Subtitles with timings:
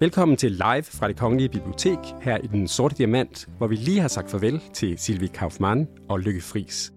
[0.00, 4.00] Velkommen til live fra det Kongelige Bibliotek her i Den Sorte Diamant, hvor vi lige
[4.00, 6.92] har sagt farvel til Sylvie Kaufmann og Lykke Fris.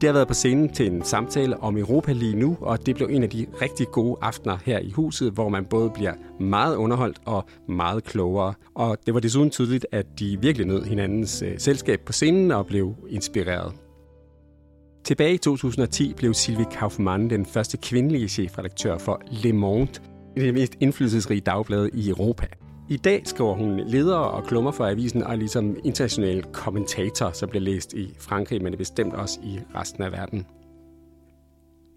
[0.00, 3.08] Det har været på scenen til en samtale om Europa lige nu, og det blev
[3.10, 7.20] en af de rigtig gode aftener her i huset, hvor man både bliver meget underholdt
[7.26, 8.54] og meget klogere.
[8.74, 12.66] Og det var desuden tydeligt, at de virkelig nød hinandens øh, selskab på scenen og
[12.66, 13.72] blev inspireret.
[15.04, 19.92] Tilbage i 2010 blev Sylvie Kaufmann den første kvindelige chefredaktør for Le Monde,
[20.36, 22.46] det mest indflydelsesrige dagblad i Europa.
[22.88, 27.48] I dag skriver hun ledere og klummer for avisen og er ligesom international kommentator, som
[27.48, 30.46] bliver læst i Frankrig, men bestemt også i resten af verden.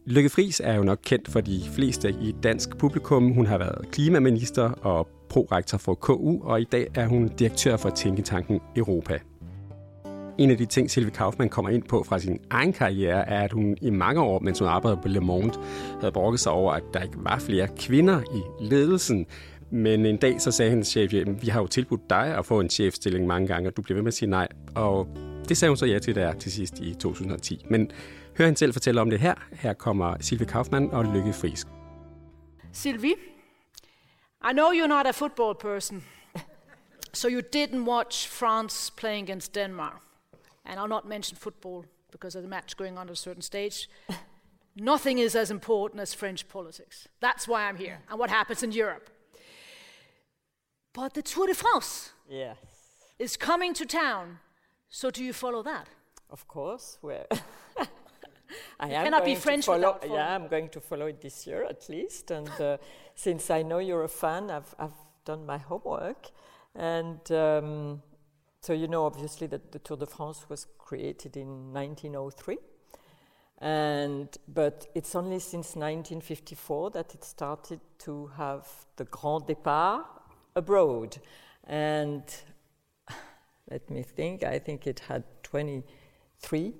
[0.05, 3.32] Lykke Friis er jo nok kendt for de fleste i dansk publikum.
[3.32, 7.90] Hun har været klimaminister og prorektor for KU, og i dag er hun direktør for
[7.90, 9.20] Tænketanken Europa.
[10.38, 13.52] En af de ting, Sylvie Kaufmann kommer ind på fra sin egen karriere, er, at
[13.52, 15.54] hun i mange år, mens hun arbejdede på Le Monde,
[16.00, 19.26] havde brokket sig over, at der ikke var flere kvinder i ledelsen.
[19.70, 22.70] Men en dag så sagde hendes chef, vi har jo tilbudt dig at få en
[22.70, 24.48] chefstilling mange gange, og du bliver ved med at sige nej.
[24.76, 25.07] Og
[25.49, 27.66] det sagde hun så ja til der til sidst i 2010.
[27.70, 27.91] Men
[28.38, 29.34] hør hende selv fortælle om det her.
[29.52, 31.68] Her kommer Sylvie Kaufmann og Lykke Frisk.
[32.72, 33.16] Sylvie,
[34.50, 36.04] I know you're not a football person,
[37.13, 40.02] so you didn't watch France playing against Denmark.
[40.66, 43.90] And I'll not mention football because of the match going on at a certain stage.
[44.76, 47.08] Nothing is as important as French politics.
[47.20, 49.10] That's why I'm here and what happens in Europe.
[50.94, 52.58] But the Tour de France Yes,
[53.20, 54.40] is coming to town.
[54.90, 55.88] So do you follow that?
[56.34, 56.98] of course.
[57.02, 57.26] We're
[58.80, 60.14] I cannot be French follow, following.
[60.14, 62.32] Yeah, I'm going to follow it this year at least.
[62.32, 62.78] And uh,
[63.16, 66.30] since I know you're a fan, I've, I've done my homework.
[66.75, 68.02] And um,
[68.64, 72.58] so you know, obviously, that the Tour de France was created in 1903.
[73.58, 78.66] And, but it's only since 1954 that it started to have
[78.96, 80.06] the Grand Départ
[80.56, 81.18] abroad.
[81.66, 82.23] And
[83.69, 86.73] let me think, I think it had 23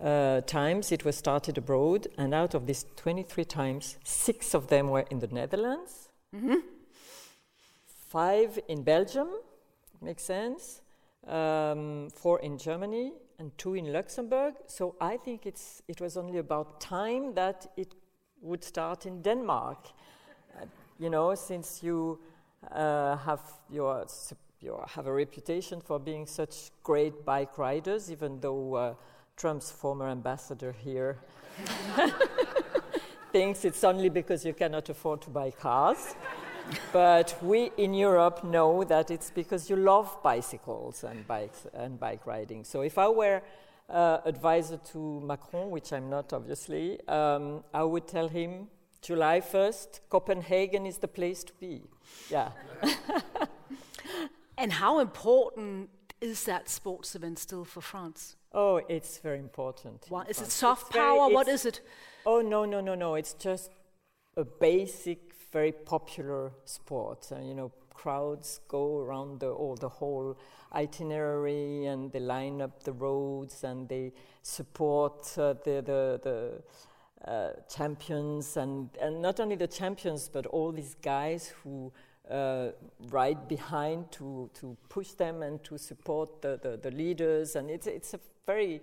[0.00, 4.88] uh, times it was started abroad, and out of these 23 times, six of them
[4.88, 6.08] were in the Netherlands,
[8.08, 9.28] five in Belgium,
[10.00, 10.80] makes sense,
[11.30, 14.54] um, four in Germany, and two in Luxembourg.
[14.66, 17.94] So I think it's, it was only about time that it
[18.42, 19.78] would start in Denmark.
[20.54, 20.66] Uh,
[20.98, 22.20] you know, since you
[22.70, 23.40] uh, have
[23.70, 24.06] your
[24.60, 28.94] you have a reputation for being such great bike riders, even though uh,
[29.34, 31.16] Trump's former ambassador here
[33.32, 36.14] thinks it's only because you cannot afford to buy cars.
[36.92, 42.26] But we in Europe know that it's because you love bicycles and bikes and bike
[42.26, 42.64] riding.
[42.64, 43.42] So if I were
[43.88, 48.68] uh, advisor to Macron, which I'm not obviously, um, I would tell him
[49.02, 51.82] July 1st, Copenhagen is the place to be.
[52.30, 52.50] Yeah.
[54.60, 55.88] And how important
[56.20, 58.36] is that sports event still for France?
[58.52, 60.04] Oh, it's very important.
[60.10, 61.30] Why, is it soft very- power?
[61.30, 61.80] What it's- is it?
[62.26, 63.14] Oh no no no no!
[63.14, 63.70] It's just
[64.36, 67.28] a basic, very popular sport.
[67.32, 70.36] Uh, you know, crowds go around the all the whole
[70.72, 74.12] itinerary, and they line up the roads, and they
[74.42, 76.62] support uh, the the the.
[77.22, 81.92] Uh, champions and, and not only the champions but all these guys who
[82.30, 82.68] uh,
[83.10, 87.86] ride behind to, to push them and to support the, the, the leaders and it's,
[87.86, 88.80] it's a very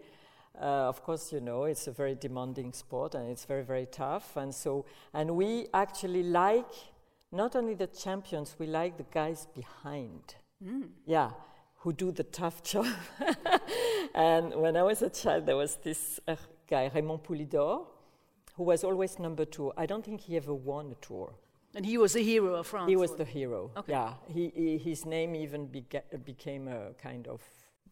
[0.62, 4.38] uh, of course, you know, it's a very demanding sport and it's very, very tough.
[4.38, 6.72] And so, and we actually like
[7.32, 10.36] not only the champions, we like the guys behind.
[11.06, 11.32] Yeah,
[11.78, 12.88] who do the tough job.
[14.16, 16.36] and when I was a child, there was this uh,
[16.68, 17.86] guy, Raymond Poulidor,
[18.56, 19.72] who was always number two.
[19.78, 21.34] I don't think he ever won a tour.
[21.76, 22.90] And he was the hero of France.
[22.90, 23.70] He was the hero.
[23.78, 23.92] Okay.
[23.92, 27.42] Yeah, he, he, his name even beca- became a kind of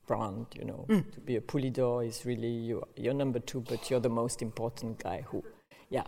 [0.08, 0.48] brand.
[0.56, 1.12] You know, Mm.
[1.14, 2.84] to be a Poulidor is really you.
[2.96, 5.22] You're number two, but you're the most important guy.
[5.30, 5.44] Who,
[5.90, 6.06] yeah.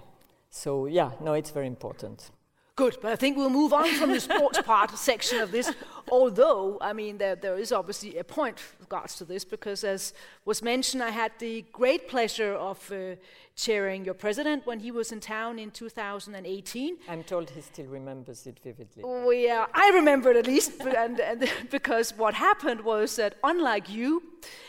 [0.49, 2.31] So yeah, no, it's very important.
[2.77, 5.71] Good, but I think we'll move on from the sports part section of this.
[6.11, 10.13] Although, I mean, there, there is obviously a point with regards to this, because as
[10.45, 13.15] was mentioned, I had the great pleasure of uh,
[13.55, 16.97] chairing your president when he was in town in 2018.
[17.09, 19.01] I'm told he still remembers it vividly.
[19.03, 23.89] Oh, yeah, I remember it at least, and, and because what happened was that, unlike
[23.89, 24.21] you,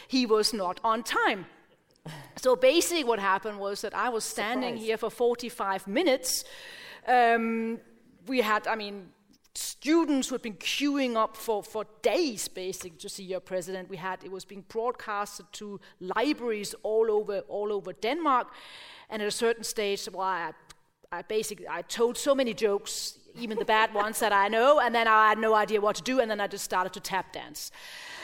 [0.09, 1.45] he was not on time.
[2.37, 4.87] So basically, what happened was that I was standing Surprise.
[4.87, 6.45] here for 45 minutes.
[7.07, 7.81] Um,
[8.29, 9.09] we had, I mean,
[9.55, 13.89] students who had been queuing up for, for days, basically, to see your president.
[13.89, 18.49] We had it was being broadcasted to libraries all over all over Denmark,
[19.11, 20.53] and at a certain stage, well, I,
[21.11, 24.95] I basically I told so many jokes, even the bad ones that I know, and
[24.95, 27.33] then I had no idea what to do, and then I just started to tap
[27.33, 27.71] dance.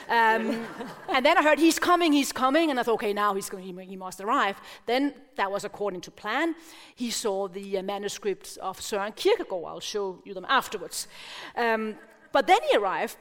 [0.08, 0.66] Um,
[1.08, 3.64] and then I heard he's coming, he's coming, and I thought, okay, now he's going,
[3.64, 4.60] he, he must arrive.
[4.86, 6.54] Then that was according to plan.
[6.94, 9.64] He saw the uh, manuscripts of Søren Kierkegaard.
[9.66, 11.08] I'll show you them afterwards.
[11.56, 11.96] Um,
[12.32, 13.16] but then he arrived,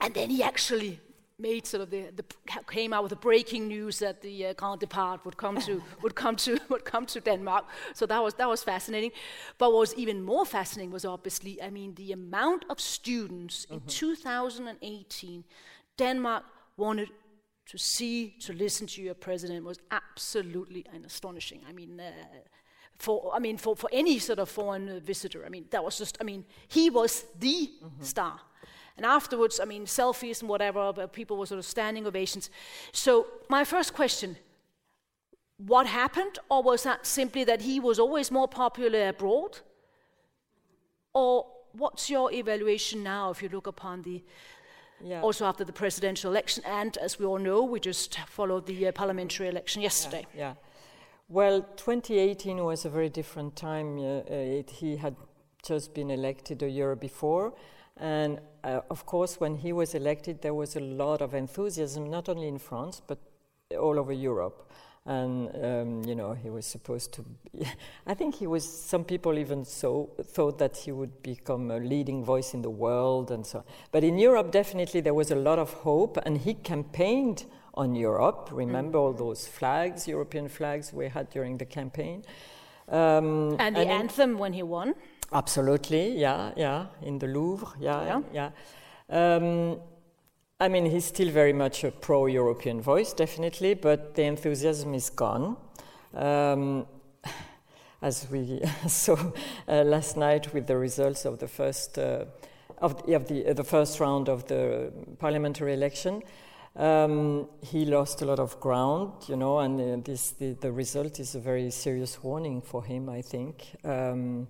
[0.00, 1.00] and then he actually
[1.38, 2.24] made sort of the, the,
[2.70, 6.14] came out with the breaking news that the uh, Grand Depart would come to would
[6.14, 7.64] come to would come to Denmark.
[7.94, 9.10] So that was that was fascinating.
[9.58, 13.74] But what was even more fascinating was obviously, I mean, the amount of students mm-hmm.
[13.74, 15.44] in 2018,
[15.96, 16.44] Denmark
[16.76, 17.08] wanted
[17.66, 21.60] to see to listen to your president was absolutely astonishing.
[21.68, 22.00] I mean.
[22.00, 22.10] Uh,
[22.96, 26.16] for I mean, for, for any sort of foreign visitor, I mean, that was just
[26.20, 28.04] I mean, he was the mm-hmm.
[28.04, 28.40] star.
[28.96, 32.50] And afterwards, I mean, selfies and whatever, but people were sort of standing ovations.
[32.92, 34.36] So, my first question
[35.56, 39.58] what happened, or was that simply that he was always more popular abroad?
[41.12, 44.22] Or what's your evaluation now if you look upon the
[45.04, 45.20] yeah.
[45.20, 48.92] also after the presidential election, and as we all know, we just followed the uh,
[48.92, 50.26] parliamentary election yesterday.
[50.34, 50.54] Yeah, yeah,
[51.28, 53.98] Well, 2018 was a very different time.
[53.98, 55.14] Uh, it, he had
[55.66, 57.52] just been elected a year before,
[57.96, 62.28] and uh, of course, when he was elected, there was a lot of enthusiasm, not
[62.28, 63.18] only in France, but
[63.78, 64.70] all over Europe.
[65.06, 67.22] And, um, you know, he was supposed to.
[67.22, 67.66] Be
[68.06, 72.24] I think he was, some people even so thought that he would become a leading
[72.24, 73.64] voice in the world and so on.
[73.92, 78.48] But in Europe, definitely, there was a lot of hope, and he campaigned on Europe.
[78.52, 79.20] Remember mm-hmm.
[79.20, 82.24] all those flags, European flags we had during the campaign.
[82.88, 84.94] Um, and the and anthem when he won?
[85.32, 88.50] Absolutely, yeah, yeah, in the Louvre, yeah, yeah.
[89.10, 89.36] yeah.
[89.36, 89.80] Um,
[90.60, 95.10] I mean, he's still very much a pro European voice, definitely, but the enthusiasm is
[95.10, 95.56] gone.
[96.14, 96.86] Um,
[98.02, 99.16] as we saw
[99.66, 102.26] uh, last night with the results of the first, uh,
[102.78, 106.22] of, the, of the, uh, the, first round of the parliamentary election,
[106.76, 111.18] um, he lost a lot of ground, you know, and uh, this, the, the, result
[111.18, 113.74] is a very serious warning for him, I think.
[113.82, 114.46] Um,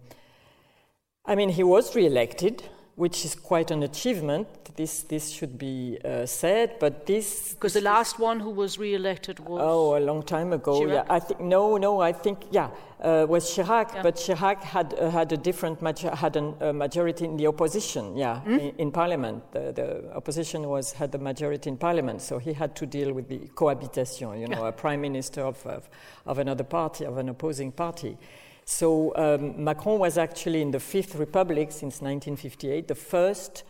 [1.24, 2.62] I mean, he was re-elected,
[2.96, 4.46] which is quite an achievement.
[4.76, 9.38] This this should be uh, said, but this because the last one who was re-elected
[9.38, 10.80] was oh a long time ago.
[10.80, 10.94] Chirac?
[10.94, 12.70] Yeah, I think no, no, I think yeah
[13.00, 14.02] uh, was Chirac, yeah.
[14.02, 18.16] but Chirac had uh, had a different had a uh, majority in the opposition.
[18.16, 18.58] Yeah, mm?
[18.58, 22.74] in, in, parliament, the, the, opposition was had the majority in parliament, so he had
[22.76, 24.38] to deal with the cohabitation.
[24.40, 24.68] You know, yeah.
[24.68, 25.88] a prime minister of, of
[26.26, 28.16] of another party of an opposing party.
[28.64, 33.64] So um, Macron was actually in the Fifth Republic since 1958, the first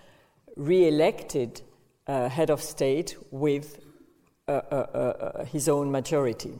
[0.57, 1.63] re-elected
[2.07, 3.81] uh, head of state with
[4.47, 6.53] uh, uh, uh, uh his own majority.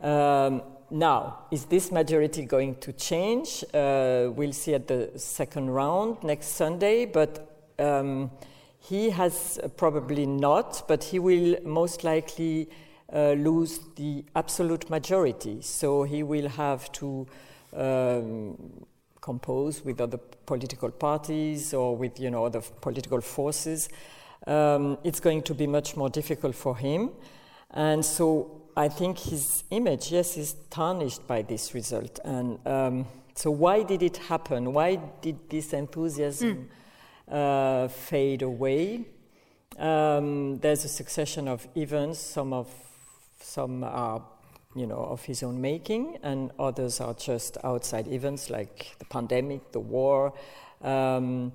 [0.00, 3.64] Um, now, is this majority going to change?
[3.72, 8.30] Uh, we'll see at the second round next Sunday, but um,
[8.78, 12.68] he has probably not, but he will most likely
[13.12, 15.60] uh, lose the absolute majority.
[15.62, 17.26] So he will have to
[17.72, 18.86] um,
[19.20, 23.88] compose with other political parties or with you know other political forces.
[24.46, 27.10] Um, it's going to be much more difficult for him,
[27.70, 32.20] and so I think his image, yes, is tarnished by this result.
[32.24, 34.74] And um, so, why did it happen?
[34.74, 36.68] Why did this enthusiasm
[37.28, 37.84] mm.
[37.84, 39.06] uh, fade away?
[39.78, 42.18] Um, there's a succession of events.
[42.18, 42.68] Some of
[43.40, 44.22] some are
[44.76, 49.72] you know, of his own making, and others are just outside events like the pandemic,
[49.72, 50.34] the war,
[50.82, 51.50] um,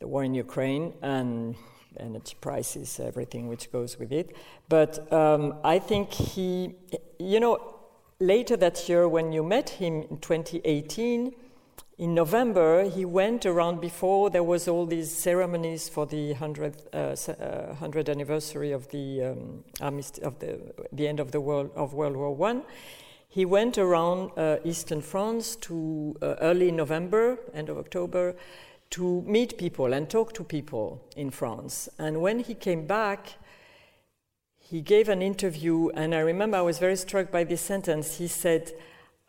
[0.00, 1.54] the war in Ukraine, and
[2.00, 4.36] energy prices, everything which goes with it.
[4.68, 6.74] But um, I think he,
[7.20, 7.74] you know,
[8.18, 11.32] later that year when you met him in 2018,
[11.96, 17.32] in November, he went around before there was all these ceremonies for the 100th, uh,
[17.32, 22.34] uh, anniversary of the um, of the, the end of the world of World War
[22.34, 22.62] One.
[23.28, 28.34] He went around uh, eastern France to early November, end of October,
[28.90, 31.88] to meet people and talk to people in France.
[31.98, 33.34] And when he came back,
[34.56, 38.18] he gave an interview, and I remember I was very struck by this sentence.
[38.18, 38.72] He said,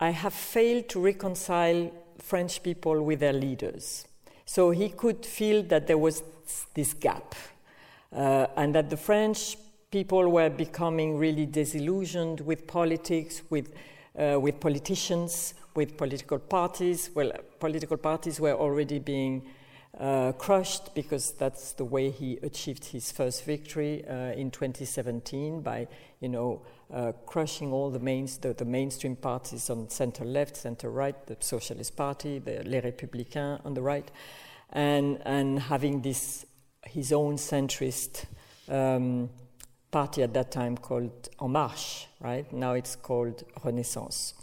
[0.00, 1.92] "I have failed to reconcile."
[2.26, 4.04] French people with their leaders.
[4.44, 6.24] So he could feel that there was
[6.74, 7.36] this gap
[8.12, 9.56] uh, and that the French
[9.92, 13.72] people were becoming really disillusioned with politics, with,
[14.18, 17.10] uh, with politicians, with political parties.
[17.14, 17.30] Well,
[17.60, 19.46] political parties were already being
[19.96, 25.86] uh, crushed because that's the way he achieved his first victory uh, in 2017 by,
[26.20, 30.90] you know, uh, crushing all the, mains, the, the, mainstream parties on center left, center
[30.90, 34.08] right, the Socialist Party, the Les Républicains on the right,
[34.70, 36.46] and, and having this
[36.86, 38.24] his own centrist
[38.68, 39.28] um,
[39.90, 42.50] party at that time called En Marche, right?
[42.52, 44.34] Now it's called Renaissance.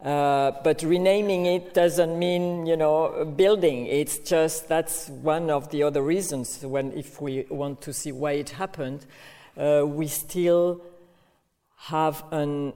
[0.00, 3.86] Uh, but renaming it doesn't mean, you know, building.
[3.86, 8.32] It's just that's one of the other reasons when, if we want to see why
[8.32, 9.06] it happened,
[9.56, 10.80] uh, we still
[11.78, 12.72] have an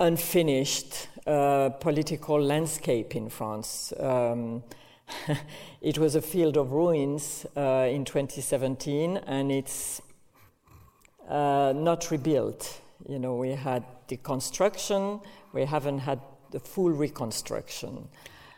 [0.00, 3.92] unfinished uh, political landscape in France.
[4.00, 4.62] Um,
[5.80, 10.00] it was a field of ruins uh, in 2017, and it's
[11.28, 12.80] uh, not rebuilt.
[13.08, 18.08] You know, we had deconstruction, we haven't had the full reconstruction.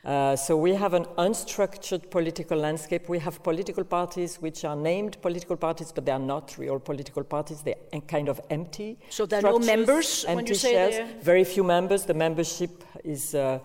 [0.06, 3.08] Uh, so we have an unstructured political landscape.
[3.08, 7.24] We have political parties which are named political parties, but they are not real political
[7.24, 7.62] parties.
[7.62, 8.98] They're kind of empty.
[9.10, 12.04] So there are no members when you say shells, Very few members.
[12.04, 13.58] The membership is uh,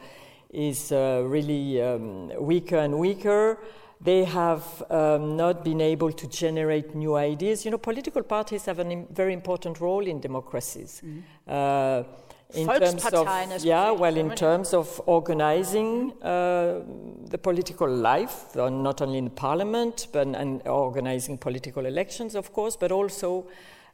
[0.50, 3.60] is uh, really um, weaker and weaker.
[4.04, 7.66] They have um, not been able to generate new ideas.
[7.66, 11.04] You know, political parties have a Im- very important role in democracies.
[11.06, 16.82] Mm-hmm in terms of yeah well in terms of organizing uh,
[17.30, 22.92] the political life not only in parliament but and organizing political elections of course but
[22.92, 23.48] also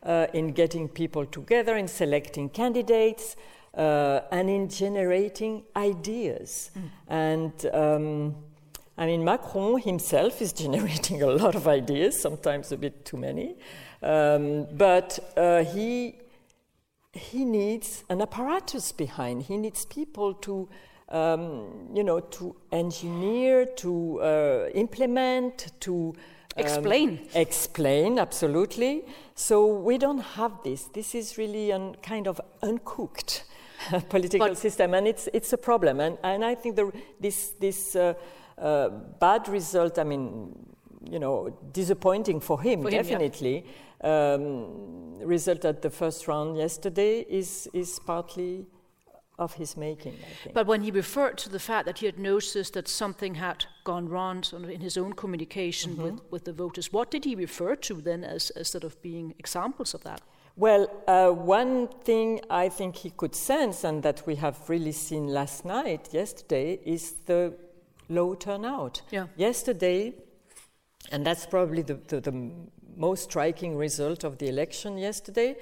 [0.04, 3.36] uh, in getting people together in selecting candidates
[3.74, 6.72] uh, and in generating ideas.
[6.76, 6.90] Mm.
[7.08, 8.36] and um,
[9.00, 13.56] I mean, Macron himself is generating a lot of ideas, sometimes a bit too many,
[14.02, 16.16] um, but uh, he
[17.18, 19.44] he needs an apparatus behind.
[19.44, 20.70] He needs people to,
[21.10, 26.16] um, you know, to engineer, to uh, implement, to um,
[26.58, 27.28] explain.
[27.34, 29.06] Explain, absolutely.
[29.36, 30.86] So we don't have this.
[30.86, 33.44] This is really a kind of uncooked
[34.10, 36.00] political but system, and it's it's a problem.
[36.00, 38.14] And and I think the, this this uh,
[38.58, 40.00] uh, bad result.
[40.00, 40.56] I mean,
[41.04, 43.58] you know, disappointing for him, for definitely.
[43.58, 43.72] Him, yeah
[44.02, 48.66] um, result at the first round yesterday is, is partly
[49.40, 50.16] of his making,
[50.54, 54.10] But when he referred to the fact that he had noticed that something had gone
[54.10, 56.04] wrong in his own communication mm-hmm.
[56.04, 59.36] with, with the voters, what did he refer to then as, as sort of being
[59.38, 60.22] examples of that?
[60.56, 65.28] Well, uh, one thing I think he could sense, and that we have really seen
[65.28, 67.54] last night, yesterday, is the
[68.10, 69.04] low turnout.
[69.12, 69.28] Yeah.
[69.36, 70.16] Yesterday,
[71.12, 72.52] and that's probably the, the, the
[72.98, 75.56] most striking result of the election yesterday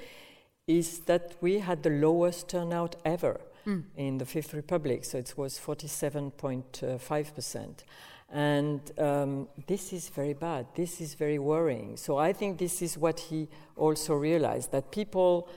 [0.68, 3.84] is that we had the lowest turnout ever mm.
[3.96, 5.06] in the Fifth Republic.
[5.06, 7.84] So it was 47.5%.
[8.32, 10.66] And um, this is very bad.
[10.76, 11.96] This is very worrying.
[11.98, 15.48] So I think this is what he also realized that people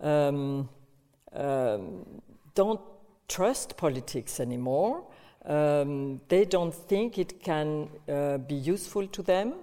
[0.00, 0.68] um,
[1.32, 2.20] um,
[2.54, 2.80] don't
[3.28, 5.04] trust politics anymore.
[5.44, 9.54] Um, they don't think it can uh, be useful to them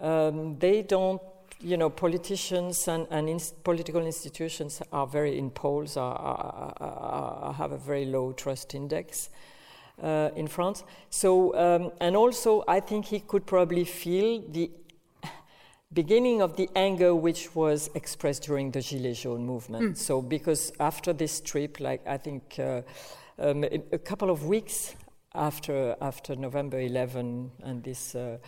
[0.00, 1.20] um, they don't,
[1.60, 7.52] you know, politicians and, and ins- political institutions are very in polls, are, are, are,
[7.52, 9.30] have a very low trust index.
[10.02, 10.82] Uh, in France.
[11.10, 14.70] So, um, and also, I think he could probably feel the
[15.92, 19.84] beginning of the anger which was expressed during the Gilets jaunes movement.
[19.84, 19.96] Mm.
[19.98, 22.80] So, because after this trip, like I think uh,
[23.38, 24.94] um, a couple of weeks
[25.34, 28.14] after after November 11 and this.
[28.14, 28.38] Uh,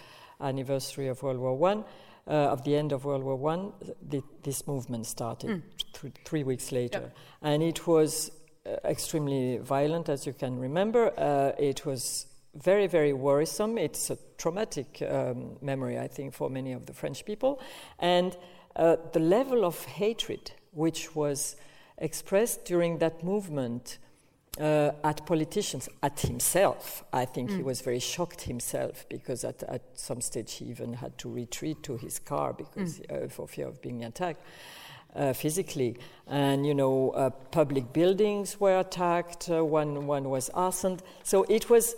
[0.43, 1.85] anniversary of World War One,
[2.27, 3.73] uh, of the end of World War One,
[4.43, 5.63] this movement started mm.
[6.01, 7.17] th- three weeks later, yep.
[7.43, 8.31] and it was
[8.67, 11.13] uh, extremely violent, as you can remember.
[11.19, 13.79] Uh, it was very, very worrisome.
[13.79, 17.61] It's a traumatic um, memory, I think, for many of the French people,
[17.99, 18.37] and
[18.77, 21.57] uh, the level of hatred which was
[21.99, 23.99] expressed during that movement
[24.61, 27.05] uh, at politicians, at himself.
[27.13, 27.57] I think mm.
[27.57, 31.83] he was very shocked himself because at, at some stage he even had to retreat
[31.85, 33.25] to his car because mm.
[33.25, 34.43] uh, for fear of being attacked.
[35.15, 35.95] Uh, physically,
[36.27, 39.51] and you know, uh, public buildings were attacked.
[39.51, 41.01] Uh, one one was arsoned.
[41.23, 41.95] So it was.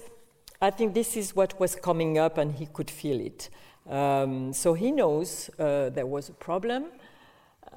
[0.61, 3.50] I think this is what was coming up, and he could feel it.
[3.88, 6.87] Um, so he knows uh, there was a problem,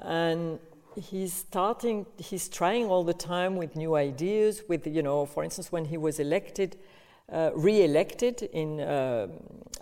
[0.00, 0.58] and
[0.98, 4.62] he's starting, he's trying all the time with new ideas.
[4.68, 6.76] With, you know, for instance, when he was elected,
[7.32, 9.28] uh, re elected in uh,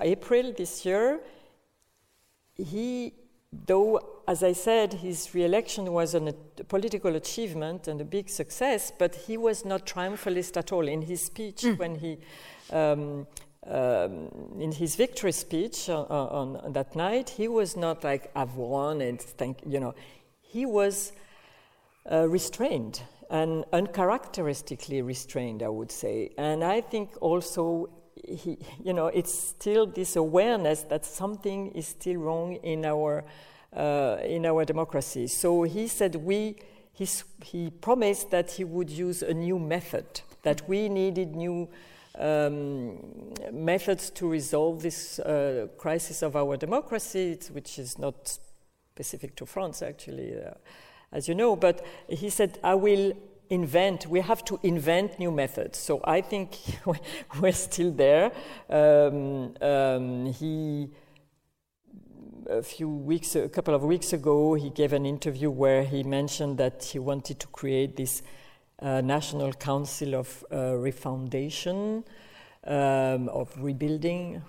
[0.01, 1.21] April this year,
[2.57, 3.15] he,
[3.53, 8.29] though, as I said, his re election was an, a political achievement and a big
[8.29, 10.87] success, but he was not triumphalist at all.
[10.89, 11.79] In his speech, mm.
[11.79, 12.19] when he
[12.71, 13.27] um,
[13.69, 14.29] um,
[14.61, 19.01] in his victory speech uh, on, on, that night, he was not like, I've won
[19.01, 19.95] and thank you know
[20.57, 21.13] he was
[22.11, 26.31] uh, restrained and uncharacteristically restrained, I would say.
[26.39, 27.91] And I think also,
[28.43, 33.25] he, you know, it's still this awareness that something is still wrong in our
[33.77, 35.27] uh, in our democracy.
[35.27, 36.57] So he said we.
[36.99, 37.07] He,
[37.45, 40.07] he promised that he would use a new method,
[40.45, 41.69] that we needed new
[42.19, 48.39] um, methods to resolve this uh, crisis of our democracy, which is not
[48.97, 50.35] specific to France, actually.
[50.35, 50.55] Uh,
[51.13, 53.13] as you know, but he said, I will
[53.51, 55.79] invent, we have to invent new methods.
[55.79, 56.57] So I think
[57.41, 58.33] we're still there.
[58.71, 60.89] Um, um, he,
[62.49, 66.57] a few weeks, a couple of weeks ago, he gave an interview where he mentioned
[66.59, 68.23] that he wanted to create this
[68.81, 72.03] uh, National Council of uh, Refoundation,
[72.67, 74.43] um, of Rebuilding,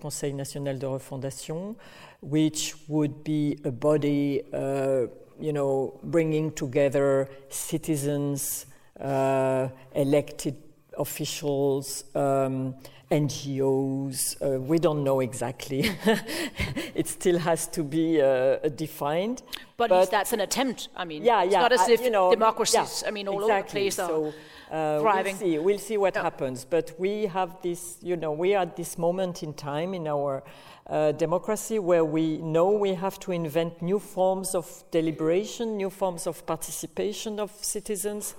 [0.00, 1.76] Conseil National de Refondation,
[2.20, 5.06] which would be a body uh,
[5.40, 8.66] you know, bringing together citizens,
[9.00, 10.56] uh, elected
[10.98, 12.74] officials, um,
[13.10, 14.36] NGOs.
[14.40, 15.90] Uh, we don't know exactly.
[16.94, 19.42] it still has to be uh, defined.
[19.76, 20.88] But, but that's an attempt.
[20.96, 23.42] I mean, yeah, yeah, it's not as if you know, democracies, yeah, I mean, all
[23.42, 23.52] exactly.
[23.52, 24.32] over the place are so,
[24.70, 25.36] uh, thriving.
[25.38, 26.64] We'll see, we'll see what happens.
[26.64, 30.42] But we have this, you know, we are at this moment in time in our
[30.86, 36.26] uh, democracy where we know we have to invent new forms of deliberation, new forms
[36.26, 38.34] of participation of citizens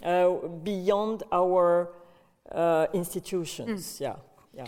[0.00, 1.90] beyond our
[2.50, 3.96] uh, institutions.
[3.96, 4.00] Mm.
[4.00, 4.16] Yeah,
[4.54, 4.66] yeah.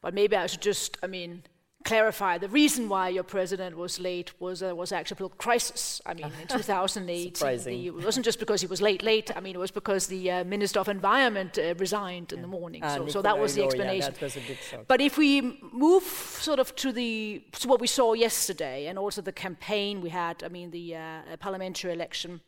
[0.00, 1.44] But maybe I should just, I mean,
[1.84, 6.00] clarify the reason why your president was late was uh, was actually a crisis.
[6.06, 9.02] I mean, in 2008, the, it wasn't just because he was late.
[9.02, 9.30] Late.
[9.36, 12.36] I mean, it was because the uh, minister of environment uh, resigned yeah.
[12.36, 12.82] in the morning.
[12.84, 14.14] Ah, so, so, that was the explanation.
[14.14, 14.84] Yeah, was a big shock.
[14.86, 19.22] But if we move sort of to the to what we saw yesterday, and also
[19.22, 20.42] the campaign we had.
[20.44, 22.40] I mean, the uh, parliamentary election.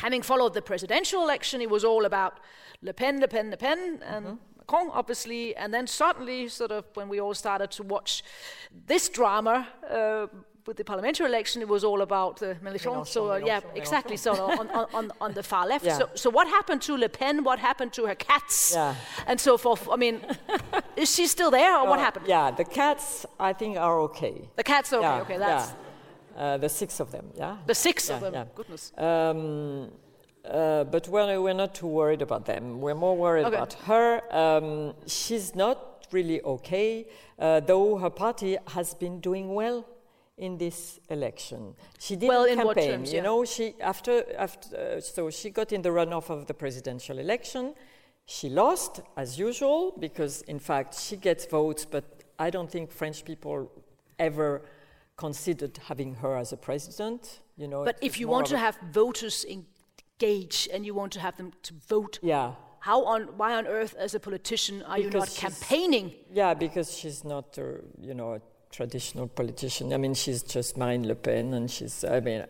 [0.00, 2.40] Having followed the presidential election, it was all about
[2.82, 4.26] Le Pen, Le Pen, Le Pen, and.
[4.26, 4.34] Mm-hmm
[4.70, 8.22] Macron, obviously, and then suddenly, sort of, when we all started to watch
[8.86, 10.26] this drama uh,
[10.66, 13.06] with the parliamentary election, it was all about the Mélenchon.
[13.06, 14.16] So, uh, yeah, exactly.
[14.16, 15.84] So on, on, on, the far left.
[15.90, 15.98] Yeah.
[15.98, 17.42] So, so what happened to Le Pen?
[17.42, 18.72] What happened to her cats?
[18.74, 18.94] Yeah.
[19.26, 19.88] And so forth.
[19.90, 20.20] I mean,
[20.96, 22.26] is she still there, or uh, what happened?
[22.28, 24.48] Yeah, the cats, I think, are okay.
[24.56, 25.70] The cats, are okay, yeah, okay, that's.
[25.70, 25.76] Yeah.
[26.40, 27.58] Uh, the six of them, yeah.
[27.66, 28.44] The six yeah, of them, yeah.
[28.54, 28.92] goodness.
[28.96, 29.90] Um,
[30.42, 32.80] uh, but we're, we're not too worried about them.
[32.80, 33.56] We're more worried okay.
[33.56, 34.22] about her.
[34.34, 37.06] Um, she's not really okay,
[37.38, 39.86] uh, though her party has been doing well
[40.38, 41.74] in this election.
[41.98, 42.90] She didn't well, campaign.
[42.90, 46.54] Terms, you know, she after after uh, so she got in the runoff of the
[46.54, 47.74] presidential election.
[48.24, 52.04] She lost as usual because, in fact, she gets votes, but
[52.38, 53.70] I don't think French people
[54.18, 54.62] ever
[55.26, 57.40] considered having her as a president.
[57.56, 59.66] You know, but if you want to have voters in
[60.18, 62.18] gauge and you want to have them to vote.
[62.22, 62.52] Yeah.
[62.80, 66.06] How on why on earth, as a politician, are because you not campaigning?
[66.32, 67.66] Yeah, because she's not, a,
[68.00, 69.92] you know, a traditional politician.
[69.92, 72.04] I mean, she's just Marine Le Pen, and she's.
[72.04, 72.46] I mean,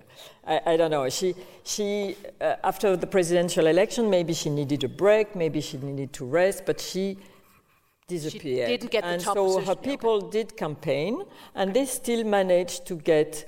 [0.47, 1.09] I, I don't know.
[1.09, 6.13] She she uh, after the presidential election, maybe she needed a break, maybe she needed
[6.19, 7.19] to rest, but she
[8.19, 8.69] disappeared.
[8.69, 9.67] She didn't get and the top so position.
[9.67, 10.31] her people okay.
[10.39, 13.47] did campaign, and they still managed to get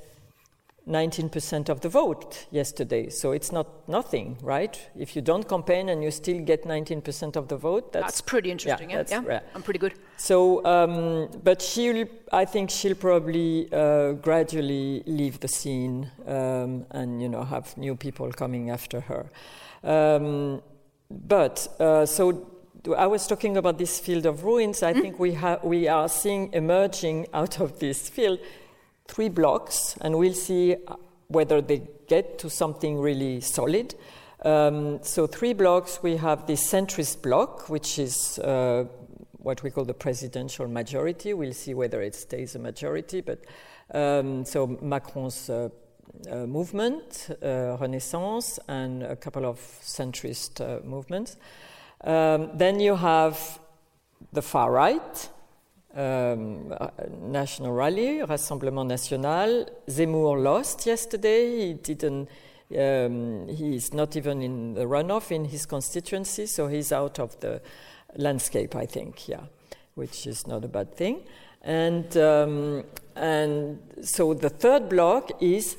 [0.88, 3.08] 19% of the vote yesterday.
[3.08, 4.78] So it's not nothing, right?
[4.98, 8.50] If you don't campaign and you still get 19% of the vote, that's, that's pretty
[8.50, 8.90] interesting.
[8.90, 9.40] Yeah, yeah, yeah.
[9.54, 9.94] I'm pretty good.
[10.16, 17.22] So, um, but she'll, I think she'll probably uh, gradually leave the scene um, and
[17.22, 19.30] you know have new people coming after her.
[19.84, 20.62] Um,
[21.10, 22.46] but uh, so
[22.90, 24.82] I was talking about this field of ruins.
[24.82, 25.00] I mm.
[25.00, 28.40] think we, ha- we are seeing emerging out of this field
[29.06, 30.76] three blocks, and we'll see
[31.28, 33.94] whether they get to something really solid.
[34.44, 38.86] Um, so, three blocks we have the centrist block, which is uh,
[39.38, 41.34] what we call the presidential majority.
[41.34, 43.44] We'll see whether it stays a majority, but
[43.94, 45.68] um, so Macron's uh,
[46.28, 51.36] uh, movement, uh, Renaissance, and a couple of centrist uh, movements.
[52.04, 53.60] Um, then you have
[54.32, 55.30] the far right,
[55.94, 56.74] um,
[57.20, 59.66] National Rally, Rassemblement National.
[59.86, 61.68] Zemmour lost yesterday.
[61.68, 62.28] He didn't.
[62.76, 67.60] Um, he's not even in the runoff in his constituency, so he's out of the
[68.16, 68.74] landscape.
[68.74, 69.42] I think, yeah,
[69.94, 71.20] which is not a bad thing.
[71.60, 72.84] And um,
[73.14, 75.76] and so the third block is,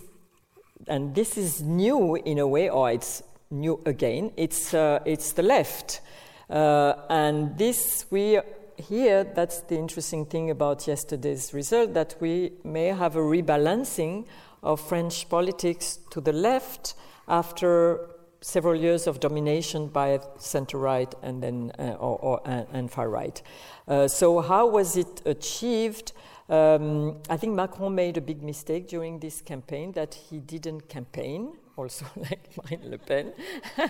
[0.88, 4.32] and this is new in a way, or it's new again.
[4.38, 6.02] It's uh, it's the left,
[6.50, 8.40] uh, and this we
[8.78, 14.26] here, that's the interesting thing about yesterday's result that we may have a rebalancing
[14.62, 16.96] of French politics to the left
[17.28, 18.10] after
[18.42, 23.42] several years of domination by center right and then uh, or, or, and far right.
[23.88, 26.12] Uh, so how was it achieved?
[26.50, 31.54] Um, I think Macron made a big mistake during this campaign that he didn't campaign.
[31.76, 33.34] Also, like Marine Le Pen.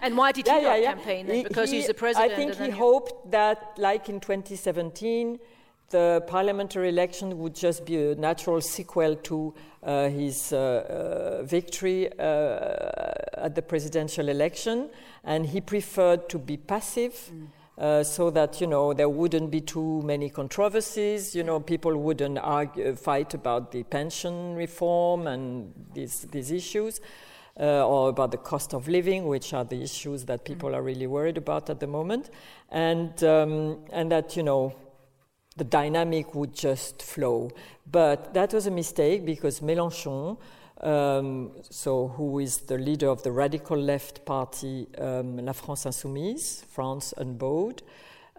[0.01, 1.27] and why did he yeah, not yeah, campaign?
[1.27, 1.43] Then?
[1.43, 2.31] Because he, he's the president.
[2.31, 5.39] I think he hoped that, like in 2017,
[5.89, 12.09] the parliamentary election would just be a natural sequel to uh, his uh, uh, victory
[12.19, 14.89] uh, at the presidential election,
[15.23, 17.31] and he preferred to be passive.
[17.31, 17.47] Mm.
[17.75, 21.33] Uh, so that you know there wouldn't be too many controversies.
[21.33, 27.01] You know, people wouldn't argue, fight about the pension reform and these these issues,
[27.59, 30.75] uh, or about the cost of living, which are the issues that people mm.
[30.75, 32.29] are really worried about at the moment,
[32.69, 34.75] and um, and that you know
[35.55, 37.51] the dynamic would just flow.
[37.89, 40.37] But that was a mistake because Mélenchon,
[40.81, 46.65] um, so who is the leader of the radical left party um, La France Insoumise,
[46.65, 47.83] France Unbowed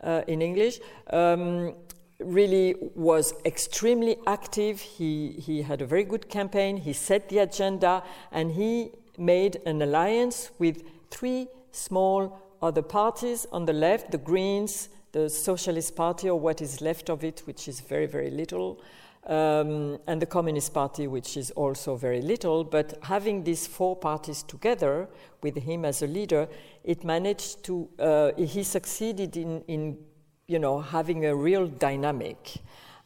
[0.02, 1.74] uh, in English, um,
[2.18, 4.80] really was extremely active.
[4.80, 9.82] He, he had a very good campaign, he set the agenda, and he made an
[9.82, 16.38] alliance with three small other parties on the left the Greens, the Socialist Party, or
[16.38, 18.80] what is left of it, which is very, very little,
[19.26, 22.64] um, and the Communist Party, which is also very little.
[22.64, 25.08] But having these four parties together
[25.42, 26.48] with him as a leader,
[26.82, 29.98] it managed to, uh, he succeeded in, in,
[30.46, 32.56] you know, having a real dynamic.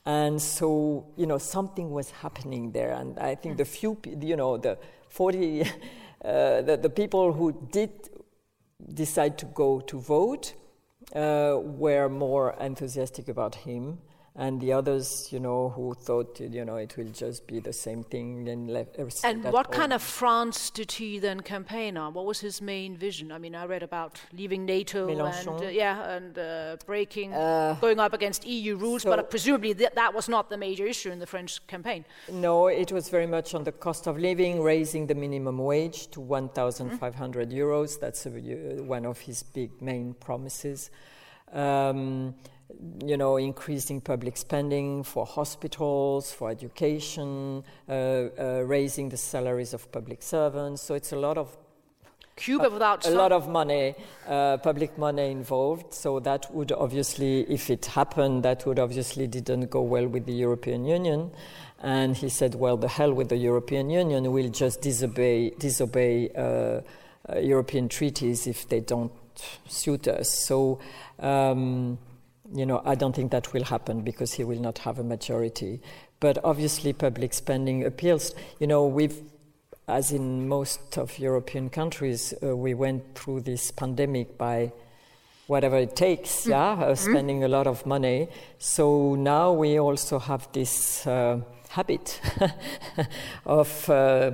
[0.06, 2.92] And so, you know, something was happening there.
[2.92, 5.62] And I think the few, you know, the 40,
[6.24, 7.90] uh, the, the people who did
[8.94, 10.54] decide to go to vote,
[11.14, 13.98] uh, were more enthusiastic about him
[14.38, 18.04] and the others, you know, who thought, you know, it will just be the same
[18.04, 18.96] thing and left.
[19.24, 22.14] And what kind of France did he then campaign on?
[22.14, 23.32] What was his main vision?
[23.32, 25.56] I mean, I read about leaving NATO Mélenchon.
[25.56, 29.74] and uh, yeah, and uh, breaking, uh, going up against EU rules, so but presumably
[29.74, 32.04] th- that was not the major issue in the French campaign.
[32.30, 36.20] No, it was very much on the cost of living, raising the minimum wage to
[36.20, 37.58] 1,500 mm-hmm.
[37.58, 37.98] euros.
[37.98, 38.30] That's a,
[38.82, 40.90] one of his big main promises.
[41.52, 42.34] Um,
[43.04, 49.90] you know, increasing public spending for hospitals, for education, uh, uh, raising the salaries of
[49.90, 50.82] public servants.
[50.82, 51.56] So it's a lot of
[52.36, 53.96] Cuba without a lot of money,
[54.28, 55.92] uh, public money involved.
[55.92, 60.32] So that would obviously, if it happened, that would obviously didn't go well with the
[60.32, 61.32] European Union.
[61.82, 64.30] And he said, "Well, the hell with the European Union.
[64.30, 69.12] We'll just disobey disobey uh, uh, European treaties if they don't
[69.66, 70.78] suit us." So.
[71.18, 71.98] Um,
[72.52, 75.80] you know, I don't think that will happen because he will not have a majority.
[76.20, 78.34] But obviously, public spending appeals.
[78.58, 79.20] You know, we've,
[79.86, 84.72] as in most of European countries, uh, we went through this pandemic by
[85.46, 86.50] whatever it takes, mm.
[86.50, 86.94] yeah, uh, mm-hmm.
[86.94, 88.28] spending a lot of money.
[88.58, 92.20] So now we also have this uh, habit
[93.46, 94.32] of, uh,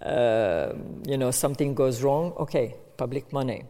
[0.00, 0.72] uh,
[1.06, 3.64] you know, something goes wrong, okay, public money.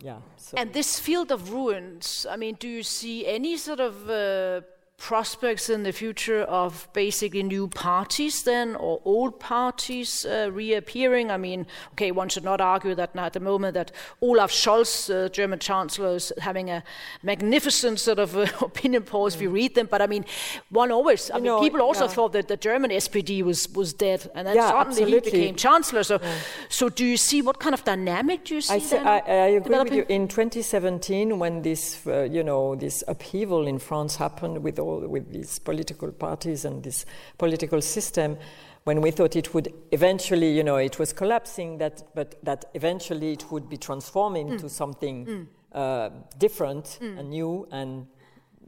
[0.00, 0.18] Yeah.
[0.36, 0.56] So.
[0.56, 4.60] And this field of ruins, I mean, do you see any sort of uh,
[4.98, 11.36] prospects in the future of basically new parties then or old parties uh, reappearing i
[11.36, 15.28] mean okay one should not argue that now at the moment that olaf scholz uh,
[15.28, 16.82] german chancellor is having a
[17.22, 19.36] magnificent sort of uh, opinion polls mm.
[19.36, 20.24] if you read them but i mean
[20.70, 22.10] one always i you mean know, people also yeah.
[22.10, 25.30] thought that the german spd was was dead and then yeah, suddenly absolutely.
[25.30, 26.34] he became chancellor so yeah.
[26.68, 29.46] so do you see what kind of dynamic do you see I, say, I, I,
[29.60, 34.64] agree with you in 2017 when this uh, you know this upheaval in france happened
[34.64, 38.36] with all all with these political parties and this political system
[38.84, 43.32] when we thought it would eventually, you know, it was collapsing, that, but that eventually
[43.32, 44.70] it would be transformed into mm.
[44.70, 45.46] something mm.
[45.70, 47.18] Uh, different mm.
[47.18, 48.06] and new and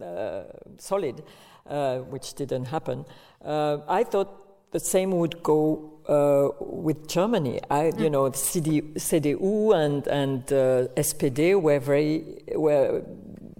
[0.02, 0.42] uh,
[0.76, 1.22] solid,
[1.66, 3.06] uh, which didn't happen.
[3.42, 7.58] Uh, I thought the same would go uh, with Germany.
[7.70, 8.10] I, you mm.
[8.10, 13.02] know, the CD, CDU and, and uh, SPD were very were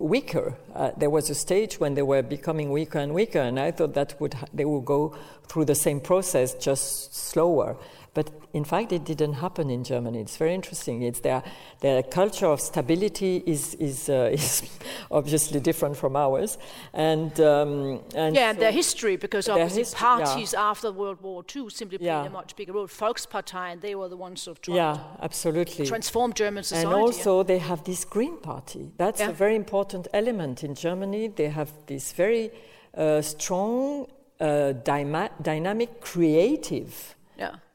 [0.01, 0.57] weaker.
[0.75, 3.95] Uh, there was a stage when they were becoming weaker and weaker, and I thought
[3.95, 5.15] that would ha- they would go
[5.47, 7.77] through the same process, just slower.
[8.13, 10.21] But in fact, it didn't happen in Germany.
[10.21, 11.03] It's very interesting.
[11.03, 11.45] It's their,
[11.81, 14.69] their culture of stability is, is, uh, is
[15.11, 16.59] obviously different from ours.
[16.93, 20.63] And, um, and yeah, so their history, because obviously hist- parties yeah.
[20.71, 22.27] after World War II simply played yeah.
[22.27, 22.89] a much bigger role.
[22.89, 25.87] Volkspartei, and they were the ones of trying yeah, absolutely.
[25.87, 26.87] transform German society.
[26.87, 28.91] And also, they have this Green Party.
[28.97, 31.29] That's a very important element in Germany.
[31.29, 32.51] They have this very
[32.95, 34.09] uh, strong,
[34.41, 37.15] uh, dyma- dynamic, creative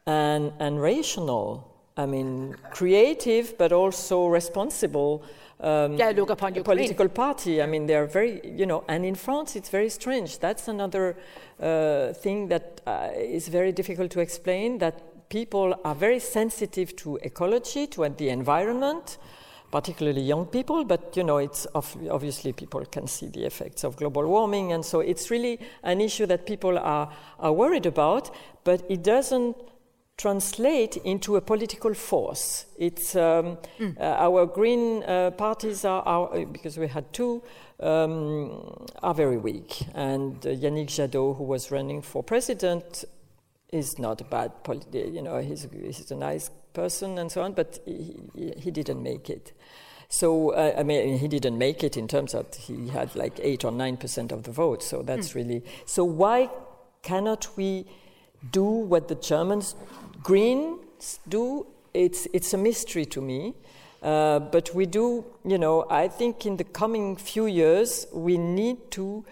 [0.05, 1.71] and, and rational.
[1.97, 5.23] I mean, creative, but also responsible.
[5.61, 7.61] Um, yeah, look upon your political party.
[7.61, 10.39] I mean, they are very, you know, and in France it's very strange.
[10.39, 11.15] That's another
[11.59, 14.77] uh, thing that uh, is very difficult to explain.
[14.79, 19.17] That people are very sensitive to ecology, to the environment,
[19.71, 20.83] particularly young people.
[20.83, 24.99] But you know, it's obviously people can see the effects of global warming, and so
[24.99, 28.35] it's really an issue that people are are worried about.
[28.65, 29.55] But it doesn't
[30.17, 32.65] translate into a political force.
[32.77, 33.99] It's um, mm.
[33.99, 37.43] uh, our green uh, parties are, uh, because we had two
[37.79, 43.03] um, are very weak, and uh, Yannick Jadot, who was running for president,
[43.71, 47.53] is not a bad politi- you know he's, he's a nice person and so on,
[47.53, 49.51] but he, he didn't make it.
[50.07, 53.65] So uh, I mean, he didn't make it in terms of he had like eight
[53.65, 54.81] or nine percent of the vote.
[54.81, 55.35] So that's mm.
[55.35, 56.05] really so.
[56.05, 56.49] Why
[57.01, 57.85] cannot we
[58.51, 59.75] do what the Germans
[60.25, 63.53] Greens do, it's, it's a mystery to me.
[64.01, 68.89] Uh, but we do, you know, I think in the coming few years, we need
[68.91, 69.23] to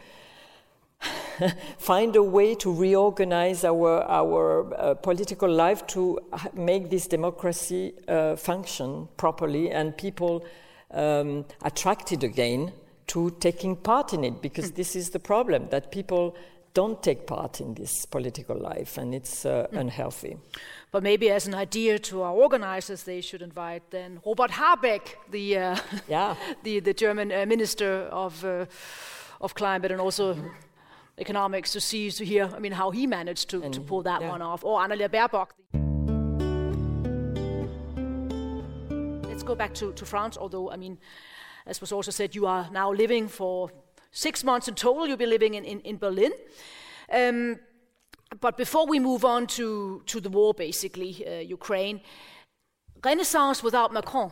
[1.80, 6.20] find a way to reorganize our, our uh, political life to
[6.54, 10.46] make this democracy uh, function properly and people
[10.92, 12.72] um, attracted again
[13.08, 14.76] to taking part in it because mm.
[14.76, 16.36] this is the problem that people
[16.74, 19.80] don't take part in this political life and it's uh, mm.
[19.80, 20.38] unhealthy.
[20.92, 25.58] But maybe as an idea to our organizers, they should invite then Robert Habeck, the
[25.58, 26.36] uh, yeah.
[26.64, 28.66] the, the German uh, minister of uh,
[29.42, 30.48] of climate and also mm-hmm.
[31.18, 32.50] economics, to see to hear.
[32.56, 34.30] I mean, how he managed to, to pull that yeah.
[34.30, 34.64] one off.
[34.64, 35.50] Or Annalena Baerbock.
[39.30, 40.38] Let's go back to, to France.
[40.38, 40.98] Although I mean,
[41.66, 43.70] as was also said, you are now living for
[44.14, 45.06] six months in total.
[45.08, 46.32] You'll be living in in, in Berlin.
[47.12, 47.60] Um,
[48.40, 52.02] but before we move on to, to the war, basically, uh, Ukraine,
[53.04, 54.32] Renaissance without Macron.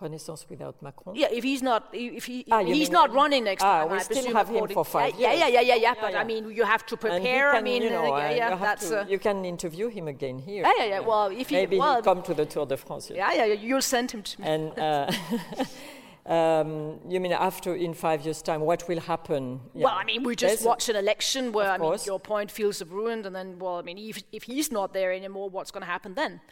[0.00, 1.16] Renaissance without Macron.
[1.16, 3.90] Yeah, if he's not, if he, ah, he's not running next ah, time.
[3.90, 5.40] we I still have him for five yeah, years.
[5.40, 5.94] Yeah, yeah, yeah, yeah, yeah.
[6.00, 6.20] But yeah.
[6.20, 7.50] I mean, you have to prepare.
[7.50, 8.88] Can, I mean, you know, uh, yeah, yeah, that's.
[8.90, 10.62] To, uh, you can interview him again here.
[10.62, 11.00] Yeah, yeah, yeah.
[11.00, 13.10] Well, if he maybe well, he'll come to the Tour de France.
[13.12, 13.54] Yeah, yeah, yeah.
[13.54, 14.46] You'll send him to me.
[14.46, 14.78] And.
[14.78, 15.10] Uh,
[16.28, 19.60] Um, you mean after in five years' time, what will happen?
[19.74, 19.84] Yeah.
[19.84, 22.84] Well, I mean, we just There's watched an election where I mean, your point feels
[22.84, 25.90] ruined, and then, well, I mean, if, if he's not there anymore, what's going to
[25.90, 26.42] happen then?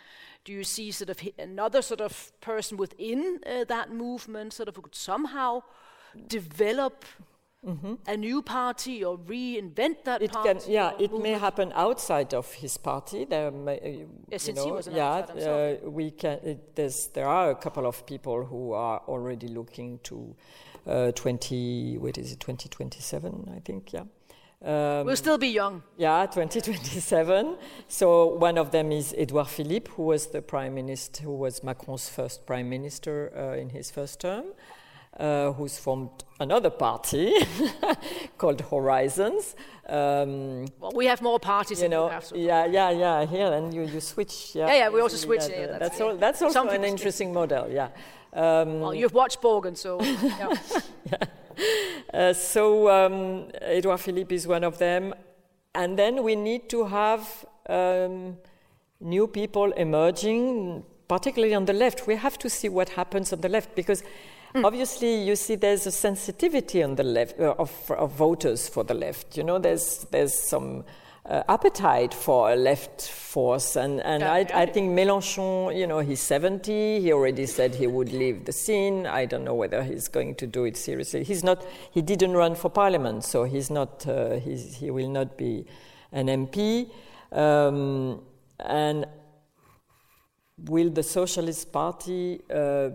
[0.46, 4.76] Do you see sort of another sort of person within uh, that movement, sort of
[4.76, 5.62] who could somehow
[6.26, 7.04] develop
[7.66, 7.94] mm-hmm.
[8.06, 10.60] a new party or reinvent that it party?
[10.60, 13.24] Can, yeah, it may happen outside of his party.
[13.24, 16.38] There may, uh, yeah, since know, he was an yeah, uh, we can.
[16.42, 20.34] It, there are a couple of people who are already looking to
[20.86, 21.98] uh, 20.
[21.98, 22.40] What is it?
[22.40, 23.92] 2027, I think.
[23.92, 24.04] Yeah.
[24.64, 25.82] Um, we'll still be young.
[25.98, 27.56] Yeah, 2027.
[27.88, 32.08] so one of them is Edouard Philippe, who was the prime minister, who was Macron's
[32.08, 34.46] first prime minister uh, in his first term
[35.18, 37.34] uh, who's formed another party
[38.38, 39.54] called Horizons.
[39.88, 41.80] Um, well, we have more parties.
[41.80, 43.26] You know, yeah, yeah, yeah.
[43.26, 44.54] Here, and you, you switch.
[44.54, 45.42] Yeah, yeah, yeah we also switch.
[45.48, 47.68] Yeah, that's, that's, all, that's also an interesting model.
[47.70, 47.88] Yeah.
[48.32, 50.00] Um, well, you've watched Borgen, so.
[50.02, 51.16] yeah.
[52.12, 55.14] uh, so um, Edouard Philippe is one of them,
[55.74, 58.36] and then we need to have um,
[59.00, 62.06] new people emerging, particularly on the left.
[62.06, 64.02] We have to see what happens on the left because
[64.54, 64.64] Mm.
[64.64, 68.94] Obviously, you see there's a sensitivity on the left uh, of, of, voters for the
[68.94, 69.36] left.
[69.36, 70.84] You know, there's there's some
[71.26, 74.58] uh, appetite for a left force, and and yeah, I, yeah.
[74.58, 77.00] I think Mélenchon, you know, he's 70.
[77.00, 79.06] He already said he would leave the scene.
[79.06, 81.24] I don't know whether he's going to do it seriously.
[81.24, 81.64] He's not.
[81.90, 84.06] He didn't run for parliament, so he's not.
[84.06, 85.66] Uh, he's, he will not be
[86.12, 86.90] an MP.
[87.32, 88.22] Um,
[88.60, 89.06] and
[90.64, 92.90] will the Socialist Party uh,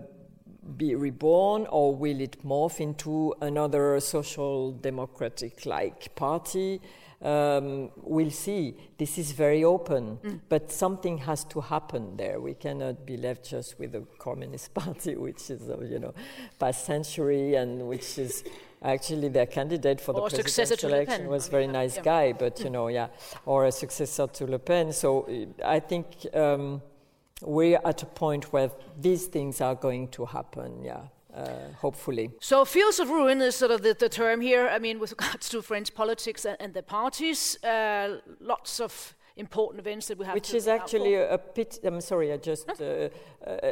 [0.76, 6.80] be reborn or will it morph into another social democratic like party?
[7.20, 8.74] Um, we'll see.
[8.98, 10.40] This is very open, mm.
[10.48, 12.40] but something has to happen there.
[12.40, 16.14] We cannot be left just with the Communist Party, which is, uh, you know,
[16.58, 18.42] past century and which is
[18.82, 22.02] actually their candidate for or the presidential election was a very nice yeah.
[22.02, 23.06] guy, but you know, yeah,
[23.46, 24.92] or a successor to Le Pen.
[24.92, 25.28] So
[25.64, 26.06] I think.
[26.34, 26.82] Um,
[27.42, 31.02] we're at a point where these things are going to happen, yeah.
[31.34, 32.30] Uh, hopefully.
[32.40, 34.68] So, fields of ruin is sort of the, the, term here.
[34.68, 39.80] I mean, with regards to French politics and, and the parties, uh, lots of important
[39.80, 40.34] events that we have.
[40.34, 41.78] Which is actually a, a pity.
[41.86, 43.08] I'm sorry, I just uh,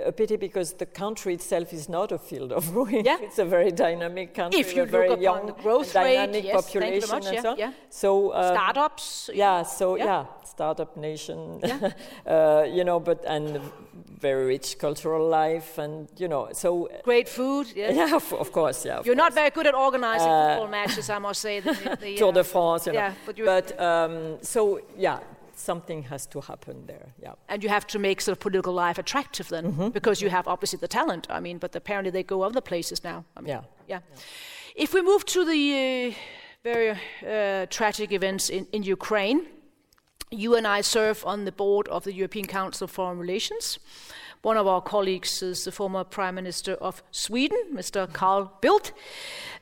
[0.07, 3.05] a pity because the country itself is not a field of ruin.
[3.05, 3.19] Yeah.
[3.21, 6.45] it's a very dynamic country, if you a very look young, the growth dynamic rate,
[6.45, 7.59] yes, population, much, and yeah, so on.
[7.59, 7.73] yeah.
[7.91, 9.31] So um, startups.
[9.35, 10.05] Yeah, so Yeah.
[10.05, 11.61] yeah, startup nation.
[11.71, 11.93] Yeah.
[12.27, 13.61] uh, you know, but and
[14.21, 17.67] very rich cultural life, and you know, so Great food.
[17.75, 17.95] Yes.
[18.01, 18.99] yeah, of, of course, yeah.
[18.99, 21.61] of You're not very good at organizing Uh, football matches, I must say.
[21.61, 22.99] The, the, Tour uh, de France, you know.
[22.99, 25.19] yeah, but but um, so yeah,
[25.61, 27.07] something has to happen there.
[27.23, 27.35] Yeah.
[27.49, 29.89] and you have to make sort of political life attractive then, Mm-hmm.
[29.91, 31.27] because you have obviously the talent.
[31.31, 33.25] I mean, but apparently they go other places now.
[33.37, 33.63] I mean, Yeah.
[33.89, 34.01] yeah.
[34.77, 35.63] If we move to the
[36.15, 36.15] uh,
[36.65, 39.41] very uh, tragic events in, in Ukraine,
[40.31, 43.79] you and I serve on the board of the European Council of Foreign Relations.
[44.43, 48.11] One of our colleagues is the former Prime Minister of Sweden, Mr.
[48.11, 48.93] Carl Bildt.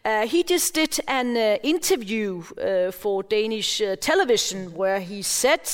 [0.04, 5.68] Uh, he just did an uh, interview uh, for Danish uh, television where he said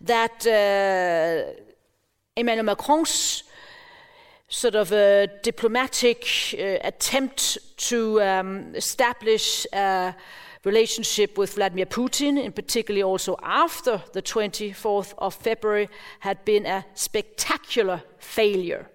[0.00, 1.52] that uh,
[2.34, 3.44] Emmanuel Macron's
[4.48, 6.26] sort of a diplomatic
[6.58, 9.64] uh, attempt to um, establish
[10.64, 15.88] relationship with Vladimir Putin, and particularly also after the 24th of February,
[16.20, 18.88] had been a spectacular failure.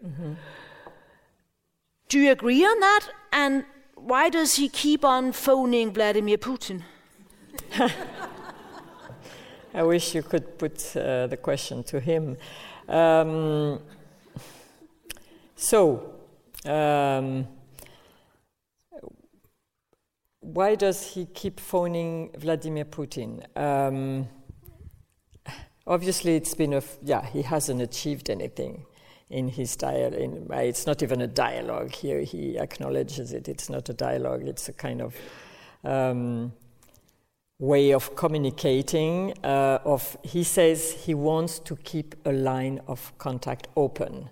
[2.10, 3.08] Do you agree on that?
[3.32, 6.84] And why does he keep on phoning Vladimir Putin?
[9.74, 12.38] I wish you could put uh, the question to him.
[12.88, 13.80] Um,
[15.56, 16.16] so,
[16.66, 17.48] um,
[20.54, 23.46] why does he keep phoning Vladimir Putin?
[23.58, 24.28] Um,
[25.86, 27.26] obviously, it's been a f- yeah.
[27.26, 28.86] He hasn't achieved anything
[29.30, 30.48] in his dialogue.
[30.52, 32.22] Uh, it's not even a dialogue here.
[32.22, 33.48] He acknowledges it.
[33.48, 34.48] It's not a dialogue.
[34.48, 35.16] It's a kind of
[35.84, 36.52] um,
[37.60, 39.34] way of communicating.
[39.44, 44.30] Uh, of he says he wants to keep a line of contact open,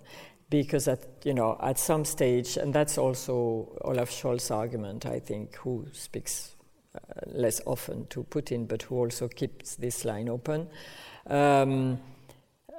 [0.50, 5.56] because at you know at some stage, and that's also Olaf Scholz's argument, I think,
[5.56, 6.54] who speaks
[6.94, 10.68] uh, less often to Putin, but who also keeps this line open.
[11.26, 12.00] Um,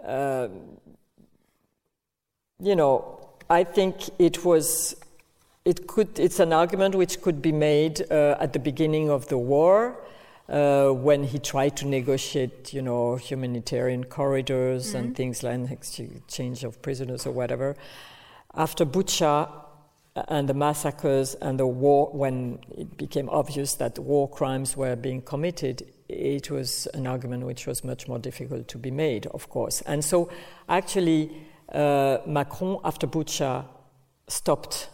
[0.04, 0.48] uh,
[2.62, 4.96] you know, I think it was.
[5.66, 6.20] It could.
[6.20, 9.96] It's an argument which could be made uh, at the beginning of the war,
[10.50, 16.82] uh, when he tried to negotiate, you know, humanitarian corridors and things like exchange of
[16.82, 17.76] prisoners or whatever.
[18.56, 19.48] After Bucha
[20.16, 25.22] and the massacres and the war, when it became obvious that war crimes were being
[25.22, 29.82] committed, it was an argument which was much more difficult to be made, of course.
[29.82, 30.32] And so,
[30.68, 31.32] actually,
[31.72, 33.66] uh, Macron, after Bucha,
[34.28, 34.90] stopped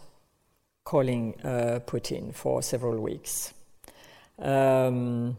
[0.84, 3.54] calling uh, Putin for several weeks.
[4.38, 5.38] Um,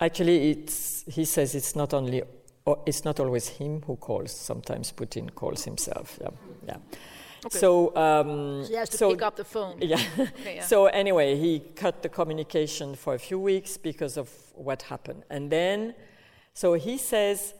[0.00, 2.22] actually, it's, he says it's not only
[2.84, 4.30] it's not always him who calls.
[4.30, 6.18] Sometimes Putin calls himself.
[6.20, 6.28] Yeah,
[6.66, 6.76] yeah.
[7.48, 9.78] So, um, He has to so pick up the phone.
[9.80, 10.00] yeah.
[10.18, 10.64] Okay, yeah.
[10.64, 15.50] So anyway, he cut the communication for a few weeks because of what happened, and
[15.50, 15.94] then,
[16.54, 17.54] so he says.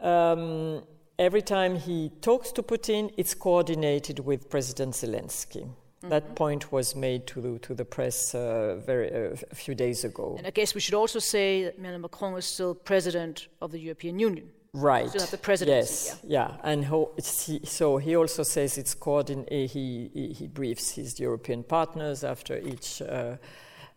[0.00, 0.82] Um,
[1.18, 5.68] Every time he talks to Putin, it's coordinated with President Zelensky.
[5.98, 6.10] Mm-hmm.
[6.10, 10.04] That point was made to the, to the press uh, very, uh, a few days
[10.04, 10.36] ago.
[10.38, 13.80] And I guess we should also say that Emmanuel Macron is still president of the
[13.80, 14.48] European Union.
[14.72, 15.08] Right.
[15.08, 16.20] Still have the presidency, Yes.
[16.24, 16.56] Yeah.
[16.62, 21.18] And ho- he, so he also says it's coordin- eh, he, he, he briefs his
[21.18, 23.36] European partners after each uh,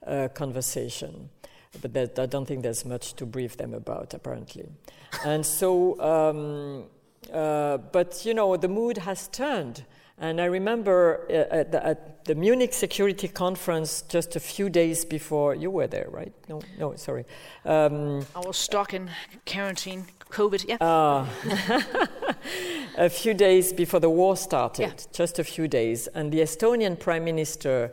[0.08, 1.30] uh, conversation.
[1.82, 4.66] But that, I don't think there's much to brief them about, apparently.
[5.24, 6.86] and so, um,
[7.32, 9.86] uh, but you know, the mood has turned.
[10.22, 15.04] And I remember uh, at, the, at the Munich Security Conference just a few days
[15.04, 16.32] before you were there, right?
[16.48, 17.26] No, no, sorry.
[17.66, 19.10] Um, I was stuck in
[19.48, 20.66] quarantine, COVID.
[20.68, 20.78] Yeah.
[20.80, 21.28] Ah.
[22.98, 25.06] a few days before the war started, Yeah.
[25.12, 27.92] just a few days, and the Estonian Prime Minister,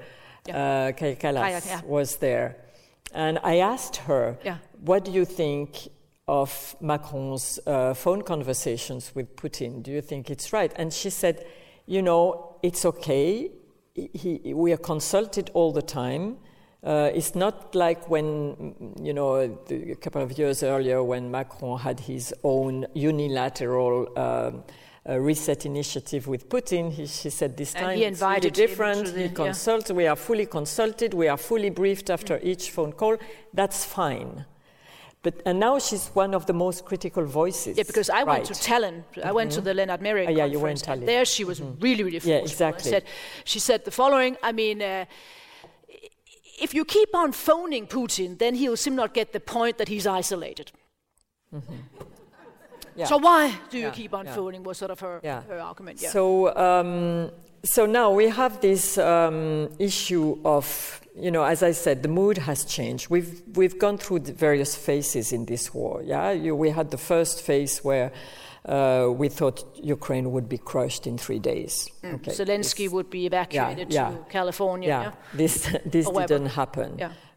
[0.51, 1.81] uh, Kaja Kallas, yeah.
[1.87, 2.57] was there.
[3.15, 4.59] And I asked her, Yeah.
[4.85, 5.89] what do you think
[6.27, 9.83] of Macron's uh, phone conversations with Putin?
[9.83, 10.75] Do you think it's right?
[10.77, 11.47] And she said,
[11.89, 13.51] you know, it's okay.
[13.95, 16.37] He, we are consulted all the time.
[16.85, 21.31] Uh, it's not like when, mm, you know, the, a couple of years earlier when
[21.31, 24.63] Macron had his own unilateral um,
[25.09, 26.93] uh, reset initiative with Putin.
[26.93, 29.07] He, she said this And time it's really different.
[29.07, 29.95] the- he yeah.
[29.95, 31.15] We are fully consulted.
[31.15, 33.17] We are fully briefed after each phone call.
[33.55, 34.45] That's fine.
[35.23, 37.77] But and now she's one of the most critical voices.
[37.77, 38.63] Yeah, because I went to Right.
[38.63, 39.25] Tallinn.
[39.25, 40.83] I went to the Lennart Meri Ah, yeah, you conference.
[40.87, 41.07] and Tallinn.
[41.07, 42.31] There she was really, really forceful.
[42.33, 42.91] Yeah, exactly.
[42.91, 43.05] Said,
[43.45, 44.37] she said the following.
[44.43, 45.05] I mean, uh,
[46.61, 50.07] if you keep on phoning Putin, then he'll simply not get the point that he's
[50.07, 50.71] isolated.
[52.99, 53.07] Yeah.
[53.07, 54.21] So why do you Yeah, keep yeah.
[54.21, 54.63] unfolding?
[54.65, 55.43] Was sort of her, Yeah.
[55.51, 55.97] her argument.
[56.03, 56.11] Yeah.
[56.11, 56.25] So,
[56.57, 57.31] um,
[57.75, 60.67] so now we have this um, issue of,
[61.17, 63.05] you know, as I said, the mood has changed.
[63.15, 66.03] We've we've gone through the various phases in this war.
[66.13, 68.11] Yeah, you, we had the first phase where.
[68.69, 69.65] Uh, we thought
[69.97, 71.89] Ukraine would be crushed in three days.
[72.05, 72.33] Okay.
[72.33, 74.11] Zelensky This- would be evacuated yeah.
[74.11, 74.89] to California.
[74.89, 75.13] yeah, Yeah.
[75.41, 75.55] this
[75.95, 76.91] this didn't happen.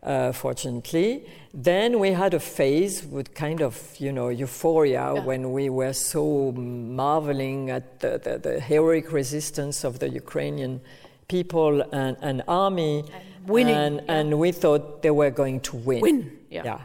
[0.04, 0.10] Yeah.
[0.10, 5.24] Uh, fortunately, then we had a phase with kind of you know euphoria Yeah.
[5.26, 10.82] when we were so marveling at the, the, the heroic resistance of the Ukrainian
[11.28, 13.06] people and, and army,
[13.48, 14.16] winning, and, yeah.
[14.16, 16.02] and we thought they were going to win.
[16.02, 16.80] Win, yeah.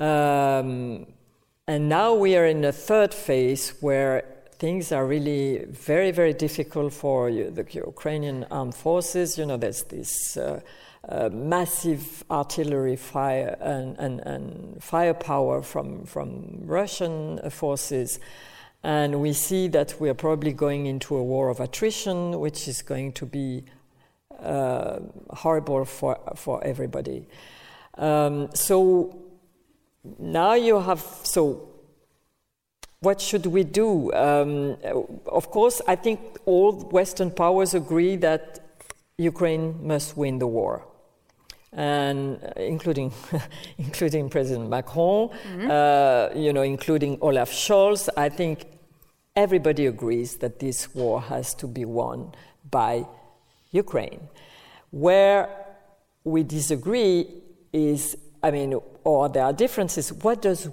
[0.00, 1.06] Um,
[1.68, 4.24] and now we are in a third phase where
[4.58, 9.38] things are really very, very difficult for you, the Ukrainian armed forces.
[9.38, 10.60] You know, there's this uh,
[11.30, 18.20] massive artillery fire and, and, and firepower from, from Russian forces.
[18.84, 22.82] And we see that we are probably going into a war of attrition, which is
[22.82, 23.64] going to be
[24.40, 25.00] uh,
[25.30, 27.26] horrible for, for everybody.
[27.94, 29.22] Um, so
[30.18, 31.68] now you have so
[33.00, 34.76] what should we do um,
[35.26, 38.60] of course i think all western powers agree that
[39.18, 40.84] ukraine must win the war
[41.72, 43.12] and uh, including
[43.78, 45.30] including president macron
[45.70, 48.66] uh, you know including olaf scholz i think
[49.34, 52.30] everybody agrees that this war has to be won
[52.70, 53.04] by
[53.70, 54.20] ukraine
[54.90, 55.48] where
[56.24, 57.26] we disagree
[57.72, 60.12] is I mean, or there are differences.
[60.12, 60.68] What does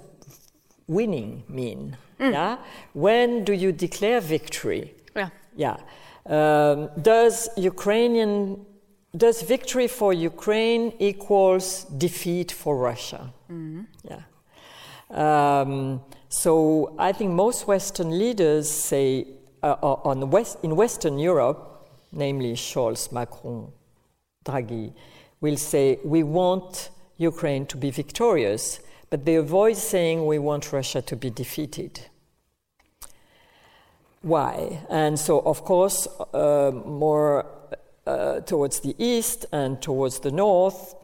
[0.86, 1.96] winning mean?
[2.18, 2.58] Yeah.
[2.92, 4.94] When do you declare victory?
[5.14, 5.30] Yeah.
[5.56, 5.76] Yeah.
[6.26, 8.66] Um, does Ukrainian
[9.16, 13.32] does victory for Ukraine equals defeat for Russia?
[14.08, 14.22] Yeah.
[15.10, 19.26] Um, so I think most Western leaders say
[19.62, 23.72] uh, on West, in Western Europe, namely Scholz, Macron,
[24.44, 24.92] Draghi,
[25.40, 28.80] will say we want Ukraine to be victorious,
[29.10, 32.00] but they avoid saying we want Russia to be defeated.
[34.22, 34.80] Why?
[34.88, 37.46] And so, of course, uh, more
[38.06, 40.94] uh, towards the east and towards the north,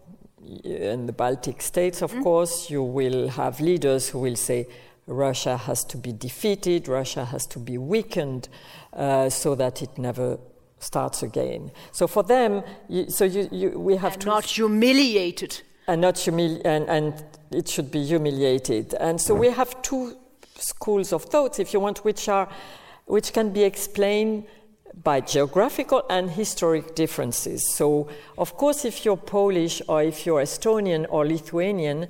[0.64, 4.66] in the Baltic states, of course, you will have leaders who will say
[5.06, 8.48] Russia has to be defeated, Russia has to be weakened,
[8.92, 10.38] uh, so that it never
[10.78, 11.70] starts again.
[11.92, 15.62] So for them, you, so you, you, we have And to not humiliated.
[15.88, 18.94] and not humili- and, and it should be humiliated.
[18.94, 20.16] And so we have two
[20.56, 22.48] schools of thoughts, if you want, which are
[23.06, 24.44] which can be explained
[25.02, 27.74] by geographical and historic differences.
[27.74, 28.08] So,
[28.38, 32.08] of course, if you're Polish or if you're Estonian or Lithuanian,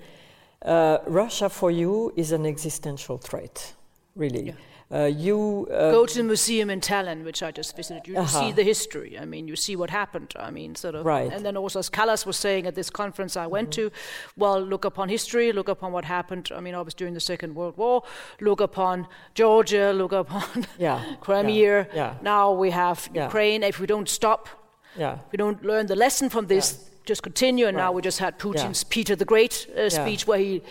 [0.62, 3.74] uh, Russia for you is an existential threat,
[4.14, 4.54] really.
[4.92, 8.06] Uh, you uh, Go to the museum in Tallinn, which I just visited.
[8.06, 8.40] You Uh-huh.
[8.40, 9.18] see the history.
[9.18, 10.32] I mean, you see what happened.
[10.38, 11.04] I mean, sort of.
[11.04, 11.32] Right.
[11.32, 13.90] And then also, as Kallas was saying at this conference I went to,
[14.36, 16.50] well, look upon history, look upon what happened.
[16.54, 18.04] I mean, I was during the Second World War.
[18.40, 21.88] Look upon Georgia, look upon Yeah, Crimea.
[21.92, 22.14] yeah, yeah.
[22.22, 23.24] Now we have Yeah.
[23.24, 23.64] Ukraine.
[23.64, 24.48] If we don't stop,
[24.96, 25.14] yeah.
[25.26, 27.66] if we don't learn the lesson from this, just continue.
[27.66, 29.88] And now we just had Putin's Peter the Great uh, Yeah.
[29.88, 30.62] speech where he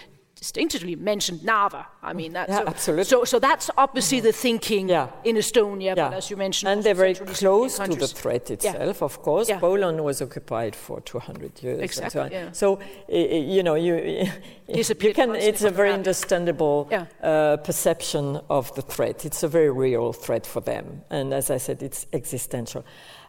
[0.45, 1.87] distinctively mentioned Narva.
[2.03, 3.05] I mean, that's Yeah, so, absolutely.
[3.05, 5.07] So, so that's obviously the thinking Yeah.
[5.23, 6.09] in Estonia, Yeah.
[6.09, 9.49] but as you mentioned, and they're very close to the threat itself, of course.
[9.59, 11.79] Poland was occupied for 200 years.
[11.79, 12.65] Exactly, so.
[12.65, 12.79] So,
[13.09, 13.95] you know, you,
[14.67, 19.25] you can, it's a very understandable uh, perception of the threat.
[19.25, 20.85] It's a very real threat for them.
[21.09, 22.83] And as I said, it's existential.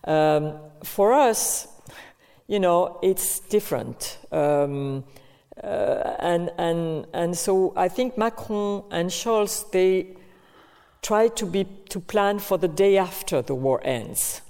[0.05, 0.43] Um,
[0.85, 1.69] for us,
[2.47, 4.19] you know, it's different.
[4.31, 5.05] Um,
[5.63, 10.17] uh, and, and, and so I think Macron and Scholz, they
[11.03, 14.43] try to, be, to plan for the day after the war ends.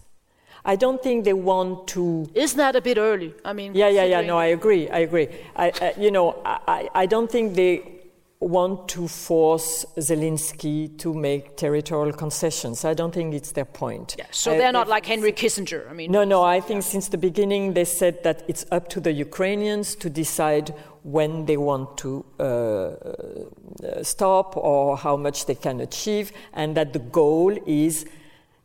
[0.64, 3.32] I don't think they want to Isn't that a bit early?
[3.44, 4.20] I mean, yeah, yeah, yeah.
[4.22, 4.88] No, I agree.
[4.90, 5.28] I agree.
[5.54, 7.92] I, uh, you know, I, I don't think they
[8.40, 12.84] want to force Zelensky to make territorial concessions.
[12.84, 14.16] I don't think it's their point.
[14.18, 15.88] Yeah, so I- they're not I- like Henry Kissinger.
[15.88, 16.42] I mean, No, no.
[16.42, 20.74] I think since the beginning they said that it's up to the Ukrainians to decide
[21.06, 26.98] when they want to uh, stop or how much they can achieve, and that the
[26.98, 28.06] goal is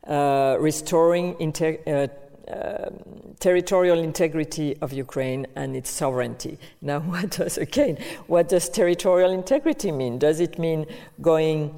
[0.07, 2.07] uh, restoring inter- uh,
[2.51, 2.95] um,
[3.39, 6.57] territorial integrity of Ukraine and its sovereignty.
[6.81, 7.97] Now, what does again?
[8.25, 10.17] What does territorial integrity mean?
[10.17, 10.87] Does it mean
[11.21, 11.75] going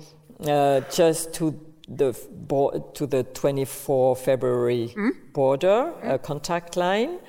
[0.48, 1.60] uh, just to
[1.90, 4.94] the bo- to the 24 February
[5.34, 7.20] border uh, contact line,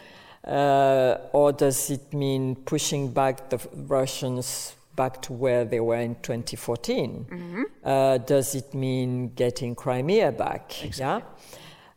[0.47, 6.15] uh, or does it mean pushing back the Russians back to where they were in
[6.17, 7.27] 2014.
[7.29, 7.63] Mm-hmm.
[7.83, 10.85] Uh, does it mean getting Crimea back?
[10.85, 11.29] Exactly.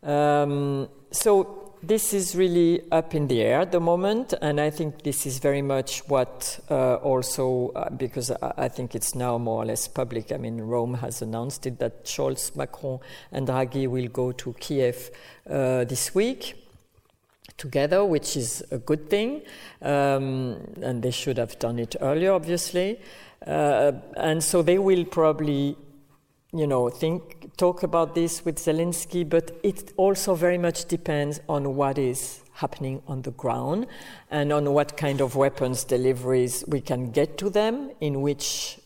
[0.04, 0.42] Yeah.
[0.42, 5.04] Um, so this is really up in the air at the moment, and I think
[5.04, 9.64] this is very much what uh, also, uh, because I, I, think it's now more
[9.64, 10.32] or less public.
[10.32, 13.00] I mean, Rome has announced it that Scholz, Macron,
[13.32, 15.12] and Draghi will go to Kiev
[15.50, 16.67] uh, this week
[17.58, 19.42] together, which is a good thing,
[19.82, 23.00] um, and they should have done it earlier, obviously.
[23.46, 25.78] Uh, and so they will probably
[26.54, 31.76] you know, think, talk about this with Zelensky, but it also very much depends on
[31.76, 33.86] what is happening on the ground
[34.32, 38.80] and on what kind of weapons deliveries we can get to them, in which,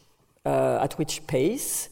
[0.45, 1.89] uh, at which pace.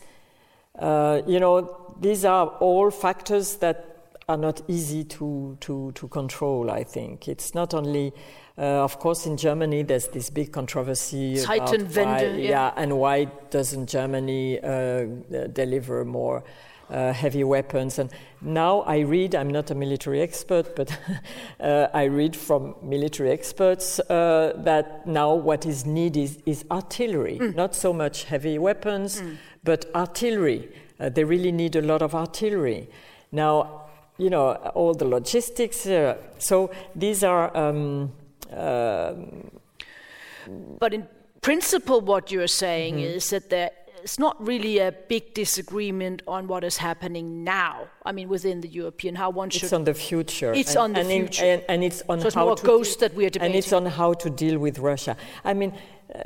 [0.78, 3.89] Uh, you know, these are all factors that
[4.30, 7.28] are not easy to, to, to control, I think.
[7.28, 8.14] It's not only
[8.60, 12.50] uh, of course, in Germany, there's this big controversy Zeitenwende, why, yeah.
[12.50, 12.74] yeah.
[12.76, 15.06] and why doesn't Germany uh,
[15.54, 16.44] deliver more
[16.90, 18.00] uh, heavy weapons?
[18.00, 18.12] And
[18.42, 20.92] now I read, I'm not a military expert, but
[21.62, 27.40] uh, I read from military experts uh, that now what is needed is, is artillery,
[27.40, 27.56] mm.
[27.56, 29.38] not so much heavy weapons, mm.
[29.64, 30.68] but artillery.
[31.00, 32.90] Uh, they really need a lot of artillery.
[33.32, 33.79] Now,
[34.20, 35.88] you know, all the logistics.
[36.38, 37.56] so these are.
[37.58, 38.12] Um,
[38.52, 39.52] um,
[40.80, 41.08] but in
[41.42, 43.18] principle, what you're saying mm-hmm.
[43.18, 43.72] is that there
[44.04, 47.88] is not really a big disagreement on what is happening now.
[48.06, 49.64] I mean, within the European, how one should.
[49.64, 50.54] It's on the future.
[50.54, 52.56] It's and, on the and future, in, and, and, it's on so it's how more
[52.56, 53.56] to ghosts deal, that we are debating.
[53.56, 55.16] And it's on how to deal with Russia.
[55.44, 55.74] I mean,
[56.14, 56.22] uh,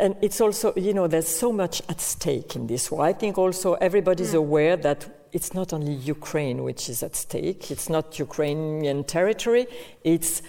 [0.00, 3.04] and it's also, you know, there's so much at stake in this war.
[3.04, 4.38] I think also everybody's mm.
[4.38, 7.70] aware that it's not only Ukraine which is at stake.
[7.70, 9.66] It's not Ukrainian territory.
[10.04, 10.42] It's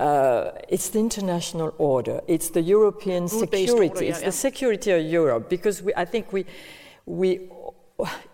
[0.00, 2.22] uh, it's the international order.
[2.26, 3.70] It's the European security.
[3.70, 4.26] Order, yeah, it's yeah.
[4.26, 6.46] the security of Europe because we, I think we,
[7.04, 7.50] we,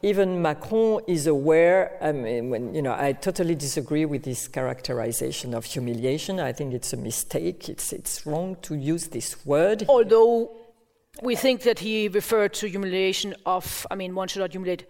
[0.00, 1.98] even Macron is aware.
[2.00, 6.38] I mean, when, you know, I totally disagree with this characterization of humiliation.
[6.38, 7.68] I think it's a mistake.
[7.68, 9.86] It's it's wrong to use this word.
[9.88, 10.52] Although
[11.20, 13.88] we think that he referred to humiliation of.
[13.90, 14.84] I mean, one should not humiliate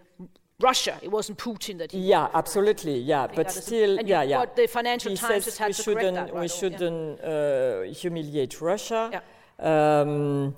[0.61, 0.99] Russia.
[1.03, 1.93] It wasn't Putin that.
[1.93, 1.99] He.
[1.99, 2.99] Yeah, absolutely.
[2.99, 4.39] Yeah, but still, yeah, yeah.
[4.39, 6.33] What the Financial he Times has had to correct that.
[6.33, 7.29] Right we shouldn't yeah.
[7.29, 9.11] uh, humiliate Russia.
[9.13, 9.21] Yeah.
[9.59, 10.55] Um,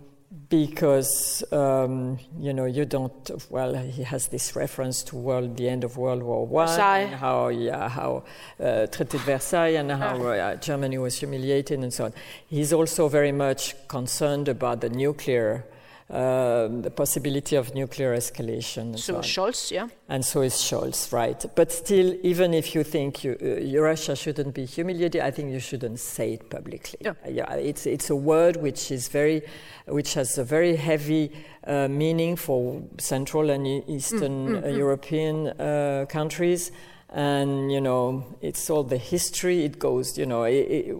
[0.50, 5.84] because um, you know you don't well he has this reference to world the end
[5.84, 6.68] of World War One
[7.12, 8.24] how yeah how
[8.60, 12.12] uh, Treaty Versailles and how uh, Germany was humiliated and so on.
[12.46, 15.64] He's also very much concerned about the nuclear
[16.08, 18.98] the possibility of nuclear escalation.
[18.98, 19.88] So, so Scholz, yeah.
[20.08, 21.44] And so is Scholz, right?
[21.54, 25.60] But still, even if you think you, uh, Russia shouldn't be humiliated, I think you
[25.60, 26.98] shouldn't say it publicly.
[27.00, 27.12] Yeah.
[27.24, 29.42] Uh, yeah, it's it's a word which is very,
[29.86, 31.30] which has a very heavy
[31.66, 34.76] uh, meaning for Central and Eastern mm, mm, mm.
[34.76, 36.72] European uh, countries,
[37.10, 39.64] and you know, it's all the history.
[39.64, 40.96] It goes, you know, it, it,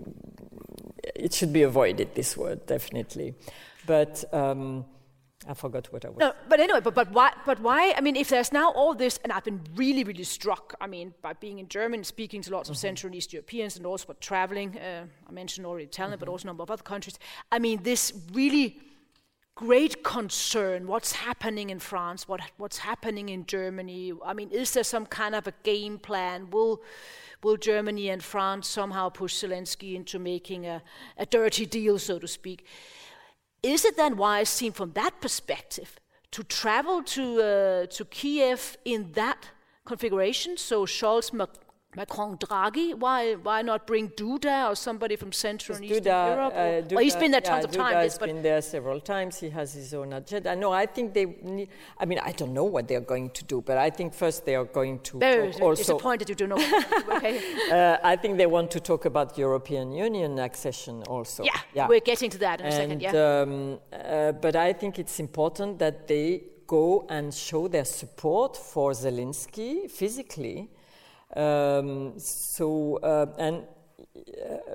[1.14, 2.14] it should be avoided.
[2.14, 3.34] This word definitely,
[3.86, 4.22] but.
[4.34, 4.84] Um,
[5.48, 6.18] I forgot what I was.
[6.18, 7.32] No, but anyway, but, but why?
[7.46, 7.94] But why?
[7.96, 10.74] I mean, if there's now all this, and I've been really, really struck.
[10.78, 12.72] I mean, by being in Germany, speaking to lots mm-hmm.
[12.72, 14.78] of Central and East Europeans, and also but traveling.
[14.78, 16.20] Uh, I mentioned already Italian, mm-hmm.
[16.20, 17.18] but also a number of other countries.
[17.50, 18.78] I mean, this really
[19.54, 20.86] great concern.
[20.86, 22.28] What's happening in France?
[22.28, 24.12] What what's happening in Germany?
[24.24, 26.50] I mean, is there some kind of a game plan?
[26.50, 26.82] Will
[27.42, 30.82] will Germany and France somehow push Zelensky into making a,
[31.16, 32.66] a dirty deal, so to speak?
[33.62, 35.98] Is it then wise, seen from that perspective,
[36.30, 39.50] to travel to, uh, to Kiev in that
[39.84, 40.56] configuration?
[40.56, 41.32] So Scholz,
[41.96, 42.94] Macron, Draghi.
[42.94, 46.52] Why, why not bring Duda or somebody from Central and Eastern Duda, Europe?
[46.54, 47.94] Uh, Duda, well, he's been there tons yeah, of times.
[47.94, 49.40] Duda has been there several times.
[49.40, 50.54] He has his own agenda.
[50.54, 51.24] No, I think they.
[51.24, 54.44] Need, I mean, I don't know what they're going to do, but I think first
[54.44, 55.82] they are going to Very talk also.
[55.82, 57.14] disappointed you don't know.
[57.16, 57.40] okay.
[57.72, 61.42] uh, I think they want to talk about European Union accession also.
[61.42, 61.88] Yeah, yeah.
[61.88, 63.02] we're getting to that in and, a second.
[63.02, 63.40] Yeah.
[63.40, 68.92] Um, uh, but I think it's important that they go and show their support for
[68.92, 70.68] Zelensky physically
[71.36, 73.64] um, so, uh, and
[74.16, 74.74] uh,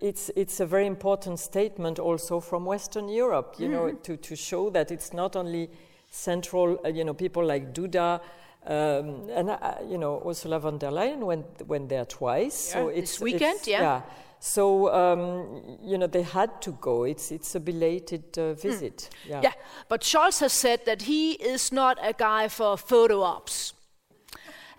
[0.00, 3.72] it's, it's a very important statement also from Western Europe, you mm.
[3.72, 4.02] know, mm-hmm.
[4.02, 5.70] to, to show that it's not only
[6.10, 8.20] central, uh, you know, people like Duda,
[8.66, 12.72] um, and uh, you know Ursula von der Leyen went went there twice.
[12.74, 13.80] Yeah, so it's this weekend, it's, yeah.
[13.80, 14.02] yeah.
[14.40, 17.04] So um, you know they had to go.
[17.04, 18.60] It's it's a belated uh, hmm.
[18.60, 19.08] visit.
[19.24, 19.30] Mm.
[19.30, 19.40] Yeah.
[19.44, 19.52] yeah,
[19.88, 23.72] but Scholz has said that he is not a guy for photo ops.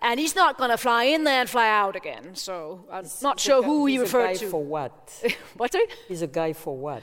[0.01, 2.35] And he's not going to fly in there and fly out again.
[2.35, 4.49] So I'm He's- not sure guy- who he referred guy to.
[4.49, 4.93] for what?
[5.57, 5.89] What's it?
[6.07, 7.01] He's a guy for what?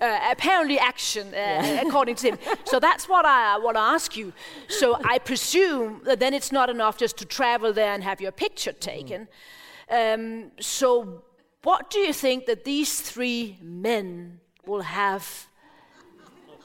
[0.00, 2.38] uh, apparently action, uh, according to him.
[2.64, 4.32] So that's what I want to ask you.
[4.68, 8.32] So I presume that then it's not enough just to travel there and have your
[8.32, 9.28] picture taken.
[9.90, 11.22] Um, so
[11.62, 15.46] what do you think that these three men will have?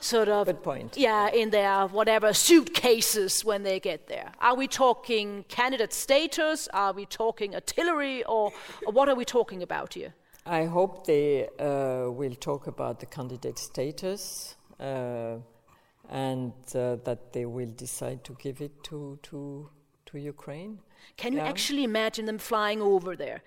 [0.04, 0.98] Sort of, Good point.
[0.98, 4.34] yeah, in their whatever suitcases when they get there.
[4.42, 6.68] Are we talking candidate status?
[6.74, 8.52] Are we talking artillery, or,
[8.86, 10.14] or what are we talking about here?
[10.46, 15.36] I hope they uh, will talk about the candidate status uh,
[16.10, 19.70] and uh, that they will decide to give it to, to,
[20.08, 20.80] to Ukraine.
[21.16, 23.42] Can you actually imagine them flying over there,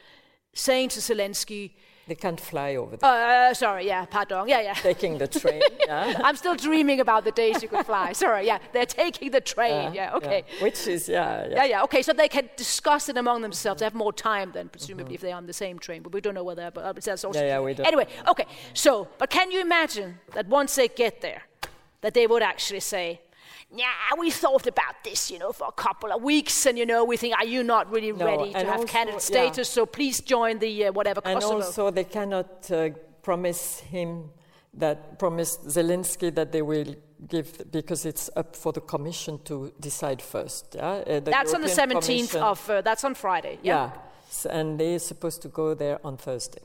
[0.57, 1.71] saying to Zelensky,
[2.09, 3.51] They can't fly over there.
[3.51, 4.75] uh, sorry, yeah, pardon, yeah, yeah.
[4.75, 6.21] Taking the train, yeah.
[6.25, 8.13] I'm still dreaming about the days you could fly.
[8.25, 10.45] Sorry, yeah, they're taking the train, yeah, okay.
[10.63, 11.55] Which is, yeah, yeah.
[11.57, 13.81] Yeah, yeah, okay, so they can discuss it among themselves.
[13.81, 15.15] They have more time then, presumably, Mm-hmm.
[15.15, 17.39] if they're on the same train, but we don't know whether, but uh, that's also.
[17.41, 21.21] Yeah, yeah, we don't Anyway, okay, so, but can you imagine that once they get
[21.23, 21.43] there,
[22.03, 23.21] that they would actually say,
[23.75, 23.87] yeah,
[24.19, 27.17] we thought about this, you know, for a couple of weeks, and you know, we
[27.17, 29.49] think, are you not really No, ready to have candidate yeah.
[29.49, 29.69] status?
[29.69, 31.57] So please join the uh, whatever And Kosovo.
[31.63, 32.91] also, they cannot uh,
[33.23, 34.31] promise him
[34.75, 36.95] that, promise Zelensky that they will
[37.29, 40.75] give, because it's up for the Commission to decide first.
[40.75, 40.87] Yeah?
[41.07, 43.59] Uh, that's on the 17th of, uh, that's on Friday.
[43.63, 43.75] Yeah.
[43.87, 43.91] Yeah.
[44.29, 46.61] S- and they're supposed to go there on Thursday.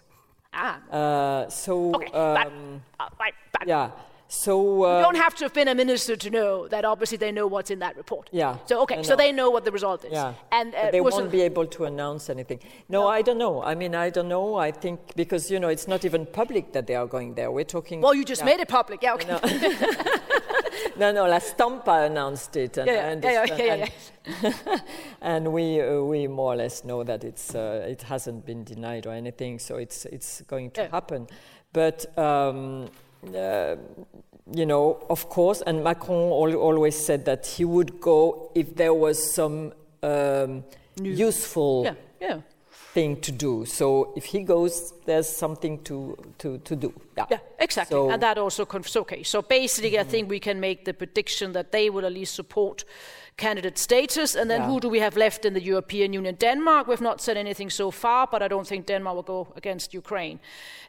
[0.53, 2.09] Ah, Uh, so, okay.
[2.11, 3.89] but, um, uh, right, but yeah.
[4.33, 7.33] So, you uh, don't have to have been a minister to know that obviously they
[7.33, 8.29] know what's in that report.
[8.31, 10.13] Yeah, So, okay, so they know what the result is.
[10.13, 10.35] yeah.
[10.53, 12.59] And uh, they won't be able to announce anything.
[12.87, 13.61] No, I don't know.
[13.61, 14.55] I mean, I don't know.
[14.55, 17.51] I think because, you know, it's not even public that they are going there.
[17.51, 17.99] We're talking.
[17.99, 18.45] well, you just yeah.
[18.45, 19.03] made it public.
[19.03, 19.37] Yeah, okay.
[20.97, 22.77] No, no, La Stampa announced it.
[22.77, 23.87] And, Yeah, yeah, and, yeah,
[24.43, 24.81] and,
[25.21, 29.07] and we, uh, we more or less know that it's, uh, it hasn't been denied
[29.07, 31.27] or anything, so it's, it's going to happen.
[31.73, 32.89] But, um,
[33.35, 33.75] uh,
[34.53, 38.93] you know, of course, and Macron al- always said that he would go if there
[38.93, 40.63] was some um,
[41.01, 42.41] useful yeah, yeah.
[42.93, 43.65] thing to do.
[43.65, 46.93] So if he goes, there's something to, to, to do.
[47.17, 47.95] Yeah, Yeah, exactly.
[47.95, 48.97] So- and that also confirms.
[48.97, 52.35] Okay, so basically, I think we can make the prediction that they will at least
[52.35, 52.83] support
[53.37, 54.35] candidate status.
[54.35, 54.67] And then Yeah.
[54.67, 56.35] who do we have left in the European Union?
[56.39, 56.87] Denmark.
[56.87, 60.39] We've not said anything so far, but I don't think Denmark will go against Ukraine.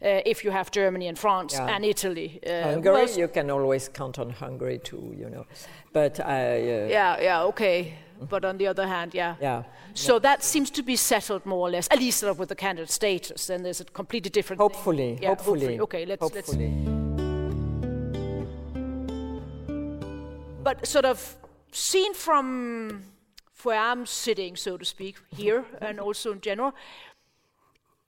[0.03, 1.74] Uh, if you have Germany and France Yeah.
[1.74, 2.40] and Italy.
[2.47, 5.45] Uh, Hungary, you can always count on Hungary too, you know.
[5.93, 6.22] But I,
[6.61, 7.93] uh, Yeah, yeah, okay.
[8.30, 9.34] But on the other hand, yeah.
[9.40, 9.62] yeah.
[9.95, 12.55] So that seems to be settled more or less, at least sort of with the
[12.55, 13.47] candidate status.
[13.47, 14.61] Then there's a completely different.
[14.61, 14.68] thing.
[14.70, 15.80] Hopefully, Yeah, hopefully.
[15.80, 16.34] Okay, let's let's.
[16.34, 16.72] hopefully.
[20.64, 21.36] But sort of
[21.73, 23.03] seen from
[23.62, 26.75] where I'm sitting, so to speak, here and also in general,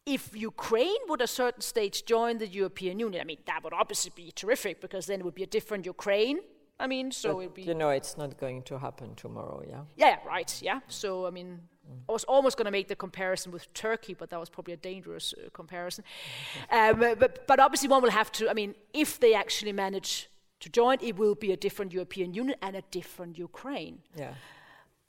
[0.06, 3.72] if Ukraine would at a certain stage join the European Union, I mean, that would
[3.72, 6.40] obviously be terrific because then it would be a different Ukraine.
[6.78, 7.62] I mean, so it'd be.
[7.62, 9.82] you know, it's not going to happen tomorrow, yeah?
[9.96, 10.60] Yeah, right.
[10.60, 10.80] Yeah.
[10.88, 11.60] So I mean,
[12.08, 14.76] I was almost going to make the comparison with Turkey, but that was probably a
[14.76, 16.04] dangerous uh, comparison.
[16.70, 18.50] Um, but but obviously, one will have to.
[18.50, 20.28] I mean, if they actually manage
[20.64, 23.96] to join, it will be a different European Union and a different Ukraine.
[24.16, 24.34] Yeah.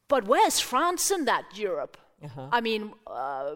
[0.08, 1.98] But where's France in that Europe?
[2.24, 2.50] Uh-huh.
[2.52, 3.56] I mean, uh,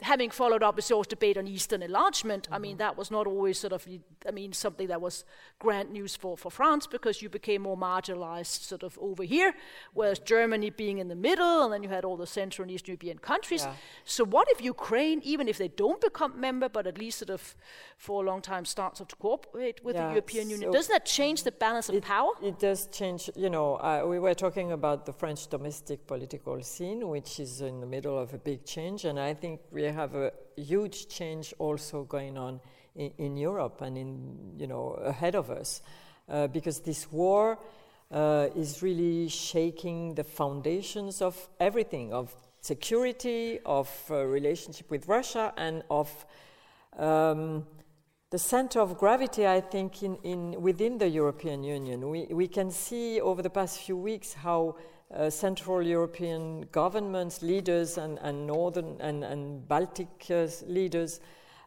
[0.00, 2.62] having followed up the source debate on Eastern enlargement, I Mm-hmm.
[2.62, 3.86] mean, that was not always sort of,
[4.26, 5.24] I mean, something that was
[5.58, 9.54] grand news for, for France because you became more marginalized sort of over here,
[9.94, 12.92] whereas Germany being in the middle, and then you had all the Central and Eastern
[12.92, 13.64] European countries.
[13.64, 13.74] Yeah.
[14.04, 17.56] So what if Ukraine, even if they don't become member, but at least sort of
[17.96, 21.42] for a long time starts to cooperate with the Yeah, European Union, doesn't that change
[21.42, 22.30] the balance of It, power?
[22.40, 27.08] it does change, you know, uh, we were talking about the French domestic political scene,
[27.08, 30.32] which is in the middle of a big change, and I think we have a
[30.56, 32.60] huge change also going on
[32.94, 35.82] in, in Europe and in, you know, ahead of us,
[36.28, 37.58] uh, because this war
[38.10, 45.52] uh, is really shaking the foundations of everything, of security, of uh, relationship with Russia,
[45.56, 46.26] and of
[46.98, 47.66] um,
[48.30, 52.08] the center of gravity, I think, in, in within the European Union.
[52.08, 54.76] We, we can see over the past few weeks how
[55.14, 61.20] uh, Central European governments, leaders, and, and Northern and, and Baltic uh, leaders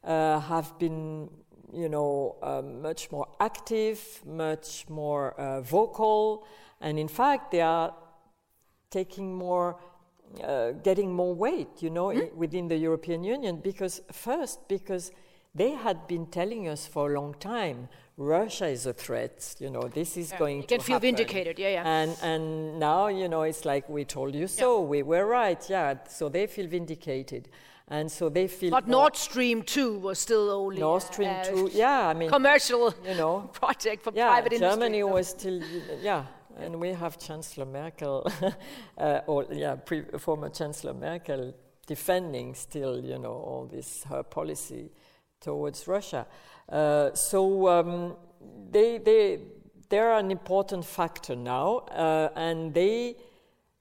[0.03, 1.29] uh, have been,
[1.73, 6.45] you know, um, much more active, much more uh, vocal,
[6.81, 7.93] and in fact, they are
[8.89, 9.77] taking more,
[10.43, 13.57] uh, getting more weight, you know, i- within the European Union.
[13.63, 15.11] Because first, because
[15.53, 19.55] they had been telling us for a long time Russia is a threat.
[19.59, 21.15] You know, this is Yeah, going you to can feel happen.
[21.15, 21.83] vindicated, yeah, yeah.
[22.01, 24.81] And and now you know it's like we told you so.
[24.81, 25.61] We were right.
[25.69, 25.95] Yeah.
[26.07, 27.49] So they feel vindicated,
[27.87, 28.69] and so they feel.
[28.71, 31.69] But Nord Stream 2 was still only Nord Stream a two.
[31.73, 32.07] Yeah.
[32.09, 35.13] I mean, commercial you know, project for yeah, private Germany industry.
[35.13, 35.61] was still,
[36.01, 36.25] yeah,
[36.59, 38.27] and we have Chancellor Merkel,
[38.97, 39.77] uh, or yeah,
[40.19, 41.53] former Chancellor Merkel
[41.87, 44.91] defending still, you know, all this her policy
[45.41, 46.25] towards Russia.
[46.69, 48.15] Uh, so um,
[48.71, 49.39] they they
[49.89, 53.17] they're an important factor now, uh, and they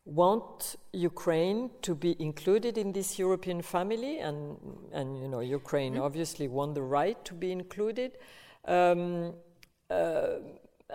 [0.05, 4.57] want Ukraine to be included in this European family, and
[4.93, 8.19] and you know Ukraine obviously won the right to be included,
[8.65, 9.35] um,
[9.89, 10.41] uh,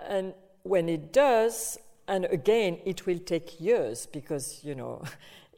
[0.09, 5.01] and when it does, and again it will take years because you know.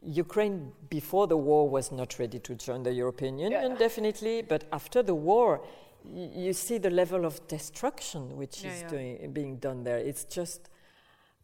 [0.04, 5.02] Ukraine before the war was not ready to join the European Union, definitely, but after
[5.04, 5.62] the war,
[6.04, 8.88] y- you see the level of destruction which Yeah, is yeah.
[8.90, 9.98] doing, being done there.
[9.98, 10.70] It's just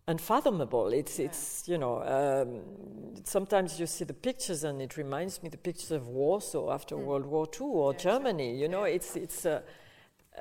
[0.08, 0.90] unfathomable.
[0.94, 2.62] It's it's you know um,
[3.24, 7.26] sometimes you see the pictures and it reminds me the pictures of Warsaw after World
[7.26, 8.56] War II or Germany.
[8.58, 9.62] You know, it's it's uh,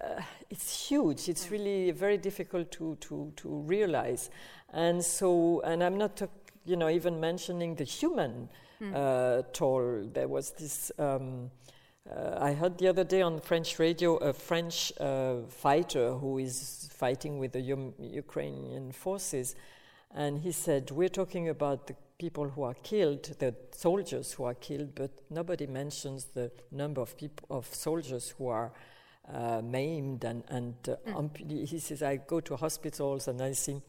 [0.00, 1.28] uh, it's huge.
[1.28, 4.30] It's really very difficult to to to realize,
[4.72, 6.16] and so and I'm not.
[6.16, 6.30] talk-
[6.64, 8.48] you know, even mentioning the human
[8.94, 10.08] uh, toll.
[10.12, 10.90] There was this.
[10.98, 11.50] Um,
[12.10, 16.90] uh, I heard the other day on French radio a French uh, fighter who is
[16.92, 19.54] fighting with the um, Ukrainian forces,
[20.14, 24.54] and he said, "We're talking about the people who are killed, the soldiers who are
[24.54, 28.72] killed, but nobody mentions the number of people of soldiers who are."
[29.32, 33.80] Uh, maimed and, and uh, ampu- he says I go to hospitals and I see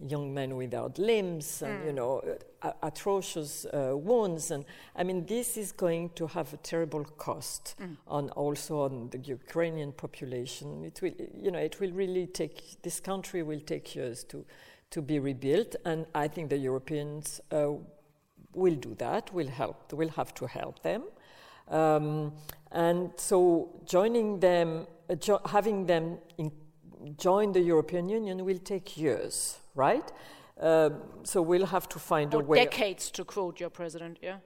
[0.00, 2.18] young men without limbs and you know
[2.62, 4.50] uh, a- atrocious uh, wounds.
[4.50, 7.76] And I mean this is going to have a terrible cost
[8.06, 10.84] on also on the Ukrainian population.
[10.84, 14.44] It will you know it will really take this country will take years to
[14.90, 15.76] to be rebuilt.
[15.84, 17.72] And I think the Europeans uh,
[18.54, 21.02] will do that will help will have to help them.
[21.68, 22.32] Um,
[22.72, 26.50] and so joining them uh, jo- having them in
[27.18, 30.10] join the European Union will take years, right?
[30.60, 32.64] Um, so we'll have to find Or a way.
[32.64, 34.38] decades, to quote your president, yeah?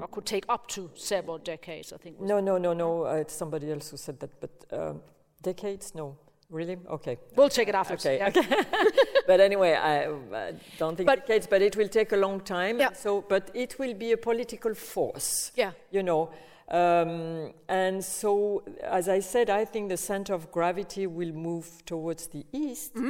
[0.00, 2.20] Or could take up to several decades, I think.
[2.20, 3.06] No, no, no, no.
[3.06, 5.00] Uh, it's somebody else who said that, but um,
[5.42, 5.94] decades?
[5.94, 6.16] No,
[6.50, 6.76] really?
[6.90, 7.16] Okay.
[7.36, 8.04] We'll check it afterwards.
[8.04, 8.62] Okay, yeah.
[9.26, 12.78] but anyway, I, I don't think But- decades, but it will take a long time.
[12.78, 12.92] Yeah.
[12.92, 15.52] So, but it will be a political force.
[15.54, 15.72] Yeah.
[15.90, 16.30] You know,
[16.70, 22.26] um, and so as I said, I think the center of gravity will move towards
[22.28, 23.08] the east, Mm-hmm.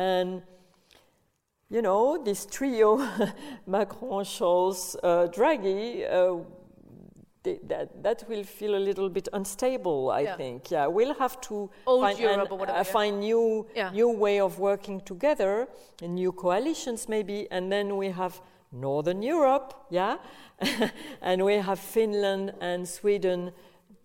[0.00, 0.42] And
[1.72, 2.96] you know, this trio,
[3.66, 6.02] Macron, Scholz, uh, Draghi.
[6.04, 6.42] Uh,
[7.42, 10.10] they- that that will feel a little bit unstable.
[10.10, 10.36] I Yeah.
[10.36, 10.70] think.
[10.70, 13.92] Yeah, we'll have to Old find, Europe whatever, uh, find new Yeah.
[13.92, 15.66] new way of working together,
[16.02, 18.40] and new coalitions maybe, and then we have
[18.72, 20.16] Northern Europe, yeah,
[21.22, 23.52] and we have Finland and Sweden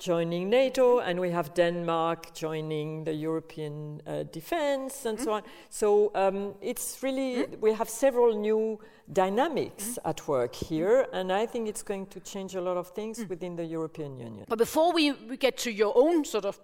[0.05, 5.41] joining NATO, and we have Denmark joining the European uh, defense, and so on.
[5.69, 8.79] So um, it's really we have several new
[9.13, 13.25] dynamics at work here, and I think it's going to change a lot of things
[13.29, 14.45] within the European Union.
[14.47, 16.59] But before we, we get to your own sort of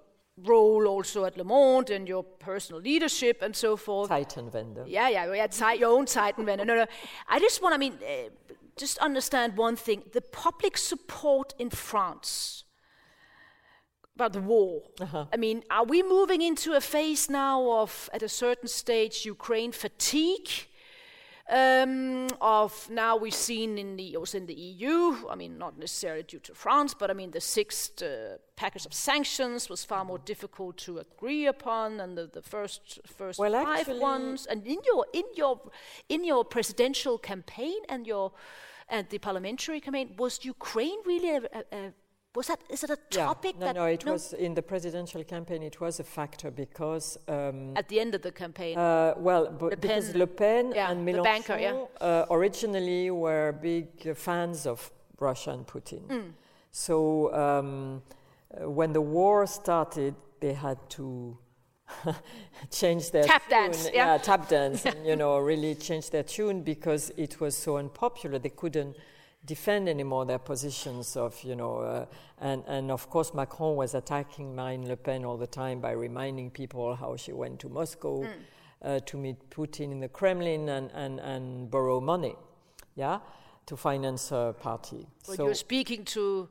[0.45, 4.09] role also at Le Monde and your personal leadership and so forth.
[4.09, 4.83] Zeitenwende.
[4.87, 6.65] Yeah, yeah, yeah, ti- your own Titanwender.
[6.65, 6.85] No, no.
[7.27, 8.29] I just want, I mean, uh,
[8.77, 10.03] just understand one thing.
[10.13, 12.63] The public support in France
[14.15, 14.83] about the war.
[15.31, 19.71] I mean, are we moving into a phase now of, at a certain stage, Ukraine
[19.71, 20.49] fatigue?
[21.49, 25.27] Um, of now we've seen in the also in the EU.
[25.29, 28.93] I mean, not necessarily due to France, but I mean the sixth uh, package of
[28.93, 33.89] sanctions was far more difficult to agree upon than the, the first first Well, five
[33.89, 34.45] ones.
[34.45, 35.59] And in your in your
[36.07, 38.31] in your presidential campaign and your
[38.87, 41.93] and the parliamentary campaign, was Ukraine really a, a, a
[42.35, 45.61] was that is it a topic no, that no, it was in the presidential campaign.
[45.63, 48.77] It was a factor because, um, at the end of the campaign?
[48.77, 50.19] uh, well, b- Le because Pen.
[50.19, 51.85] Le Pen Yeah, and the Mélenchon banker, yeah.
[51.99, 56.07] uh, originally were big uh, fans of Russia and Putin.
[56.07, 56.31] Mm.
[56.71, 58.01] So um,
[58.53, 61.37] uh, when the war started, they had to
[62.71, 63.49] change their Tap tune.
[63.49, 64.17] dance, yeah.
[64.17, 68.39] tap dance, and, you know, really change their tune because it was so unpopular.
[68.39, 68.95] They couldn't
[69.45, 72.05] defend anymore their positions of, you know, uh,
[72.39, 76.51] and, and of course Macron was attacking Marine Le Pen all the time by reminding
[76.51, 78.29] people how she went to Moscow Mm.
[78.83, 82.35] uh, to meet Putin in the Kremlin and, and, and borrow money,
[82.95, 83.19] yeah,
[83.65, 85.07] to finance her party.
[85.27, 86.49] But so you're speaking to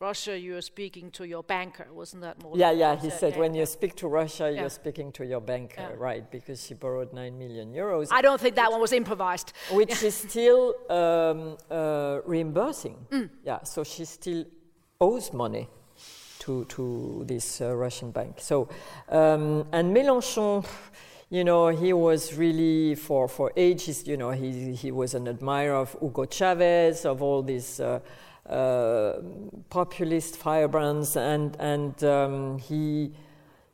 [0.00, 2.56] Russia, you are speaking to your banker, wasn't that more?
[2.56, 2.96] Yeah, yeah.
[2.96, 4.60] He said when you speak to Russia, Yeah.
[4.62, 5.96] you're speaking to your banker, Yeah.
[5.98, 6.30] right?
[6.30, 9.52] Because she borrowed nine million euros, I don't think that one was improvised.
[9.70, 12.96] which is still um, uh, reimbursing.
[13.44, 14.44] Yeah, so she still
[15.00, 15.68] owes money
[16.38, 18.40] to to this uh, Russian bank.
[18.40, 18.68] So,
[19.10, 20.64] um, and Mélenchon.
[21.32, 24.04] You know, he was really for, for ages.
[24.04, 28.00] You know, he he was an admirer of Hugo Chavez, of all these uh,
[29.70, 33.12] populist firebrands, and and um, he,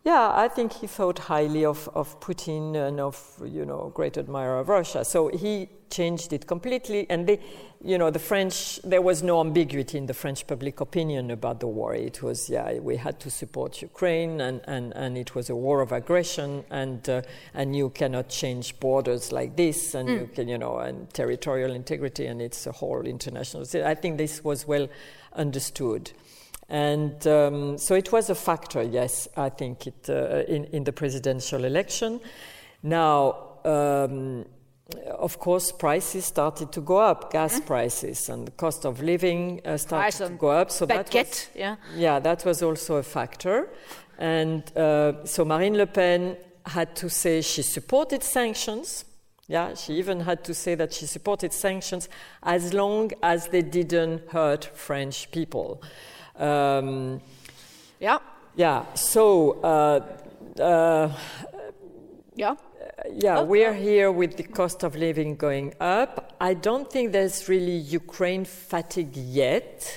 [0.07, 4.61] yeah, I think he thought highly of of Putin and of you know great admirer
[4.61, 5.05] of Russia.
[5.05, 7.41] So he changed it completely, and they,
[7.85, 8.81] you know, the French.
[8.85, 11.93] There was no ambiguity in the French public opinion about the war.
[11.93, 15.81] It was yeah, we had to support Ukraine, and and and it was a war
[15.81, 20.59] of aggression, and uh, and you cannot change borders like this, and you can you
[20.59, 23.67] know, and territorial integrity, and it's a whole international.
[23.85, 24.89] I think this was well
[25.33, 26.13] understood.
[26.69, 30.93] And um, so it was a factor, yes, I think, it, uh, in, in the
[30.93, 32.21] presidential election.
[32.83, 34.45] Now, um,
[35.19, 39.77] of course, prices started to go up, gas prices, and the cost of living uh,
[39.77, 40.71] started to go up.
[40.71, 41.77] So that was, yeah.
[41.95, 43.69] yeah, that was also a factor.
[44.19, 49.05] And uh, so Marine Le Pen had to say she supported sanctions.
[49.49, 52.09] Yeah, she even had to say that she supported sanctions
[52.43, 55.83] as long as they didn't hurt French people.
[56.39, 57.21] Um,
[58.01, 58.19] Yeah,
[58.55, 60.01] yeah, so uh,
[60.61, 61.11] uh,
[62.35, 62.55] yeah.
[63.11, 66.35] yeah, Oh, we're here with the cost of living going up.
[66.41, 69.97] I don't think there's really Ukraine fatigue yet.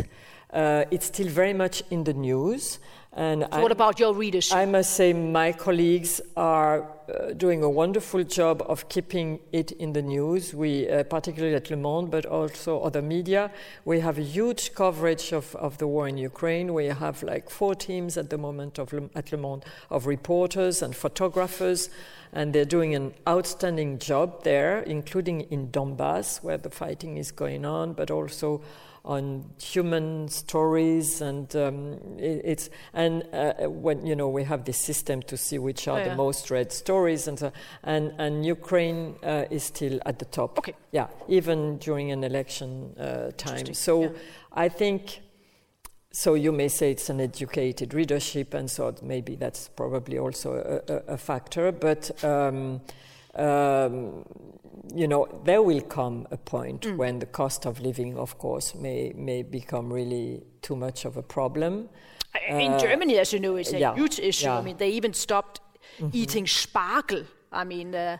[0.52, 2.80] Uh, it's still very much in the news.
[3.14, 4.56] And So what about your readership?
[4.56, 9.94] I must say, my colleagues are uh, doing a wonderful job of keeping it in
[9.94, 10.54] the news.
[10.54, 13.52] We, uh, particularly at Le Monde, but also other media,
[13.84, 16.72] we have a huge coverage of, of the war in Ukraine.
[16.74, 20.84] We have like four teams at the moment of Le, at Le Monde of reporters
[20.84, 21.90] and photographers,
[22.32, 27.66] and they're doing an outstanding job there, including in Donbass, where the fighting is going
[27.66, 28.62] on, but also
[29.10, 34.78] on human stories and um, it, it's and uh, when you know we have this
[34.78, 37.52] system to see which are Oh, the most read stories and so,
[37.84, 40.60] and and Ukraine uh, is still at the top.
[40.60, 40.76] Okay.
[40.92, 43.74] Yeah, even during an election uh, time.
[43.74, 44.10] So yeah.
[44.54, 45.22] I think.
[46.12, 50.94] So you may say it's an educated readership, and so maybe that's probably also a,
[50.94, 51.72] a, a factor.
[51.72, 52.82] But um,
[53.36, 54.26] um,
[54.96, 56.98] you know, there will come a point Mm.
[56.98, 61.22] when the cost of living, of course, may may become really too much of a
[61.22, 61.90] problem.
[62.50, 64.50] In Uh, Germany, as you know, it's a yeah, huge issue.
[64.50, 65.62] I mean, they even stopped
[66.14, 67.26] eating spargel.
[67.52, 68.18] I mean, uh,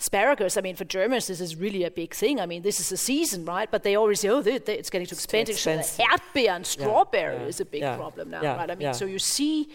[0.00, 0.56] asparagus.
[0.56, 2.40] I mean, for Germans, this is really a big thing.
[2.40, 3.68] I mean, this is a season, right?
[3.70, 5.46] But they always say, oh, they, they, it's getting too expensive.
[5.62, 6.04] The expensive.
[6.06, 8.70] Erdbeer and strawberry yeah, is a big yeah, problem now, yeah, right?
[8.70, 8.92] I mean, yeah.
[8.92, 9.68] so you see,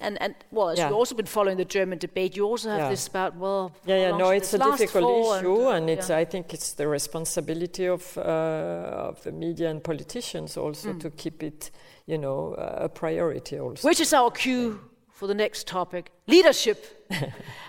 [0.00, 0.88] and, and well, as Yeah.
[0.88, 2.90] you've also been following the German debate, you also have Yeah.
[2.90, 6.08] this about, well, Yeah, yeah, no, it's a difficult issue, uh, and it's.
[6.10, 6.18] yeah.
[6.18, 11.00] I think it's the responsibility of uh, of the media and politicians also Mm.
[11.00, 11.70] to keep it,
[12.06, 13.88] you know, uh, a priority also.
[13.88, 14.78] Which is our cue
[15.16, 16.78] for the next topic leadership.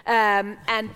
[0.05, 0.89] um, and,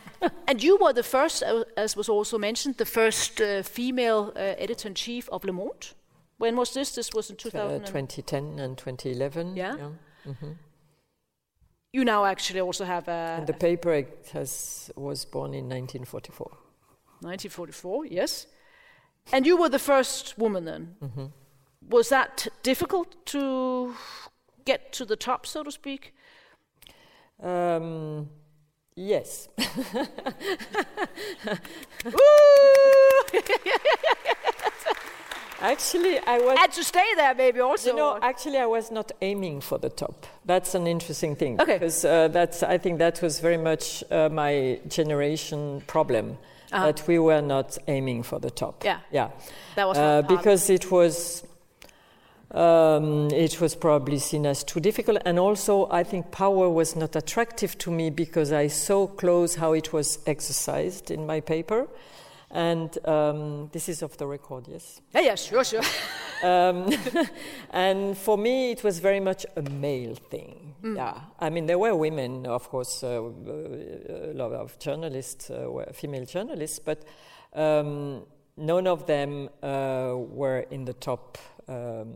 [0.47, 4.39] and you were the first, uh, as was also mentioned, the first uh, female uh,
[4.57, 5.93] editor in chief of Le Monde.
[6.37, 6.93] When was this?
[6.95, 7.85] This was in Uh, 2000.
[7.85, 9.55] 2010 and 2011.
[9.55, 9.91] Yeah?
[10.25, 10.51] hmm
[11.93, 16.47] you now actually also have a And the paper it has was born in 1944.
[17.19, 18.47] 1944, yes.
[19.33, 20.95] And you were the first woman then.
[20.99, 21.25] hmm
[21.89, 23.93] Was that difficult to
[24.65, 26.13] get to the top, so to speak?
[27.41, 28.29] Um,
[28.95, 29.47] yes.
[35.61, 36.57] Actually, I was.
[36.59, 37.91] And to stay there, maybe also.
[37.91, 40.25] You know, actually, I was not aiming for the top.
[40.43, 41.73] That's an interesting thing Okay.
[41.73, 42.63] because uh, that's.
[42.63, 46.37] I think that was very much uh, my generation problem
[46.71, 46.85] Uh-huh.
[46.85, 48.83] that we were not aiming for the top.
[48.85, 48.99] Yeah.
[49.11, 49.29] yeah,
[49.75, 51.43] that was uh, because it was.
[52.53, 57.15] Um, it was probably seen as too difficult, and also I think power was not
[57.15, 61.87] attractive to me because I saw close how it was exercised in my paper,
[62.49, 64.99] and um, this is off the record, yes.
[65.13, 65.81] Yeah, yeah, sure, sure.
[66.43, 66.89] Um,
[67.69, 70.73] and for me, it was very much a male thing.
[70.83, 75.69] Yeah, I mean, there were women, of course, uh, uh, a lot of journalists uh,
[75.69, 77.05] were female journalists, but
[77.53, 78.23] um,
[78.57, 81.37] none of them uh, were in the top
[81.71, 82.13] um,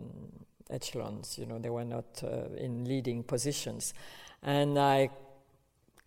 [0.69, 1.37] echelons.
[1.39, 3.93] You know, they were not uh, in leading positions,
[4.43, 5.09] and I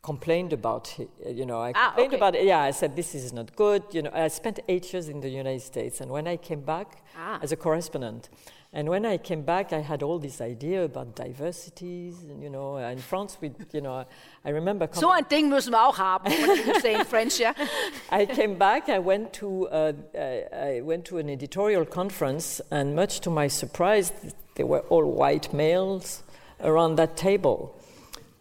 [0.03, 1.11] complained about it.
[1.41, 2.17] You know, I Ah, complained okay.
[2.21, 2.45] about it.
[2.45, 3.83] Yeah, I said this is not good.
[3.93, 7.03] You know, I spent eight years in the United States, and when I came back
[7.17, 7.39] Ah.
[7.43, 8.29] as a correspondent,
[8.71, 12.23] and when I came back, I had all this idea about diversities.
[12.25, 14.05] And, you know, in France, we, you know,
[14.45, 14.87] I remember.
[14.93, 16.31] So ein Ding müssen wir auch haben.
[16.31, 17.55] What you say in French, yeah?
[18.11, 18.91] I came back.
[18.91, 23.49] I went to uh, I I went to an editorial conference, and much to my
[23.49, 24.13] surprise,
[24.57, 26.23] they were all white males
[26.61, 27.75] around that table.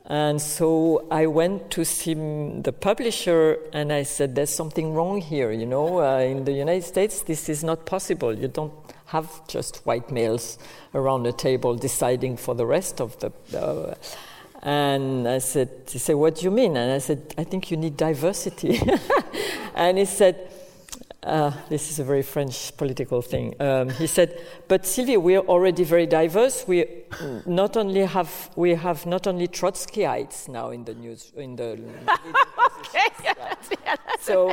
[0.10, 5.54] And so I went to see the publisher, and I said, "There's something wrong here.
[5.54, 8.34] You know, uh, in the United States, this is not possible.
[8.38, 8.74] You don't
[9.08, 10.58] have just white males
[10.94, 13.96] around a table deciding for the rest of the." Uh,
[14.64, 16.76] and I said, he said, what do you mean?
[16.76, 18.82] And I said, I think you need diversity.
[19.76, 20.50] and he said,
[21.24, 23.56] uh, this is a very French political thing.
[23.60, 26.66] Um, he said, but Sylvie, we are already very diverse.
[26.68, 26.86] We
[27.46, 31.78] not only have we have not only Trotskyites now in the news in the
[32.80, 33.56] Okay, yeah,
[33.86, 34.52] yeah, so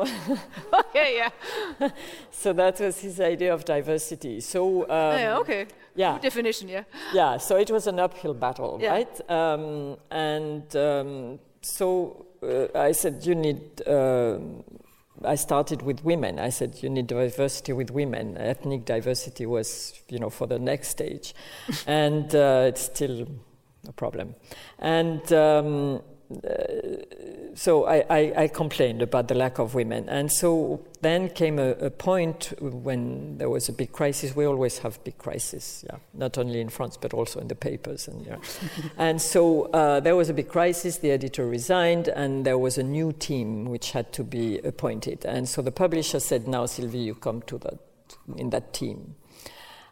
[0.73, 1.89] okay, yeah.
[2.31, 4.41] so that was his idea of diversity.
[4.41, 5.67] So um, yeah, okay.
[5.95, 6.15] yeah.
[6.15, 6.85] Good definition, yeah.
[7.13, 8.91] yeah, so it was an uphill battle, Yeah.
[8.93, 9.31] right?
[9.31, 13.87] Um, and um, so uh, I said, you need.
[13.87, 14.65] um
[15.25, 16.39] I started with women.
[16.39, 18.37] I said, you need diversity with women.
[18.37, 21.35] Ethnic diversity was, you know, for the next stage,
[21.87, 23.27] and uh, it's still
[23.89, 24.35] a problem.
[24.79, 26.03] And um,
[27.55, 30.09] so I, I, I complained about the lack of women.
[30.09, 34.35] And so then came a, a point when there was a big crisis.
[34.35, 38.09] We always have big crises, yeah, not only in France but also in the papers.
[38.09, 38.37] And, yeah.
[38.99, 40.99] and so uh, there was a big crisis.
[40.99, 45.25] The editor resigned, and there was a new team which had to be appointed.
[45.25, 47.79] And so the publisher said, "Now, Sylvie, you come to that
[48.37, 49.17] in that team."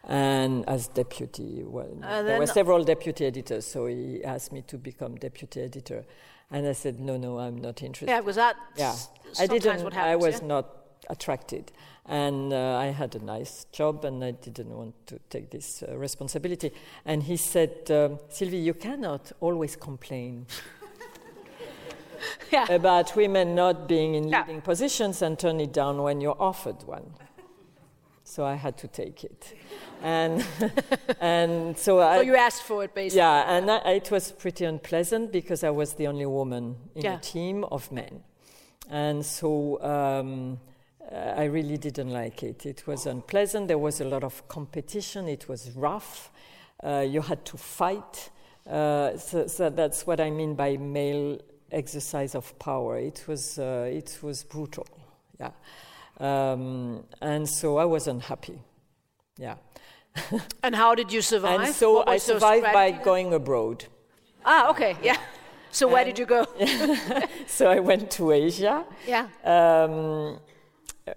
[0.08, 4.76] And as deputy, well, Uh, there were several deputy editors, so he asked me to
[4.76, 6.04] become deputy editor.
[6.50, 8.08] And I said, no, no, I'm not interested.
[8.08, 8.94] Yeah, because that Yeah.
[9.38, 9.84] I didn't.
[9.84, 10.46] what I was yeah?
[10.46, 10.66] not
[11.08, 11.72] attracted,
[12.06, 15.96] and uh, I had a nice job, and I didn't want to take this uh,
[15.96, 16.72] responsibility.
[17.04, 20.46] And he said, um, Sylvie, you cannot always complain
[22.52, 22.66] Yeah.
[22.72, 24.40] about women not being in Yeah.
[24.46, 27.14] leading positions and turn it down when you're offered one.
[28.32, 29.54] So I had to take it,
[30.02, 30.42] and
[31.20, 32.16] and so I.
[32.16, 33.18] So you asked for it, basically.
[33.18, 37.16] Yeah, and I, it was pretty unpleasant because I was the only woman in Yeah.
[37.16, 38.22] a team of men.
[38.90, 40.58] And so um,
[41.10, 42.64] uh, I really didn't like it.
[42.64, 43.68] It was unpleasant.
[43.68, 45.28] There was a lot of competition.
[45.28, 46.30] It was rough.
[46.82, 48.30] Uh, you had to fight.
[48.66, 51.38] Uh, so, so that's what I mean by male
[51.70, 52.98] exercise of power.
[52.98, 54.86] It was, uh, it was brutal.
[55.38, 55.50] Yeah.
[56.18, 58.60] Um, and so I was unhappy.
[59.38, 59.56] Yeah.
[60.62, 61.60] And how did you survive?
[61.60, 63.04] And so I survived by strategy?
[63.04, 63.84] going abroad.
[64.44, 65.16] Ah, okay, yeah.
[65.70, 66.46] So where did you go?
[67.46, 69.28] So I went to Asia yeah.
[69.44, 70.38] um,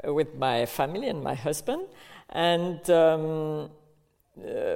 [0.05, 1.87] with my family and my husband.
[2.29, 3.69] And um,
[4.39, 4.75] uh,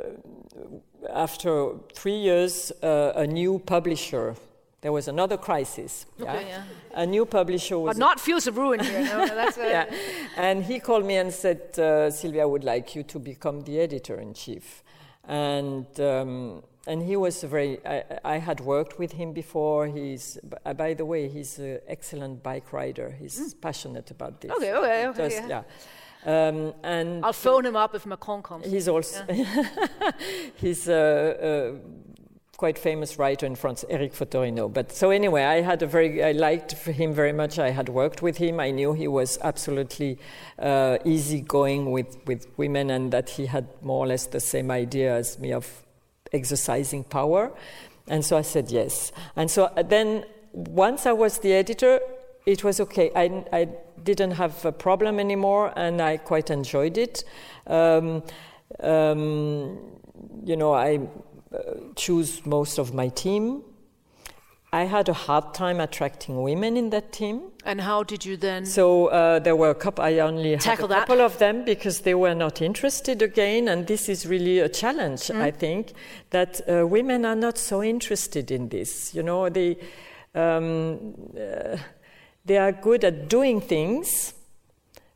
[1.13, 4.35] after three years, uh, a new publisher,
[4.81, 6.05] there was another crisis.
[6.21, 6.63] Okay, yeah.
[6.93, 7.95] A new publisher was.
[7.95, 9.03] But not Fields of Ruin here.
[9.03, 9.93] No, that's uh, yeah.
[10.37, 14.19] And he called me and said, uh, Sylvia, would like you to become the editor
[14.19, 14.83] in chief.
[15.27, 19.87] And, um, and he was very, I, I had worked with him before.
[19.87, 23.15] He's, uh, by the way, he's an excellent bike rider.
[23.19, 24.51] He's passionate about this.
[24.51, 25.63] Okay, okay, okay, Just- yeah.
[26.25, 28.65] Um, and I'll phone him up if Macron comes.
[28.65, 29.25] He's also
[30.55, 31.79] he's a, a
[32.59, 34.67] quite famous writer in France, Eric Fottorino.
[34.67, 37.57] But so anyway, I had a very I liked him very much.
[37.57, 38.59] I had worked with him.
[38.59, 40.17] I knew he was absolutely
[40.59, 45.15] uh, easygoing with with women, and that he had more or less the same idea
[45.15, 45.65] as me of
[46.33, 47.51] exercising power.
[48.09, 49.13] And so I said yes.
[49.37, 52.01] And so uh, then once I was the editor,
[52.45, 53.09] it was okay.
[53.15, 53.69] I, I
[54.03, 57.23] didn't have a problem anymore, and I quite enjoyed it.
[57.67, 58.23] Um,
[58.81, 59.79] um,
[60.43, 60.99] you know, I
[61.95, 63.63] choose most of my team.
[64.71, 67.51] I had a hard time attracting women in that team.
[67.65, 68.67] And how did you then?
[68.67, 70.03] So uh, there were a couple.
[70.03, 71.07] I only had a that.
[71.07, 75.21] couple of them because they were not interested again, and this is really a challenge.
[75.21, 75.41] Mm.
[75.41, 75.93] I think
[76.29, 79.15] that uh, women are not so interested in this.
[79.15, 79.77] You know, they
[80.35, 81.77] um, uh,
[82.45, 84.35] they are good at doing things.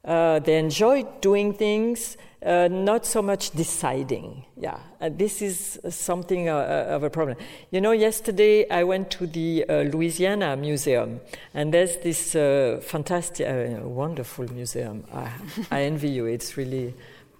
[0.03, 4.45] Uh, they enjoy doing things, uh, not so much deciding.
[4.57, 7.37] Yeah, and this is something uh, uh, of a problem.
[7.71, 11.21] You know, yesterday I went to the uh, Louisiana Museum,
[11.53, 15.05] and there's this uh, fantastic, uh, wonderful museum.
[15.13, 15.31] I,
[15.71, 16.25] I envy you.
[16.25, 16.93] It's really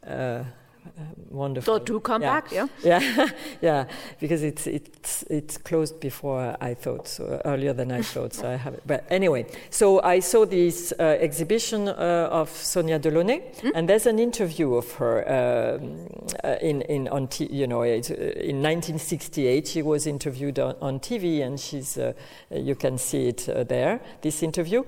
[0.08, 0.44] uh,
[1.30, 1.80] wonderful.
[1.80, 2.42] So do come yeah.
[2.42, 2.68] back, yeah.
[2.84, 3.30] Yeah,
[3.62, 3.86] yeah,
[4.20, 8.34] because it's it's it's closed before I thought, so earlier than I thought.
[8.34, 8.84] So I have it.
[8.86, 13.72] But anyway, so I saw this uh, exhibition uh, of Sonia Delaunay, mm.
[13.76, 16.08] and there's an interview of her um,
[16.44, 19.68] uh, in in on t- you know uh, in 1968.
[19.68, 22.14] She was interviewed on, on TV, and she's uh,
[22.52, 24.00] you can see it uh, there.
[24.22, 24.84] This interview.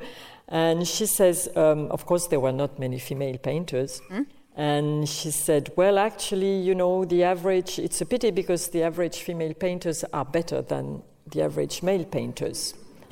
[0.47, 3.99] And she says, um, of course, there were not many female painters.
[4.11, 4.27] Mm.
[4.55, 9.17] And she said, Well, actually, you know, the average, it's a pity because the average
[9.19, 12.73] female painters are better than the average male painters.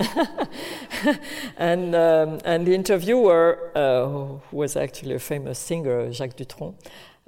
[1.58, 6.74] and, um, and the interviewer, uh, who was actually a famous singer, Jacques Dutronc,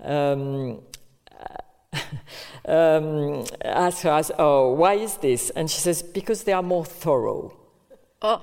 [0.03, 0.81] um,
[2.67, 5.51] um, asked her, Oh, why is this?
[5.51, 7.55] And she says, Because they are more thorough.
[8.23, 8.43] Oh.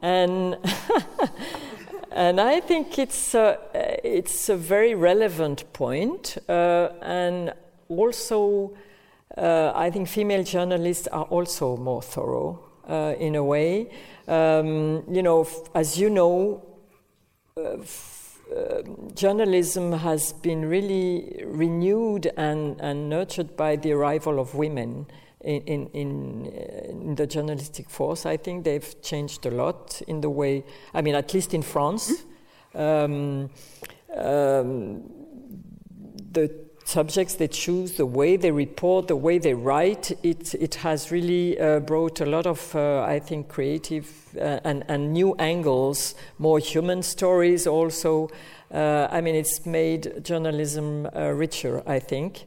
[0.00, 0.56] And
[2.14, 3.58] And I think it's a,
[4.04, 7.54] it's a very relevant point, uh, and
[7.88, 8.74] also
[9.36, 13.90] uh, I think female journalists are also more thorough uh, in a way.
[14.28, 16.62] Um, you know, f- as you know,
[17.56, 18.38] f-
[19.14, 25.06] journalism has been really renewed and, and nurtured by the arrival of women
[25.44, 28.26] in, in, in, in, the journalistic force.
[28.26, 30.64] I think they've changed a lot in the way,
[30.94, 32.24] I mean, at least in France.
[32.74, 33.50] Um,
[34.14, 35.02] um,
[36.32, 36.50] the
[36.84, 41.58] subjects they choose, the way they report, the way they write, it, it has really
[41.58, 46.58] uh, brought a lot of, uh, I think, creative uh, and, and new angles, more
[46.58, 48.30] human stories also.
[48.72, 52.46] Uh, I mean, it's made journalism uh, richer, I think.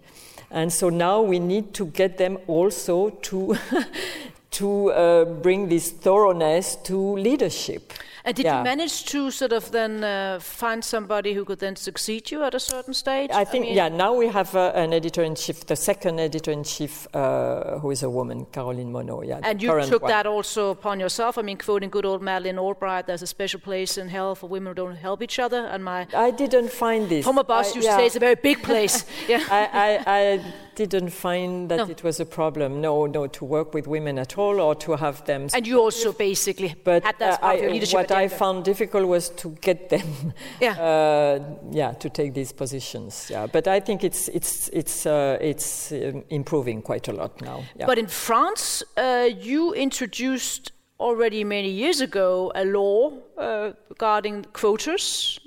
[0.52, 3.58] And so now we need to get them also to,
[4.52, 7.94] to uh, bring this thoroughness to leadership.
[8.26, 8.58] And did yeah.
[8.58, 12.56] you manage to sort of then uh, find somebody who could then succeed you at
[12.56, 13.30] a certain stage?
[13.32, 16.20] I think, I mean, yeah, now we have uh, an editor in chief, the second
[16.20, 19.28] editor in chief, uh, who is a woman, Caroline Monnot.
[19.28, 20.10] Yeah, and you took one.
[20.10, 21.38] that also upon yourself.
[21.38, 24.72] I mean, quoting good old Madeleine Albright, there's a special place in hell for women
[24.72, 25.68] who don't help each other.
[25.68, 27.26] And my I didn't find this.
[27.26, 27.92] Former boss I, used yeah.
[27.92, 29.06] to say it's a very big place.
[29.28, 29.44] yeah.
[29.52, 31.90] I, I, I didn't find that no.
[31.90, 32.82] it was a problem.
[32.82, 35.48] No, no, to work with women at all or to have them.
[35.54, 39.50] And you also basically but, had that uh, I, What I found difficult was to
[39.62, 41.40] get them, yeah, uh,
[41.72, 43.30] yeah, to take these positions.
[43.30, 47.64] Yeah, but I think it's it's it's uh, it's um, improving quite a lot now.
[47.78, 47.86] Yeah.
[47.86, 55.40] But in France, uh, you introduced already many years ago a law uh, regarding quotas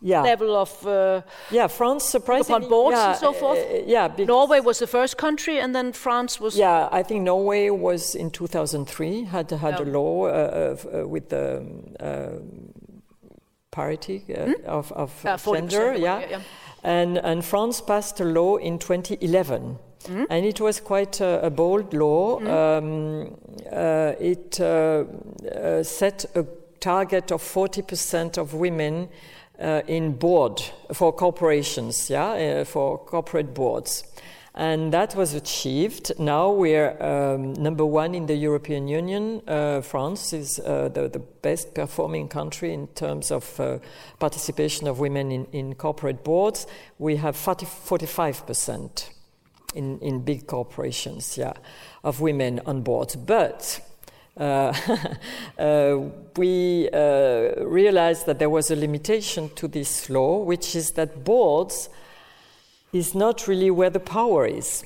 [0.00, 0.22] yeah.
[0.22, 3.58] level of uh, yeah France surprisingly upon boards yeah, and so forth.
[3.58, 6.56] Uh, yeah, Norway was the first country, and then France was.
[6.56, 9.84] Yeah, I think Norway was in 2003 had had yeah.
[9.84, 11.58] a law uh, uh, with the
[12.00, 12.72] um,
[13.70, 14.52] parity hmm?
[14.66, 15.12] of, of
[15.44, 15.94] gender.
[15.94, 16.20] Yeah.
[16.30, 16.40] yeah.
[16.82, 19.78] and and France passed a law in 2011.
[20.04, 20.26] Mm.
[20.30, 22.38] And it was quite a, a bold law.
[22.40, 22.48] Mm.
[22.48, 23.36] Um,
[23.70, 25.04] uh, it uh,
[25.50, 26.46] uh, set a
[26.80, 29.08] target of 40% of women
[29.58, 34.04] uh, in board for corporations, yeah, uh, for corporate boards.
[34.54, 36.12] And that was achieved.
[36.18, 39.40] Now we're um, number one in the European Union.
[39.46, 43.80] Uh, France is uh, the, the, best performing country in terms of
[44.18, 46.66] participation of women in, in corporate boards.
[46.98, 49.10] We have 40, 45%
[49.74, 51.52] in, in big corporations, yeah,
[52.02, 53.14] of women on boards.
[53.14, 53.80] But
[56.36, 61.88] we uh, realized that there was a limitation to this law, which is that boards
[62.92, 64.84] is not really where the power is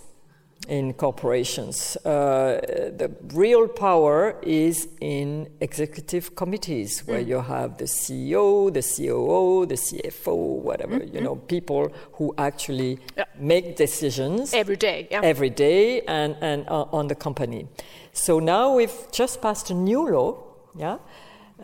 [0.68, 1.96] in corporations.
[2.04, 2.60] Uh,
[2.96, 7.26] the real power is in executive committees where mm.
[7.26, 11.14] you have the CEO, the COO, the CFO, whatever, mm-hmm.
[11.14, 13.24] you know, people who actually yeah.
[13.38, 15.20] make decisions every day, yeah.
[15.22, 17.66] every day and, and uh, on the company.
[18.12, 20.44] So now we've just passed a new law,
[20.76, 20.98] yeah,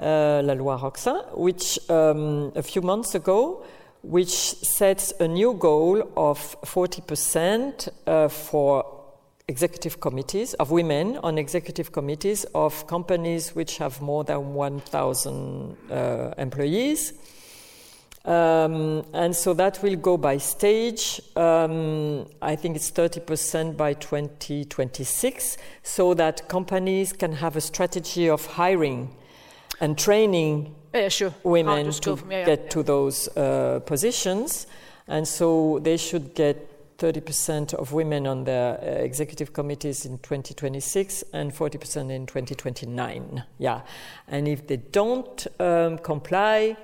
[0.00, 3.64] uh, La Loi Rixain, which um, a few months ago,
[4.08, 8.82] which sets a new goal of 40% uh, for
[9.48, 16.34] executive committees of women on executive committees of companies which have more than 1,000 uh,
[16.38, 17.12] employees.
[18.24, 21.20] Um, and so that will go by stage.
[21.36, 28.46] Um, I think it's 30% by 2026, so that companies can have a strategy of
[28.46, 29.14] hiring
[29.80, 31.34] and training yeah, sure.
[31.42, 32.68] women to yeah, get yeah.
[32.70, 34.66] to those uh, positions.
[35.06, 41.24] And so they should get 30% of women on their uh, executive committees in 2026
[41.32, 43.44] and 40% in 2029.
[43.58, 43.82] Yeah.
[44.26, 46.76] And if they don't um, comply,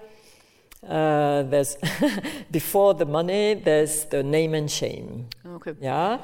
[0.89, 1.77] Uh, there's
[2.51, 5.27] before the money, there's the name and shame.
[5.57, 5.73] Okay.
[5.81, 6.19] Yeah,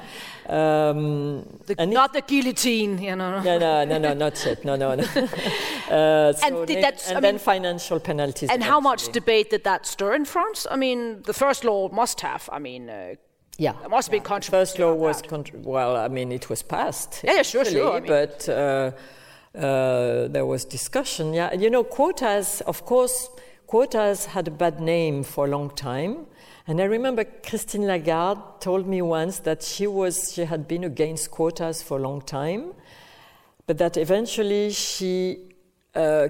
[0.47, 3.41] um, The, and it- not the guillotine, you know.
[3.41, 4.63] no, no, no, no, not yet.
[4.63, 5.03] No, no, no.
[5.89, 8.49] uh, so And did that- I and then mean- financial penalties.
[8.49, 10.67] And how much debate did that stir in France?
[10.69, 12.47] I mean, the first law must have.
[12.51, 13.15] I mean, uh,
[13.57, 13.73] Yeah.
[13.79, 14.77] there must have been controversy.
[14.77, 15.21] First law was
[15.63, 15.95] well.
[15.95, 17.21] I mean, it was passed.
[17.23, 18.91] Yeah, yeah, sure, sure, I mean- but uh,
[19.57, 21.33] uh, there was discussion.
[21.33, 22.61] Yeah, you know, quotas.
[22.67, 23.29] Of course,
[23.71, 26.25] quotas had a bad name for a long time.
[26.67, 31.31] And I remember Christine Lagarde told me once that she was she had been against
[31.31, 32.73] quotas for a long time,
[33.67, 35.55] but that eventually she
[35.95, 36.27] uh,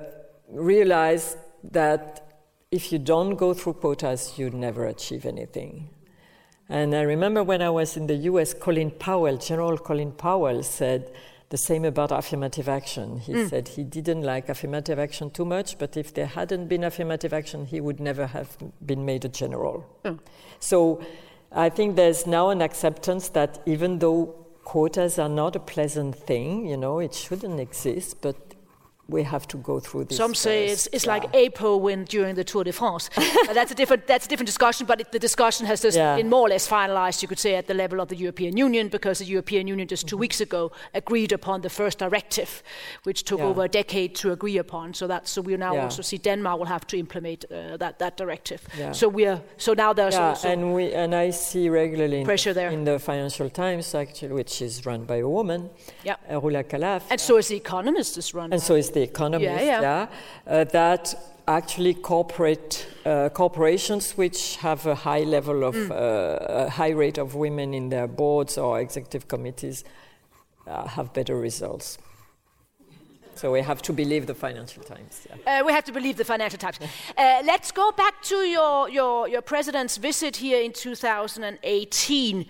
[0.50, 1.36] realized
[1.72, 5.90] that if you don't go through quotas, you never achieve anything.
[6.70, 11.12] And I remember when I was in the US, Colin Powell, General Colin Powell, said
[11.52, 13.20] the same about affirmative action.
[13.20, 13.50] He mm.
[13.50, 17.66] said he didn't like affirmative action too much, but if there hadn't been affirmative action,
[17.66, 19.86] he would never have been made a general.
[20.06, 20.20] Mm.
[20.60, 21.02] So
[21.52, 24.34] I think there's now an acceptance that even though
[24.64, 28.51] quotas are not a pleasant thing, you know, it shouldn't exist, but
[29.12, 30.18] we have to go through this.
[30.18, 31.12] Some say it's, it's yeah.
[31.14, 33.10] like APO win during the Tour de France.
[33.54, 36.16] That's a different that's a different discussion, but it, the discussion has just Yeah.
[36.16, 38.88] been more or less finalized, you could say, at the level of the European Union,
[38.90, 42.64] because the European Union just 2 weeks ago agreed upon the first directive,
[43.04, 43.50] which took Yeah.
[43.50, 44.94] over a decade to agree upon.
[44.94, 48.18] So that so we now also see Denmark will have to implement uh, that that
[48.18, 48.60] directive.
[48.92, 52.26] So we are so now there's yeah, also and we and I see regularly in,
[52.26, 52.70] Pressure there.
[52.74, 55.70] in the Financial Times, actually, which is run by a woman,
[56.04, 56.16] Yeah.
[56.30, 58.54] uh, Roula Khalaf, and so is the Economist is run.
[58.54, 59.64] and so is the Economist.
[59.66, 60.08] Yeah, yeah.
[60.48, 61.14] uh, that
[61.48, 65.92] actually corporate uh, corporations which have a high level of Mm.
[65.92, 69.84] uh, a high rate of women in their boards or executive committees
[70.68, 71.98] uh, have better results.
[73.36, 75.28] So we have to believe the Financial Times.
[75.28, 75.62] Yeah.
[75.62, 76.78] Uh, we have to believe the Financial Times.
[77.18, 82.46] Uh, let's go back to your, your, your president's visit here in 2018.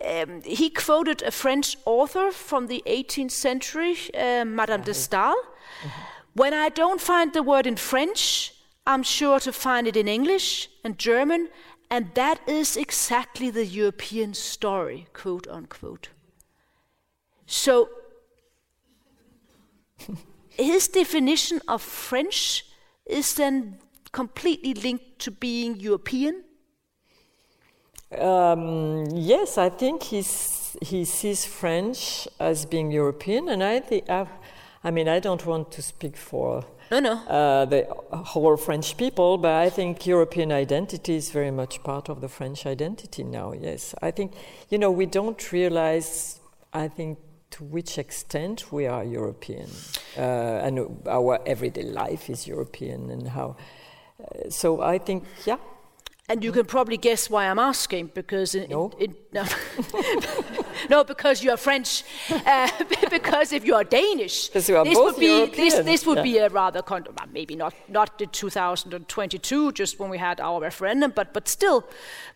[0.00, 5.34] Um, he quoted a French author from the 18th century, uh, Madame de Stael.
[6.34, 8.54] When I don't find the word in French,
[8.86, 11.48] I'm sure to find it in English and German,
[11.90, 16.10] and that is exactly the European story, quote unquote.
[17.46, 17.88] So,
[20.50, 22.64] his definition of French
[23.06, 23.78] is then
[24.12, 26.44] completely linked to being European.
[28.18, 34.08] Um, yes, I think he's, he sees French as being European, and I think,
[34.88, 37.12] I mean, I don't want to speak for No, no.
[37.12, 37.86] uh, the
[38.32, 42.64] whole French people, but I think European identity is very much part of the French
[42.64, 43.52] identity now.
[43.52, 44.32] Yes, I think
[44.70, 46.40] you know we don't realize.
[46.72, 47.18] I think
[47.50, 49.68] to which extent we are European,
[50.16, 53.56] uh, and our everyday life is European, and how.
[54.18, 55.58] Uh, so I think, yeah,
[56.30, 58.90] And you can probably guess why I'm asking because in, No.
[58.98, 59.44] in, in- no,
[60.90, 62.04] no, because you are French.
[62.30, 62.68] Uh,
[63.10, 66.22] because if you are Danish, you are this would be this, this would yeah.
[66.22, 71.12] be a rather con- maybe not not the 2022, just when we had our referendum,
[71.14, 71.82] but but still,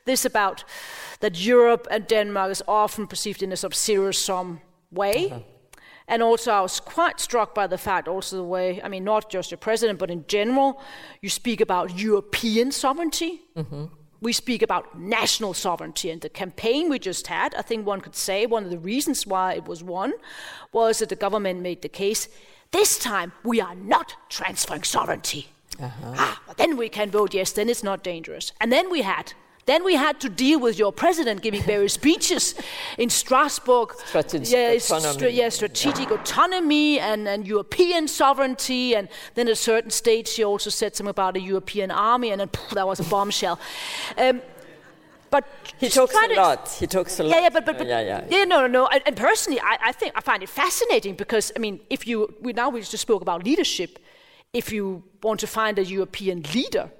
[0.04, 0.64] this about
[1.20, 4.60] that Europe and Denmark is often perceived in a sort of zero sum
[4.90, 5.26] way.
[5.30, 5.40] Uh-huh.
[6.08, 9.30] And also, I was quite struck by the fact, also the way, I mean, not
[9.30, 10.80] just your president, but in general,
[11.20, 13.42] you speak about European sovereignty.
[14.20, 16.10] We speak about national sovereignty.
[16.10, 19.26] And the campaign we just had, I think one could say one of the reasons
[19.26, 20.12] why it was won
[20.72, 22.28] was that the government made the case
[22.72, 25.48] this time we are not transferring sovereignty.
[25.80, 28.52] Ah, but then we can vote yes, then it's not dangerous.
[28.60, 29.34] And then we had.
[29.64, 32.54] Then we had to deal with your president giving various speeches
[32.98, 33.94] in Strasbourg.
[34.06, 35.12] Strategic yeah, autonomy.
[35.12, 38.96] stra- yeah, strategic autonomy and, and European sovereignty.
[38.96, 42.40] And then at a certain stage, she also said something about a European army, and
[42.40, 43.60] then poof, that was a bombshell.
[44.18, 44.42] Um,
[45.30, 45.44] but
[45.78, 46.68] he talks a lot.
[46.78, 47.30] He talks a lot.
[47.30, 48.44] yeah, yeah, but, but, but Uh, yeah, yeah.
[48.44, 48.86] no, no, no.
[48.88, 52.34] And, and personally, I, I think I find it fascinating because I mean, if you
[52.42, 53.98] we now we just spoke about leadership.
[54.52, 56.90] If you want to find a European leader,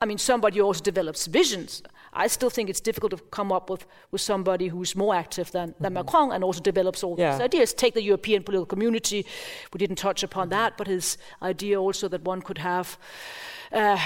[0.00, 1.82] I mean, somebody who also develops visions.
[2.12, 5.74] I still think it's difficult to come up with, with somebody who's more active than,
[5.80, 6.06] than mm-hmm.
[6.06, 7.32] Macron and also develops all Yeah.
[7.32, 7.74] these ideas.
[7.74, 9.26] Take the European political community.
[9.72, 10.58] We didn't touch upon mm-hmm.
[10.58, 12.98] that, but his idea also that one could have
[13.72, 13.98] uh,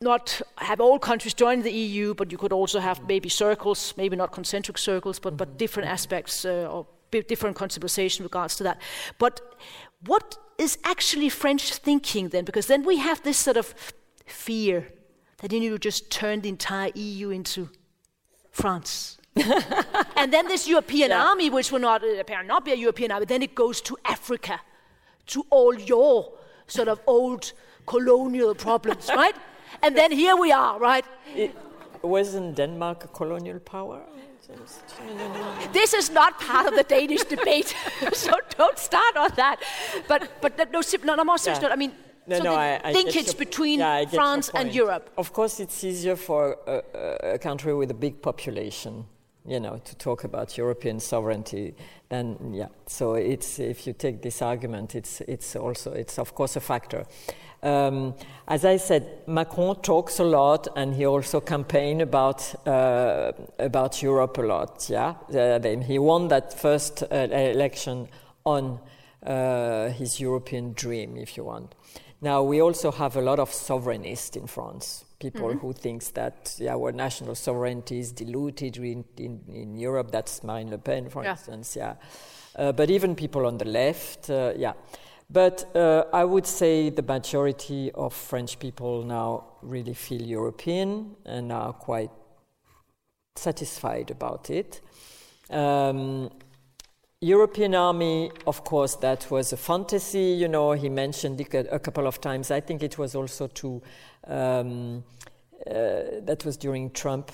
[0.00, 3.06] not have all countries join the EU, but you could also have mm-hmm.
[3.08, 8.22] maybe circles, maybe not concentric circles, but, but different aspects uh, or bi- different conceptualization
[8.22, 8.80] regards to that.
[9.18, 9.40] But
[10.04, 12.44] what is actually French thinking then?
[12.44, 13.74] Because then we have this sort of
[14.26, 14.88] fear
[15.38, 17.68] that you need to just turn the entire EU into
[18.50, 19.18] France.
[20.16, 23.42] and then this European army, which will not apparently not be a European army, then
[23.42, 24.60] it goes to Africa,
[25.26, 26.32] to all your
[26.66, 27.52] sort of old
[27.86, 29.36] colonial problems, right?
[29.82, 31.04] And then here we are, right?
[31.34, 31.54] It,
[32.02, 34.02] wasn't Denmark a colonial power?
[35.72, 37.74] This is not part of the Danish debate,
[38.12, 39.56] so don't start on that.
[40.06, 41.68] But but no, no, no more serious Yeah.
[41.68, 41.72] note.
[41.72, 41.92] I mean,
[42.26, 44.74] No, so no, I- I linkage your- between yeah, France and.
[44.74, 45.10] Europe.
[45.16, 49.04] Of course, it's easier for a, a- country with a big population,
[49.46, 51.74] you know, to talk about European sovereignty.
[52.08, 56.56] Than yeah, so it's if you take this argument, it's it's also it's of course
[56.56, 57.04] a factor.
[57.62, 58.14] Um,
[58.46, 64.38] as I said, Macron talks a lot, and he also campaigned about uh, about Europe
[64.38, 64.88] a lot.
[64.90, 67.16] Yeah, Uh, he won that first uh,
[67.54, 68.08] election
[68.44, 68.78] on
[69.26, 71.74] uh, his European dream, if you want.
[72.20, 75.04] Now we also have a lot of sovereignists in France.
[75.18, 80.10] People who thinks that yeah, our national sovereignty is diluted in, in, in Europe.
[80.10, 81.32] That's Marine Le Pen, for Yeah.
[81.32, 81.76] instance.
[81.76, 81.94] Yeah,
[82.58, 84.30] uh, but even people on the left.
[84.30, 84.74] Uh, yeah,
[85.30, 91.50] but uh, I would say the majority of French people now really feel European and
[91.50, 92.10] are quite
[93.36, 94.80] satisfied about it.
[95.50, 96.30] Um,
[97.22, 100.36] European army, of course, that was a fantasy.
[100.38, 102.50] You know, he mentioned it a, couple of times.
[102.50, 103.82] I think it was also to
[104.26, 105.02] um,
[105.66, 105.72] uh,
[106.22, 107.32] that was during Trump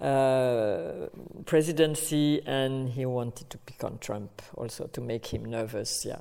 [0.00, 1.08] uh,
[1.44, 6.06] presidency, and he wanted to pick on Trump also to make him nervous.
[6.06, 6.20] Yeah,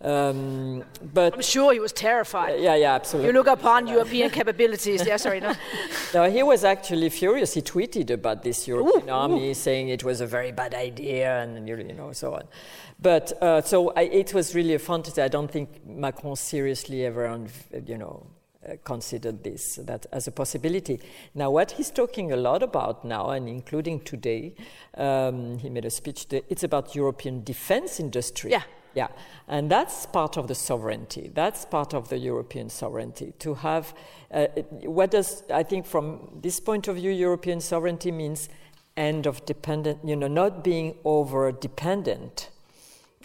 [0.00, 0.82] um,
[1.12, 2.60] but I'm sure he was terrified.
[2.60, 3.28] yeah, yeah, absolutely.
[3.28, 5.06] You look upon European capabilities.
[5.06, 5.52] Yeah, sorry, no.
[6.14, 7.52] No, he was actually furious.
[7.52, 11.92] He tweeted about this European army, saying it was a very bad idea, and you
[11.92, 12.44] know so on.
[13.00, 15.20] But uh, so I, it was really a fantasy.
[15.20, 17.46] I don't think Macron seriously ever,
[17.86, 18.26] you know,
[18.84, 21.00] considered this that as a possibility.
[21.34, 24.54] Now, what he's talking a lot about now, and including today,
[24.96, 26.26] um, he made a speech.
[26.30, 28.50] It's about European defense industry.
[28.50, 28.62] Yeah.
[28.94, 29.08] Yeah,
[29.46, 31.30] and that's part of the sovereignty.
[31.32, 33.32] That's part of the European sovereignty.
[33.38, 33.94] To have,
[34.32, 34.46] uh,
[34.82, 38.48] what does, I think from this point of view, European sovereignty means
[38.96, 42.50] end of dependent, you know, not being over dependent.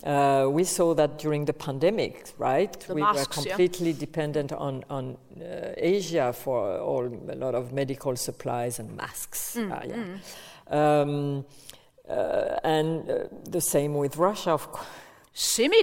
[0.03, 2.77] Uh, we saw that during the pandemic, right?
[2.87, 3.55] The we masks, were yeah.
[3.55, 9.55] completely dependent on, on uh, Asia for all, a lot of medical supplies and masks.
[9.57, 11.01] Mm, Uh, yeah.
[11.01, 11.45] Um,
[12.09, 13.15] uh, and uh,
[13.49, 14.87] the same with Russia, of course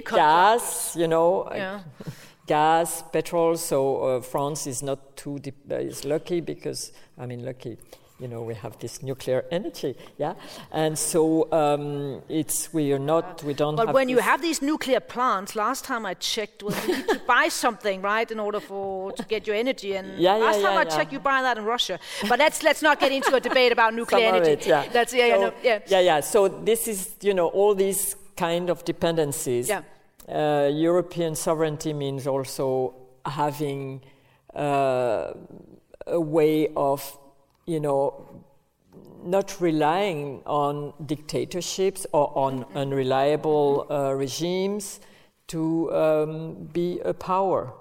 [0.05, 1.81] gas, you know, Yeah.
[2.47, 3.57] gas, petrol.
[3.57, 5.39] So uh, France is not too
[5.69, 7.77] uh, is lucky because I mean lucky.
[8.21, 10.35] You know, we have this nuclear energy, yeah,
[10.71, 13.75] and so um, it's we are not we don't.
[13.75, 17.07] But have when you have these nuclear plants, last time I checked, well, you need
[17.07, 19.95] to buy something, right, in order for to get your energy.
[19.95, 20.97] And Yeah, yeah, last time yeah, I yeah.
[20.97, 21.99] checked, you buy that in Russia.
[22.29, 24.51] But let's let's not get into a debate about nuclear some energy.
[24.51, 24.87] it, yeah.
[24.93, 25.79] That's yeah, yeah, no, yeah.
[25.87, 26.19] yeah, yeah.
[26.19, 29.67] So this is you know all these kind of dependencies.
[29.67, 29.81] Yeah.
[30.29, 32.93] Uh, European sovereignty means also
[33.25, 34.01] having
[34.55, 35.33] uh,
[36.05, 37.17] a way of
[37.65, 38.43] you know
[39.23, 44.99] not relying on dictatorships or on unreliable uh, regimes
[45.47, 47.73] to um, be a power.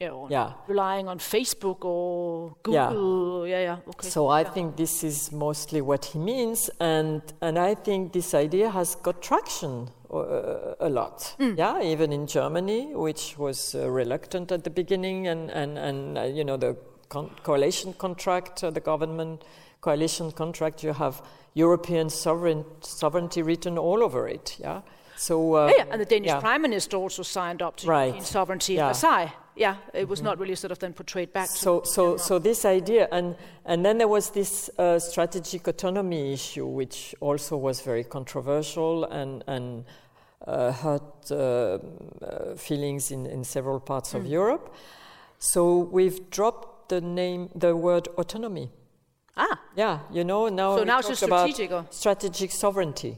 [0.00, 0.52] Yeah, Yeah.
[0.68, 3.46] Relying on Facebook or Google.
[3.46, 3.76] Yeah, yeah.
[3.88, 4.08] Okay.
[4.08, 8.70] So I think this is mostly what he means, and and I think this idea
[8.70, 11.34] has got traction uh, a lot.
[11.40, 16.22] Yeah, even in Germany, which was uh, reluctant at the beginning, and and and uh,
[16.22, 16.76] you know the
[17.08, 19.44] con- coalition contract, uh, the government
[19.80, 21.22] coalition contract, you have
[21.54, 24.56] European sovereign sovereignty written all over it.
[24.58, 24.80] Yeah.
[25.16, 26.40] So uh, yeah, and the Danish yeah.
[26.40, 28.04] prime minister also signed up to Right.
[28.04, 28.86] European sovereignty Yeah.
[28.86, 29.32] at Versailles.
[29.56, 31.48] Yeah, it was not really sort of then portrayed back.
[31.48, 36.32] to So, so, so this idea, and and then there was this uh, strategic autonomy
[36.32, 39.84] issue, which also was very controversial and and
[40.46, 44.72] uh, hurt uh, uh, feelings in, in several parts of Europe.
[45.40, 48.70] So we've dropped the name, the word autonomy.
[49.36, 50.76] ah, Yeah, you know now.
[50.76, 53.16] So now it's just about strategic or- strategic sovereignty.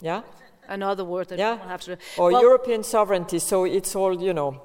[0.00, 0.22] Yeah,
[0.68, 1.54] another word that Yeah.
[1.56, 1.98] we have to.
[2.18, 3.38] or Well, European sovereignty.
[3.40, 4.62] So it's all you know.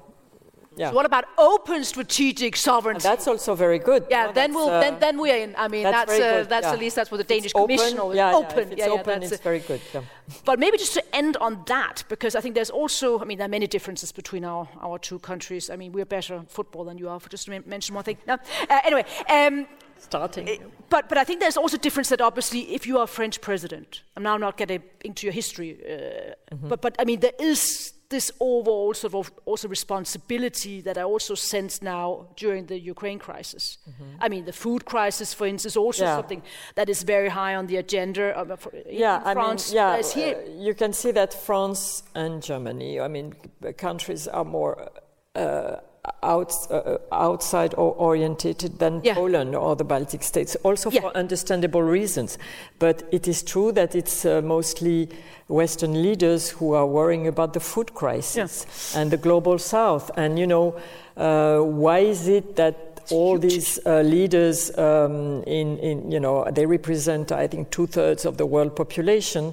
[0.76, 3.02] Yeah, so what about open strategic and sovereignty?
[3.02, 4.06] that's also very good.
[4.10, 5.54] yeah, No, then we'll uh, then then we're in.
[5.56, 6.72] I mean, That's that's uh, that's yeah.
[6.72, 8.58] at least that's what the Danish It's Commission open, always yeah, yeah, open.
[8.58, 9.44] If it's yeah, yeah, open, that's it's it.
[9.44, 9.80] very good.
[9.94, 10.02] Yeah.
[10.44, 13.46] But maybe just to end on that, because I think there's also, I mean, there
[13.46, 15.70] are many differences between our, our two countries.
[15.70, 18.04] I mean, we're better at football than you are, for just to men- mention one
[18.04, 18.18] thing.
[18.26, 18.34] No.
[18.34, 19.66] Uh, anyway, um,
[19.98, 20.58] Starting.
[20.90, 23.40] but, but I think there's also a difference that obviously, if you are a French
[23.40, 27.93] president, I'm now not getting into your history, uh, but, but I mean, there is
[28.08, 33.78] this overall sort of also responsibility that I also sense now during the Ukraine crisis.
[34.20, 36.16] I mean, the food crisis, for instance, also Yeah.
[36.16, 36.42] something
[36.74, 39.70] that is very high on the agenda of, for, yeah, France.
[39.70, 44.28] Mean, yeah, here, uh, you can see that France and Germany, I mean, the countries
[44.28, 44.90] are more
[45.34, 45.76] uh,
[46.22, 49.14] out, uh, outside or orientated than Yeah.
[49.14, 51.02] Poland or the Baltic states, also Yeah.
[51.02, 52.38] for understandable reasons.
[52.78, 55.08] But it is true that it's uh, mostly
[55.48, 58.66] Western leaders who are worrying about the food crisis
[58.96, 60.10] and the global south.
[60.16, 60.74] And, you know,
[61.16, 62.76] uh, why is it that
[63.10, 68.24] all these uh, leaders um, in, in, you know, they represent, I think, two thirds
[68.24, 69.52] of the world population,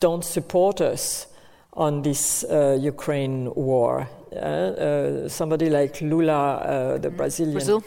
[0.00, 1.26] don't support us
[1.74, 4.08] on this uh, Ukraine war.
[4.32, 7.82] Uh, somebody like Lula, uh, the Brazilian, Brazil.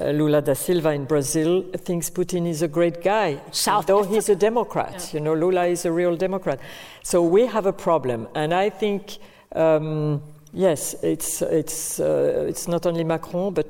[0.00, 4.28] uh, Lula da Silva in Brazil, thinks Putin is a great guy, South though he's
[4.28, 5.14] a Democrat.
[5.14, 6.58] You know, Lula is a real Democrat.
[7.02, 9.18] So we have a problem, and I think.
[9.54, 10.20] Um,
[10.56, 13.66] Yes, it's, it's, uh, it's not only Macron, but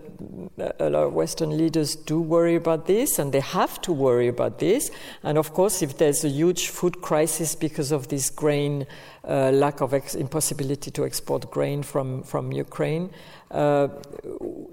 [0.79, 4.59] a lot of Western leaders do worry about this, and they have to worry about
[4.59, 4.91] this.
[5.23, 8.87] And of course, if there's a huge food crisis because of this grain,
[9.27, 13.09] uh, lack of ex- impossibility to export grain from, from Ukraine,
[13.51, 13.89] uh,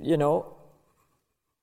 [0.02, 0.54] you know,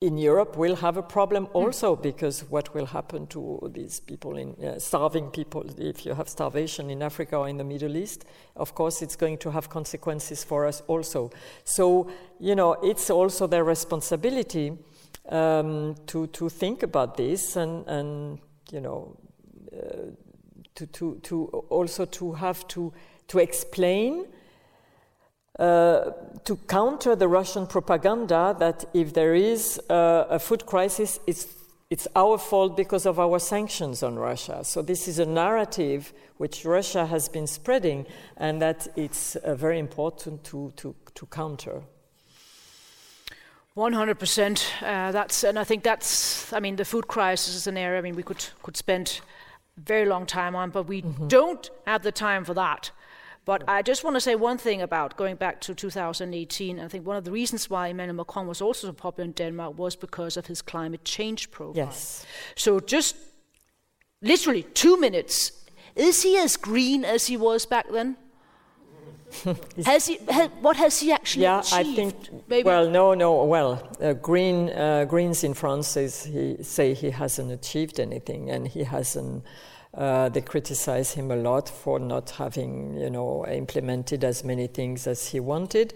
[0.01, 4.55] in Europe we'll have a problem also because what will happen to these people in
[4.65, 8.77] uh, starving people if you have starvation in Africa or in the Middle East of
[8.77, 11.31] course it's going to have consequences for us also.
[11.65, 12.09] So
[12.39, 14.79] you know it's also their responsibility
[15.31, 18.39] um, to to think about this and and
[18.71, 19.17] you know
[19.73, 20.13] uh,
[20.77, 22.93] to to to also to have to
[23.27, 24.27] to explain
[25.59, 26.13] uh,
[26.45, 31.49] to counter the Russian propaganda that if there is uh, a food crisis, it's,
[31.91, 34.61] it's our fault because of our sanctions on Russia.
[34.63, 38.07] So, this is a narrative which Russia has been spreading,
[38.37, 41.83] and that it's uh, very important to, to, to counter.
[43.77, 44.83] 100%.
[44.83, 48.03] Uh, that's, and I think that's, I mean, the food crisis is an area, I
[48.03, 49.21] mean, we could, could spend
[49.77, 52.91] a very long time on, but we don't have the time for that.
[53.49, 56.79] But I just want to say one thing about going back to 2018.
[56.79, 59.79] I think one of the reasons why Emmanuel Macron was also so popular in Denmark
[59.79, 61.87] was because of his climate change program.
[61.87, 62.27] Yes.
[62.57, 63.17] So just
[64.21, 65.53] literally two minutes.
[65.97, 68.19] Is he as green as he was back then?
[69.87, 70.19] has he?
[70.29, 71.91] Ha, what has he actually Yeah, achieved?
[71.91, 72.15] I think.
[72.49, 73.45] Maybe Well, no, no.
[73.45, 78.69] Well, uh, Green uh, Greens in France says he say he hasn't achieved anything, and
[78.69, 79.43] he hasn't.
[79.99, 85.09] Uh, they criticize him a lot for not having, you know, implemented as many things
[85.09, 85.93] as he wanted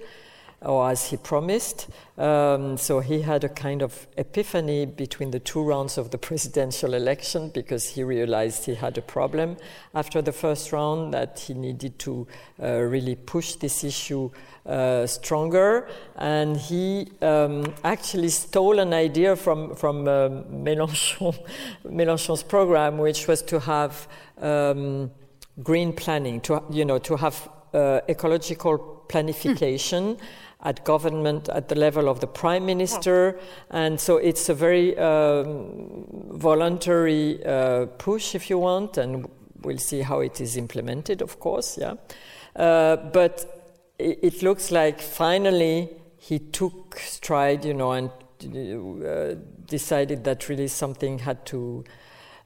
[0.64, 1.88] or as he promised.
[2.18, 6.94] Um, so he had a kind of epiphany between the two rounds of the presidential
[6.94, 9.56] election because he realized he had a problem
[9.94, 12.26] after the first round that he needed to
[12.62, 14.30] uh, really push this issue
[14.66, 15.88] uh, stronger.
[16.16, 21.34] And he um, actually stole an idea from, from uh, Mélenchon,
[21.84, 24.06] Mélenchon's program, which was to have
[24.40, 25.10] um,
[25.62, 30.18] green planning, to, you know, to have uh, ecological planification
[30.62, 33.38] at government at the level of the prime minister.
[33.70, 39.28] And so it's a very um, voluntary uh, push if you want and
[39.62, 41.94] we'll see how it is implemented of course yeah.
[42.54, 48.10] Uh, but it, it, looks like finally he took stride you know and
[49.06, 49.34] uh,
[49.66, 51.84] decided that really something had to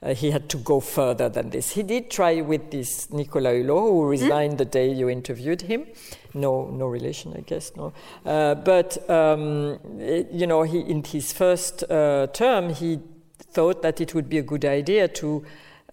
[0.06, 1.70] uh, he had to go further than this.
[1.70, 4.58] He did try with this Nicolas Hulot, who resigned mm.
[4.58, 5.86] the day you interviewed him.
[6.32, 7.72] No, no relation, I guess.
[7.76, 7.92] No,
[8.24, 13.00] uh, but um, it, you know, he in his first uh, term, he
[13.52, 15.44] thought that it would be a good idea to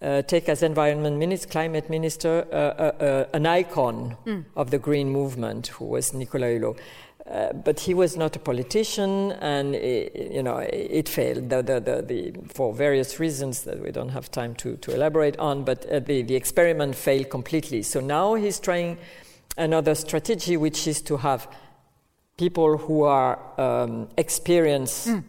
[0.02, 4.44] uh, take as environment minister, climate minister, uh, uh, an icon mm.
[4.54, 6.78] of the green movement, who was Nicolas Hulot.
[7.34, 11.62] Uh, but he was not a politician, and it, you know it, it failed the,
[11.62, 15.64] the, the, for various reasons that we don't have time to, to elaborate on.
[15.64, 17.82] But uh, the, the experiment failed completely.
[17.82, 18.98] So now he's trying
[19.56, 21.48] another strategy, which is to have
[22.36, 25.24] people who are um, experienced mm.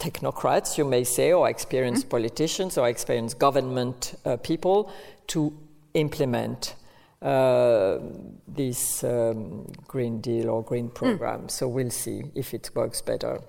[0.00, 2.10] technocrats, you may say, or experienced mm.
[2.10, 4.90] politicians, or experienced government uh, people
[5.28, 5.56] to
[5.94, 6.74] implement
[7.22, 11.42] this um, Green Deal or Green Program.
[11.42, 11.50] Mm.
[11.50, 13.40] So we'll see if it works better.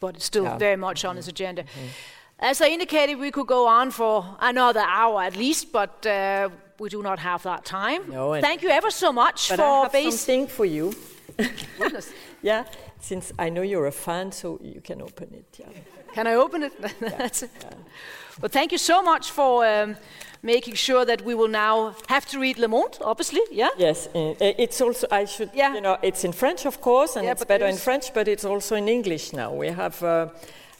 [0.00, 0.58] But it's still yeah.
[0.58, 1.62] very much on his agenda.
[1.62, 1.86] Mm-hmm.
[2.38, 6.48] As I indicated, we could go on for another hour at least, but uh,
[6.80, 8.10] we do not have that time.
[8.10, 10.92] No, Thank you ever so much but for I have base- something for you.
[12.42, 12.64] yeah,
[12.98, 15.58] since I know you're a fan, so you can open it.
[15.58, 15.68] Yeah.
[16.14, 16.72] Can I open it?
[17.00, 17.50] That's it.
[17.60, 17.70] Yeah.
[18.40, 19.64] Well, thank you so much for.
[19.64, 19.96] Um,
[20.42, 23.68] making sure that we will now have to read Le Monde, obviously, yeah?
[23.78, 25.74] Yes, it's also, I should, yeah.
[25.74, 28.44] you know, it's in French, of course, and yeah, it's better in French, but it's
[28.44, 29.52] also in English now.
[29.52, 30.28] We have uh,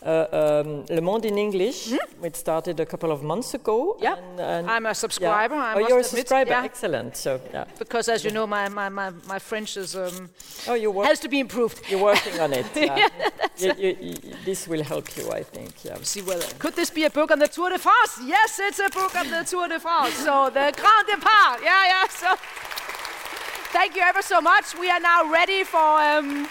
[0.04, 1.90] Uh, um, Le Monde in English.
[1.90, 2.24] Mm?
[2.24, 3.96] It started a couple of months ago.
[4.00, 5.54] Yeah, and, and I'm a subscriber.
[5.54, 5.62] Yeah.
[5.62, 6.06] I oh, you're admit.
[6.06, 6.50] a subscriber.
[6.50, 6.64] Yeah.
[6.64, 7.16] Excellent.
[7.16, 7.64] So yeah.
[7.78, 10.28] Because as you know, my my, my, my French is um,
[10.66, 11.80] oh, you work- has to be improved.
[11.88, 12.66] You're working on it.
[12.74, 13.08] yeah.
[13.58, 14.14] you, you, you,
[14.44, 15.72] this will help you, I think.
[15.84, 15.98] Yeah.
[16.02, 18.18] See whether could this be a book on the Tour de France?
[18.24, 20.14] Yes, it's a book on the Tour de France.
[20.14, 21.62] So the Grand Départ.
[21.62, 22.08] Yeah, yeah.
[22.08, 22.34] So
[23.72, 24.76] thank you ever so much.
[24.76, 25.78] We are now ready for.
[25.78, 26.48] Um,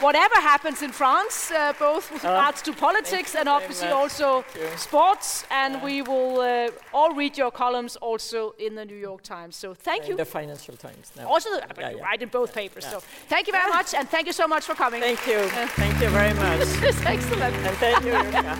[0.00, 4.44] whatever happens in France, uh, both with regards to politics and obviously also
[4.76, 5.44] sports.
[5.50, 5.84] And yeah.
[5.84, 9.56] we will uh, all read your columns also in the New York Times.
[9.56, 10.16] So thank in you.
[10.16, 11.12] The Financial Times.
[11.16, 11.28] Now.
[11.28, 12.84] Also, the, yeah, you write in both papers.
[12.84, 15.00] So thank you very much, and thank you so much for coming.
[15.00, 15.40] Thank you.
[15.82, 16.68] thank you very much.
[16.88, 17.54] It's excellent.
[17.66, 18.56] And thank you, Jutta.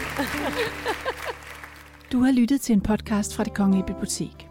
[2.13, 4.49] Du har lyttet til en podcast fra Det Kongelige Bibliotek.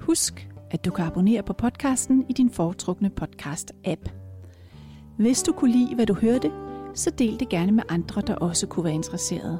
[0.00, 4.23] Husk, at du kan abonnere på podcasten i din foretrukne podcast-app.
[5.16, 6.52] Hvis du kunne lide, hvad du hørte,
[6.94, 9.58] så del det gerne med andre, der også kunne være interesserede.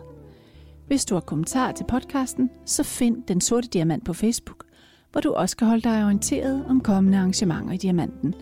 [0.86, 4.64] Hvis du har kommentarer til podcasten, så find Den Sorte Diamant på Facebook,
[5.12, 8.34] hvor du også kan holde dig orienteret om kommende arrangementer i Diamanten.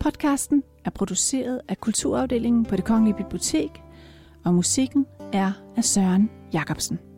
[0.00, 3.82] Podcasten er produceret af Kulturafdelingen på Det Kongelige Bibliotek,
[4.44, 7.09] og musikken er af Søren Jacobsen.